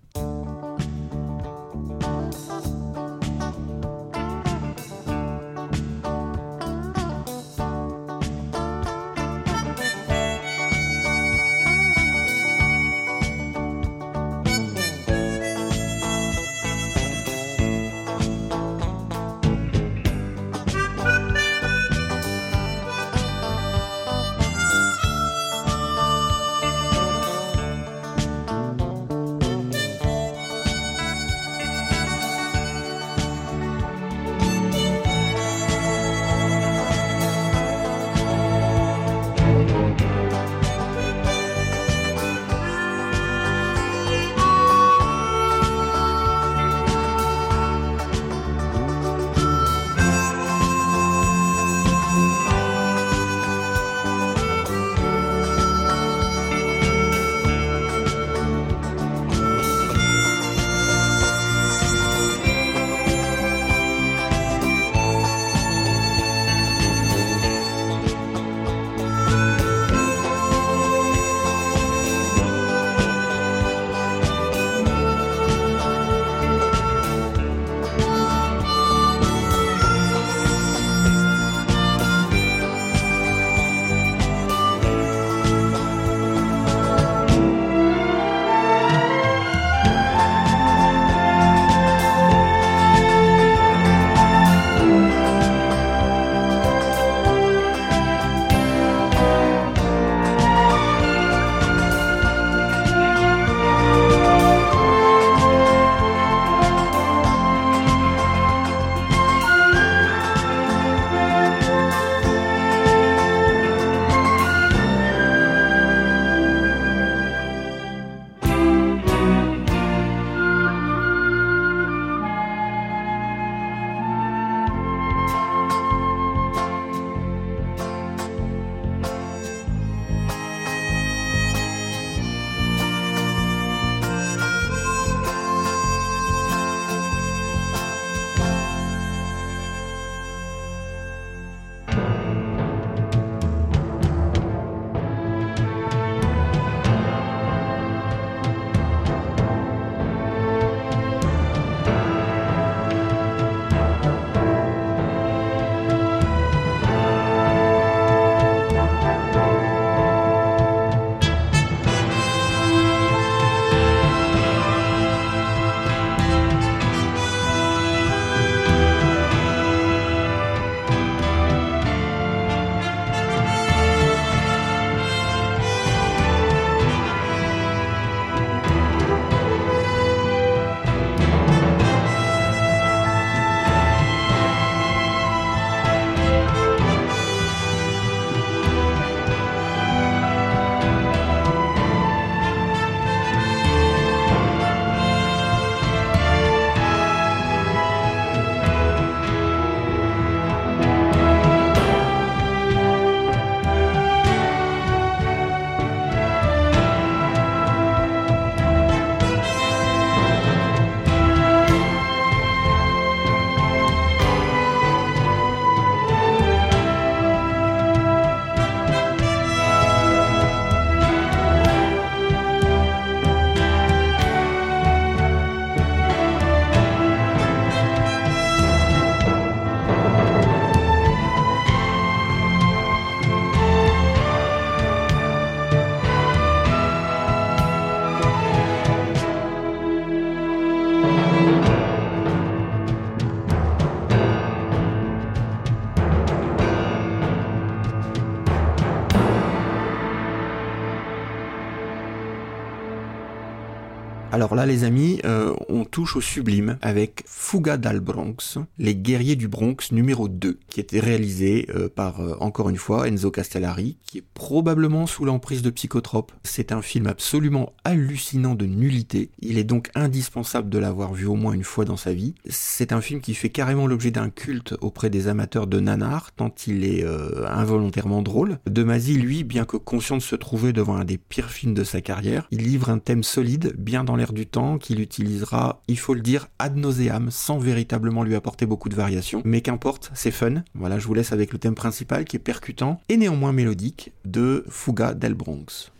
Alors 254.39 254.55
là, 254.55 254.67
les 254.67 254.85
amis, 254.85 255.21
euh, 255.25 255.53
on 255.69 255.85
touche 255.85 256.15
au 256.15 256.21
sublime 256.21 256.79
avec 256.81 257.25
Fuga 257.27 257.77
dal 257.77 257.99
Bronx, 257.99 258.59
Les 258.79 258.95
guerriers 258.95 259.35
du 259.35 259.49
Bronx 259.49 259.91
numéro 259.91 260.29
2, 260.29 260.61
qui 260.69 260.79
était 260.79 261.01
réalisé 261.01 261.67
euh, 261.75 261.89
par, 261.89 262.21
euh, 262.21 262.37
encore 262.39 262.69
une 262.69 262.77
fois, 262.77 263.09
Enzo 263.09 263.33
Castellari, 263.33 263.97
qui 264.07 264.19
est 264.19 264.25
probablement 264.35 265.09
sous 265.09 265.25
l'emprise 265.25 265.61
de 265.61 265.71
psychotrope. 265.71 266.31
C'est 266.45 266.71
un 266.71 266.83
film 266.83 267.09
absolument 267.09 267.73
hallucinant 267.83 268.55
de 268.55 268.65
nullité. 268.65 269.33
Il 269.41 269.59
est 269.59 269.65
donc 269.65 269.91
indispensable 269.97 270.71
de 270.71 270.79
l'avoir 270.79 271.15
vu 271.15 271.27
au 271.27 271.35
moins 271.35 271.53
une 271.53 271.65
fois 271.65 271.85
dans 271.85 271.97
sa 271.97 272.13
vie. 272.13 272.37
C'est 272.49 272.93
un 272.93 273.01
film 273.01 273.21
qui 273.21 273.35
fait 273.35 273.51
carrément 273.51 273.89
l'objet 273.89 274.13
d'un 274.13 274.31
culte 274.31 274.77
auprès 274.81 275.11
des 275.11 275.27
amateurs 275.27 275.67
de 275.67 275.81
nanar, 275.81 276.31
tant 276.31 276.55
il 276.69 276.85
est 276.85 277.05
involontairement 277.49 278.23
drôle. 278.23 278.59
De 278.71 278.85
Masi, 278.85 279.15
lui, 279.15 279.43
bien 279.43 279.65
que 279.65 279.77
conscient 279.77 280.17
de 280.17 280.23
se 280.23 280.37
trouver 280.37 280.73
devant 280.73 280.95
un 280.95 281.05
des 281.05 281.19
pires 281.19 281.51
films 281.51 281.75
de 281.75 281.83
sa 281.83 282.01
carrière, 282.01 282.47
il 282.53 282.63
livre 282.63 282.89
un 282.89 283.01
thème 283.01 283.25
solide, 283.25 283.75
bien 283.77 284.05
dans 284.05 284.15
l'air 284.15 284.28
du 284.33 284.47
temps 284.47 284.79
qu'il 284.79 285.01
utilisera, 285.01 285.83
il 285.89 285.99
faut 285.99 286.15
le 286.15 286.21
dire, 286.21 286.49
ad 286.59 286.77
nauseam, 286.77 287.31
sans 287.31 287.59
véritablement 287.59 288.23
lui 288.23 288.35
apporter 288.35 288.67
beaucoup 288.67 288.89
de 288.89 288.97
variations. 288.97 289.43
Mais 289.45 289.61
qu'importe, 289.61 290.11
c'est 290.15 290.31
fun. 290.31 290.63
Voilà, 290.75 290.99
je 290.99 291.07
vous 291.07 291.15
laisse 291.15 291.33
avec 291.33 291.53
le 291.53 291.59
thème 291.59 291.75
principal 291.75 292.25
qui 292.25 292.37
est 292.37 292.41
percutant 292.41 293.01
et 293.09 293.17
néanmoins 293.17 293.53
mélodique 293.53 294.13
de 294.25 294.65
Fuga 294.69 295.15
del 295.15 295.35
Bronx. 295.35 295.91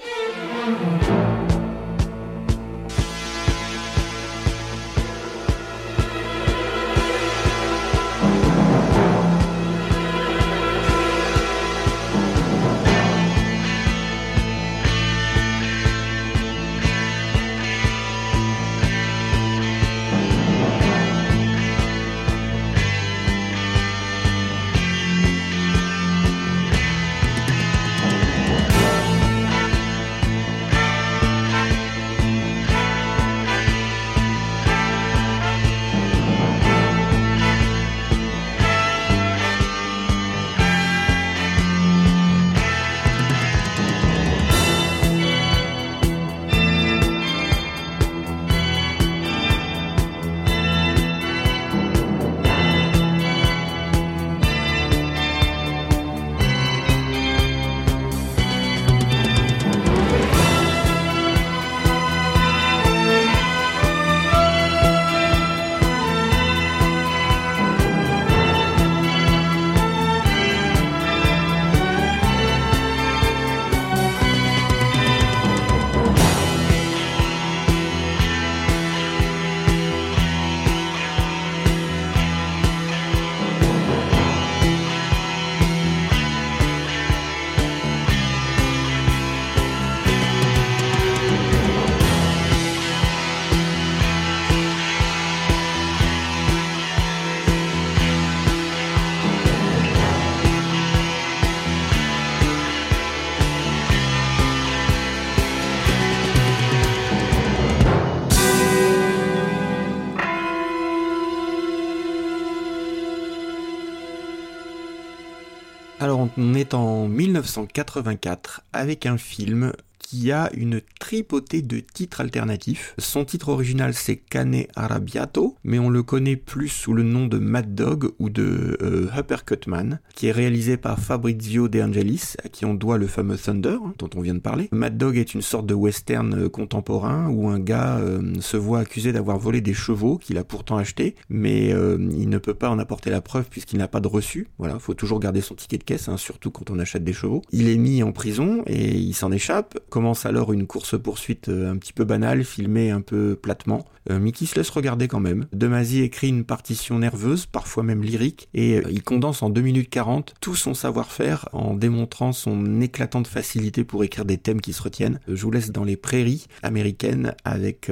Alors 116.01 116.29
on 116.37 116.55
est 116.55 116.75
en 116.75 117.09
1984 117.09 118.63
avec 118.73 119.05
un 119.05 119.19
film 119.19 119.73
qui 120.09 120.33
a 120.33 120.49
une 120.55 120.81
tripotée 121.01 121.61
de 121.61 121.81
titres 121.81 122.23
alternatifs. 122.23 122.95
Son 122.97 123.27
titre 123.27 123.51
original 123.51 123.93
c'est 123.93 124.17
Cane 124.17 124.65
Arabiato, 124.75 125.57
mais 125.65 125.79
on 125.79 125.91
le 125.91 126.03
connaît 126.03 126.37
plus 126.37 126.69
sous 126.69 126.95
le 126.95 127.03
nom 127.03 127.27
de 127.27 127.37
Mad 127.37 127.75
Dog 127.75 128.13
ou 128.19 128.31
de 128.31 128.79
euh, 128.81 129.11
Uppercutman, 129.15 130.01
qui 130.15 130.29
est 130.29 130.33
réalisé 130.33 130.79
par 130.79 130.99
Fabrizio 130.99 131.69
De 131.69 131.83
Angelis, 131.83 132.37
à 132.43 132.49
qui 132.49 132.65
on 132.65 132.73
doit 132.73 132.97
le 132.97 133.07
fameux 133.07 133.37
Thunder, 133.37 133.77
hein, 133.85 133.93
dont 133.99 134.09
on 134.17 134.23
vient 134.23 134.33
de 134.33 134.39
parler. 134.39 134.71
Mad 134.73 134.97
Dog 134.97 135.19
est 135.19 135.35
une 135.35 135.43
sorte 135.43 135.67
de 135.67 135.75
western 135.75 136.45
euh, 136.45 136.49
contemporain 136.49 137.29
où 137.29 137.49
un 137.49 137.59
gars 137.59 137.99
euh, 137.99 138.41
se 138.41 138.57
voit 138.57 138.81
accusé 138.81 139.13
d'avoir 139.13 139.37
volé 139.37 139.61
des 139.61 139.75
chevaux 139.75 140.17
qu'il 140.17 140.39
a 140.39 140.45
pourtant 140.45 140.79
achetés, 140.79 141.17
mais 141.29 141.69
il 141.69 142.29
ne 142.29 142.39
peut 142.39 142.55
pas 142.55 142.71
en 142.71 142.79
apporter 142.79 143.11
la 143.11 143.21
preuve 143.21 143.49
puisqu'il 143.51 143.79
n'a 143.79 143.89
pas 143.89 144.01
de 144.01 144.09
reçu. 144.09 144.49
Voilà, 144.59 144.79
faut 144.79 144.95
toujours 144.95 145.21
garder 145.21 145.43
son 145.43 145.55
ticket 145.55 145.77
de 145.77 145.85
caisse, 145.85 146.09
hein, 146.09 146.17
surtout 146.17 146.51
quand 146.51 146.71
on 146.71 146.79
achète 146.79 147.05
des 147.05 147.13
chevaux. 147.13 147.43
Il 147.53 147.69
est 147.69 147.77
mis 147.77 148.03
en 148.03 148.13
prison 148.13 148.63
et 148.67 148.97
il 148.97 149.15
s'en 149.15 149.33
échappe 149.33 149.79
commence 149.99 150.27
alors 150.27 150.53
une 150.53 150.69
course-poursuite 150.69 151.49
euh, 151.49 151.73
un 151.73 151.77
petit 151.77 151.93
peu 151.93 152.05
banale, 152.05 152.45
filmée 152.45 152.93
un 152.93 153.01
peu 153.01 153.35
platement, 153.35 153.85
euh, 154.13 154.21
mais 154.21 154.31
qui 154.31 154.47
se 154.47 154.55
laisse 154.55 154.71
regarder 154.71 155.09
quand 155.09 155.19
même. 155.19 155.47
Demazy 155.53 156.03
écrit 156.03 156.29
une 156.29 156.45
partition 156.45 157.01
nerveuse, 157.01 157.47
parfois 157.47 157.83
même 157.83 158.05
lyrique, 158.05 158.49
et 158.55 158.77
euh, 158.77 158.83
il 158.93 159.03
condense 159.03 159.43
en 159.43 159.51
2 159.51 159.61
minutes 159.61 159.91
40 159.91 160.35
tout 160.41 160.55
son 160.55 160.73
savoir-faire 160.73 161.49
en 161.53 161.75
démontrant 161.75 162.31
son 162.31 162.81
éclatante 162.81 163.27
facilité 163.27 163.83
pour 163.83 164.05
écrire 164.05 164.25
des 164.25 164.39
thèmes 164.39 164.61
qui 164.61 164.73
se 164.73 164.83
retiennent. 164.83 165.19
Je 165.27 165.43
vous 165.43 165.51
laisse 165.51 165.73
dans 165.73 165.83
les 165.83 165.97
prairies 165.97 166.47
américaines 166.63 167.35
avec 167.45 167.91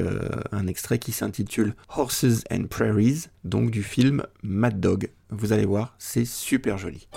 un 0.53 0.67
extrait 0.69 1.01
qui 1.01 1.11
s'intitule 1.11 1.75
Horses 1.89 2.45
and 2.53 2.67
Prairies, 2.71 3.25
donc 3.43 3.73
du 3.73 3.83
film 3.83 4.23
Mad 4.45 4.79
Dog. 4.79 5.11
Vous 5.31 5.53
allez 5.53 5.67
voir, 5.67 5.97
c'est 5.99 6.25
super 6.25 6.79
joli. 6.79 7.09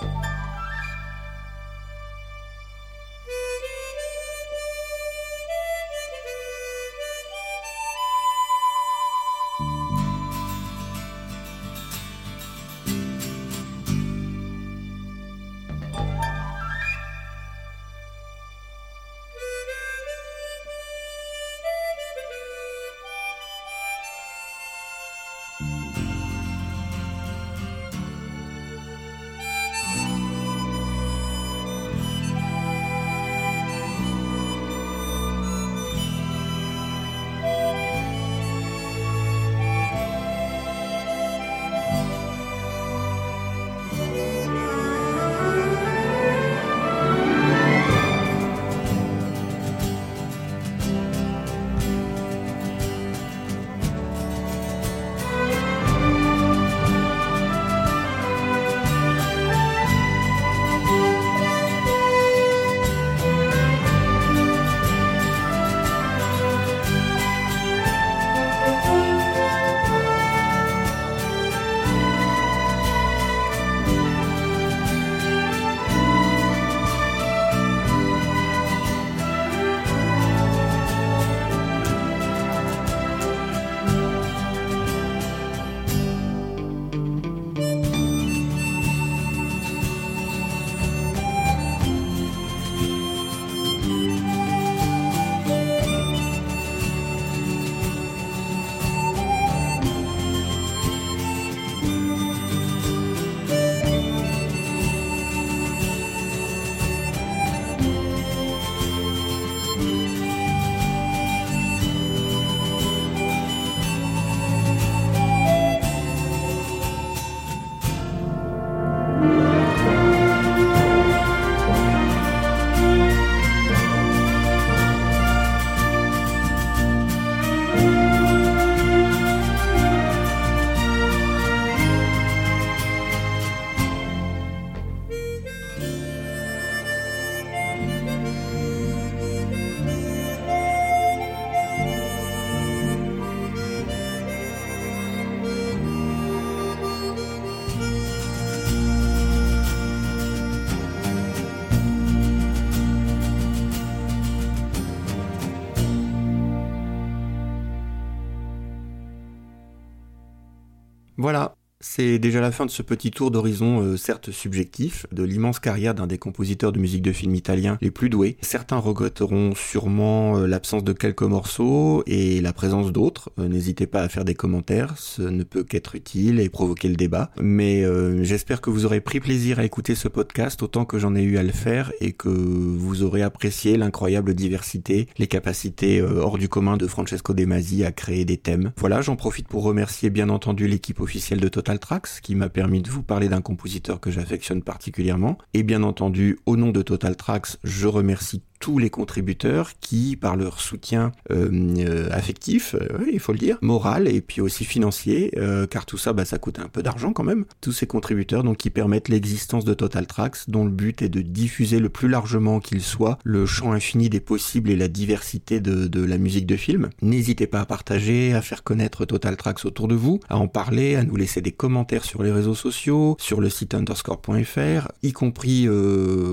Voilà, 161.19 161.57
c'est 161.91 162.19
déjà 162.19 162.39
la 162.39 162.51
fin 162.51 162.67
de 162.67 162.71
ce 162.71 162.83
petit 162.83 163.09
tour 163.09 163.31
d'horizon, 163.31 163.81
euh, 163.81 163.97
certes 163.97 164.29
subjectif, 164.29 165.07
de 165.11 165.23
l'immense 165.23 165.59
carrière 165.59 165.95
d'un 165.95 166.05
des 166.05 166.19
compositeurs 166.19 166.71
de 166.71 166.77
musique 166.77 167.01
de 167.01 167.11
film 167.11 167.33
italien 167.33 167.79
les 167.81 167.89
plus 167.89 168.11
doués. 168.11 168.37
Certains 168.41 168.77
regretteront 168.77 169.55
sûrement 169.55 170.37
euh, 170.37 170.45
l'absence 170.45 170.83
de 170.83 170.93
quelques 170.93 171.23
morceaux 171.23 172.03
et 172.05 172.41
la 172.41 172.53
présence 172.53 172.91
d'autres. 172.91 173.31
Euh, 173.39 173.47
n'hésitez 173.47 173.87
pas 173.87 174.03
à 174.03 174.07
faire 174.07 174.23
des 174.23 174.35
commentaires, 174.35 174.93
ce 174.99 175.23
ne 175.23 175.41
peut 175.41 175.63
qu'être 175.63 175.95
utile 175.95 176.39
et 176.39 176.47
provoquer 176.49 176.89
le 176.89 176.95
débat. 176.95 177.31
Mais 177.41 177.83
j'espère 178.23 178.61
que 178.61 178.69
vous 178.69 178.85
aurez 178.85 179.01
pris 179.01 179.19
plaisir 179.19 179.57
à 179.57 179.63
écouter 179.63 179.95
ce 179.95 180.07
podcast 180.07 180.61
autant 180.61 180.85
que 180.85 180.99
j'en 180.99 181.15
ai 181.15 181.23
eu 181.23 181.37
à 181.37 181.43
le 181.43 181.51
faire 181.51 181.91
et 182.01 182.11
que 182.11 182.29
vous 182.29 183.01
aurez 183.01 183.23
apprécié 183.23 183.77
l'incroyable 183.77 184.35
diversité, 184.35 185.07
les 185.17 185.27
capacités 185.27 186.01
hors 186.01 186.37
du 186.37 186.49
commun 186.49 186.77
de 186.77 186.85
Francesco 186.85 187.33
De 187.33 187.45
Masi 187.45 187.83
à 187.83 187.91
créer 187.91 188.25
des 188.25 188.37
thèmes. 188.37 188.73
Voilà, 188.77 189.01
j'en 189.01 189.15
profite 189.15 189.47
pour 189.47 189.63
remercier 189.63 190.11
bien 190.11 190.29
entendu 190.29 190.67
l'équipe 190.67 190.99
officielle 191.01 191.39
de 191.39 191.47
Total 191.47 191.78
Qui 192.21 192.35
m'a 192.35 192.49
permis 192.49 192.81
de 192.81 192.89
vous 192.89 193.01
parler 193.01 193.29
d'un 193.29 193.41
compositeur 193.41 193.99
que 193.99 194.11
j'affectionne 194.11 194.61
particulièrement. 194.61 195.37
Et 195.53 195.63
bien 195.63 195.83
entendu, 195.83 196.37
au 196.45 196.55
nom 196.55 196.69
de 196.69 196.81
Total 196.81 197.15
Tracks, 197.15 197.57
je 197.63 197.87
remercie 197.87 198.43
tous 198.59 198.77
les 198.77 198.89
contributeurs 198.89 199.71
qui, 199.79 200.15
par 200.15 200.35
leur 200.35 200.59
soutien 200.59 201.11
euh, 201.31 201.49
euh, 201.79 202.09
affectif, 202.11 202.75
euh, 202.75 203.05
il 203.11 203.19
faut 203.19 203.31
le 203.31 203.37
dire, 203.39 203.57
moral 203.61 204.07
et 204.07 204.21
puis 204.21 204.41
aussi 204.41 204.65
financier, 204.65 205.33
car 205.69 205.85
tout 205.85 205.97
ça, 205.97 206.13
bah, 206.13 206.25
ça 206.25 206.37
coûte 206.37 206.59
un 206.59 206.67
peu 206.67 206.83
d'argent 206.83 207.13
quand 207.13 207.23
même, 207.23 207.45
tous 207.61 207.71
ces 207.71 207.87
contributeurs 207.87 208.43
donc 208.43 208.57
qui 208.57 208.69
permettent 208.69 209.09
l'existence 209.09 209.65
de 209.65 209.73
Total 209.73 210.05
Tracks, 210.05 210.37
dont 210.47 210.65
le 210.65 210.71
but 210.71 211.01
est 211.01 211.09
de 211.09 211.21
diffuser 211.21 211.79
le 211.79 211.89
plus 211.89 212.09
largement 212.09 212.59
qu'il 212.59 212.81
soit 212.81 213.17
le 213.23 213.45
champ 213.45 213.71
infini 213.71 214.09
des 214.09 214.19
possibles 214.19 214.69
et 214.69 214.75
la 214.75 214.87
diversité 214.87 215.59
de, 215.59 215.87
de 215.87 216.03
la 216.03 216.17
musique 216.17 216.45
de 216.45 216.57
film. 216.57 216.89
N'hésitez 217.01 217.47
pas 217.47 217.61
à 217.61 217.65
partager, 217.65 218.33
à 218.33 218.41
faire 218.41 218.63
connaître 218.63 219.05
Total 219.05 219.37
Tracks 219.37 219.65
autour 219.65 219.87
de 219.87 219.95
vous, 219.95 220.19
à 220.29 220.37
en 220.37 220.47
parler, 220.47 220.95
à 220.95 221.03
nous 221.03 221.15
laisser 221.15 221.41
des 221.41 221.51
commentaires 221.51 222.03
sur 222.03 222.23
les 222.23 222.31
réseaux 222.31 222.55
sociaux, 222.55 223.15
sur 223.19 223.39
le 223.39 223.49
site 223.49 223.73
underscore.fr, 223.73 224.87
y 225.03 225.13
compris 225.13 225.67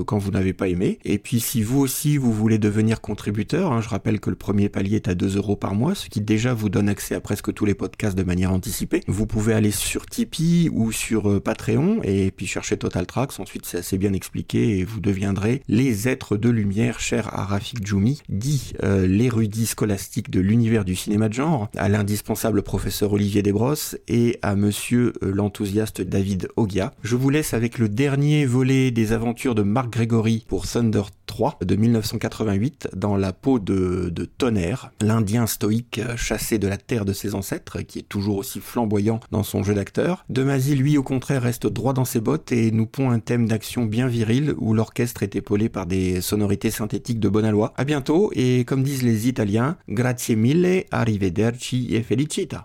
quand 0.05 0.17
vous 0.17 0.31
n'avez 0.31 0.53
pas 0.53 0.67
aimé. 0.67 0.99
Et 1.05 1.17
puis 1.17 1.39
si 1.39 1.63
vous 1.63 1.79
aussi 1.79 2.16
vous 2.17 2.33
voulez 2.33 2.57
devenir 2.57 3.01
contributeur, 3.01 3.71
hein, 3.71 3.81
je 3.81 3.89
rappelle 3.89 4.19
que 4.19 4.29
le 4.29 4.35
premier 4.35 4.69
palier 4.69 4.97
est 4.97 5.07
à 5.07 5.15
2 5.15 5.37
euros 5.37 5.55
par 5.55 5.75
mois, 5.75 5.95
ce 5.95 6.09
qui 6.09 6.21
déjà 6.21 6.53
vous 6.53 6.69
donne 6.69 6.89
accès 6.89 7.15
à 7.15 7.21
presque 7.21 7.53
tous 7.53 7.65
les 7.65 7.73
podcasts 7.73 8.17
de 8.17 8.23
manière 8.23 8.51
anticipée. 8.51 9.03
Vous 9.07 9.25
pouvez 9.25 9.53
aller 9.53 9.71
sur 9.71 10.05
Tipeee 10.05 10.69
ou 10.71 10.91
sur 10.91 11.29
euh, 11.29 11.39
Patreon 11.39 12.01
et 12.03 12.31
puis 12.31 12.47
chercher 12.47 12.77
Total 12.77 13.05
Tracks. 13.05 13.39
Ensuite, 13.39 13.65
c'est 13.65 13.79
assez 13.79 13.97
bien 13.97 14.13
expliqué 14.13 14.79
et 14.79 14.83
vous 14.83 14.99
deviendrez 14.99 15.61
les 15.67 16.07
êtres 16.07 16.37
de 16.37 16.49
lumière 16.49 16.99
chers 16.99 17.33
à 17.37 17.45
Rafik 17.45 17.85
Djoumi, 17.85 18.21
dit 18.29 18.73
euh, 18.83 19.07
l'érudit 19.07 19.65
scolastique 19.65 20.29
de 20.29 20.39
l'univers 20.39 20.85
du 20.85 20.95
cinéma 20.95 21.29
de 21.29 21.33
genre, 21.33 21.69
à 21.75 21.89
l'indispensable 21.89 22.63
professeur 22.63 23.13
Olivier 23.13 23.41
Desbrosses 23.41 23.97
et 24.07 24.39
à 24.41 24.55
monsieur 24.55 25.13
euh, 25.23 25.31
l'enthousiaste 25.31 26.01
David 26.01 26.49
Ogia. 26.55 26.93
Je 27.03 27.15
vous 27.15 27.29
laisse 27.29 27.53
avec 27.53 27.77
le 27.77 27.89
dernier 27.89 28.45
volet 28.45 28.91
des 28.91 29.13
aventures 29.13 29.55
de 29.55 29.63
Marc 29.63 29.91
Gregory 29.91 30.45
pour 30.47 30.67
Thunder 30.67 31.03
3 31.37 31.59
de 31.63 31.75
1988 31.75 32.89
dans 32.95 33.15
la 33.15 33.31
peau 33.31 33.59
de, 33.59 34.09
de 34.09 34.25
Tonnerre, 34.25 34.91
l'Indien 34.99 35.45
stoïque 35.45 36.01
chassé 36.15 36.57
de 36.57 36.67
la 36.67 36.77
terre 36.77 37.05
de 37.05 37.13
ses 37.13 37.35
ancêtres, 37.35 37.81
qui 37.81 37.99
est 37.99 38.09
toujours 38.09 38.37
aussi 38.37 38.59
flamboyant 38.59 39.19
dans 39.29 39.43
son 39.43 39.61
jeu 39.61 39.75
d'acteur. 39.75 40.25
Demasi, 40.29 40.73
lui, 40.73 40.97
au 40.97 41.03
contraire, 41.03 41.43
reste 41.43 41.67
droit 41.67 41.93
dans 41.93 42.05
ses 42.05 42.21
bottes 42.21 42.51
et 42.51 42.71
nous 42.71 42.87
pond 42.87 43.11
un 43.11 43.19
thème 43.19 43.47
d'action 43.47 43.85
bien 43.85 44.07
viril 44.07 44.55
où 44.57 44.73
l'orchestre 44.73 45.21
est 45.21 45.35
épaulé 45.35 45.69
par 45.69 45.85
des 45.85 46.21
sonorités 46.21 46.71
synthétiques 46.71 47.19
de 47.19 47.29
bonne 47.29 47.45
aloi. 47.45 47.71
À 47.77 47.83
bientôt 47.83 48.31
et 48.33 48.65
comme 48.65 48.81
disent 48.81 49.03
les 49.03 49.27
Italiens, 49.27 49.77
grazie 49.87 50.35
mille, 50.35 50.85
arrivederci 50.89 51.95
e 51.95 52.01
felicita. 52.01 52.63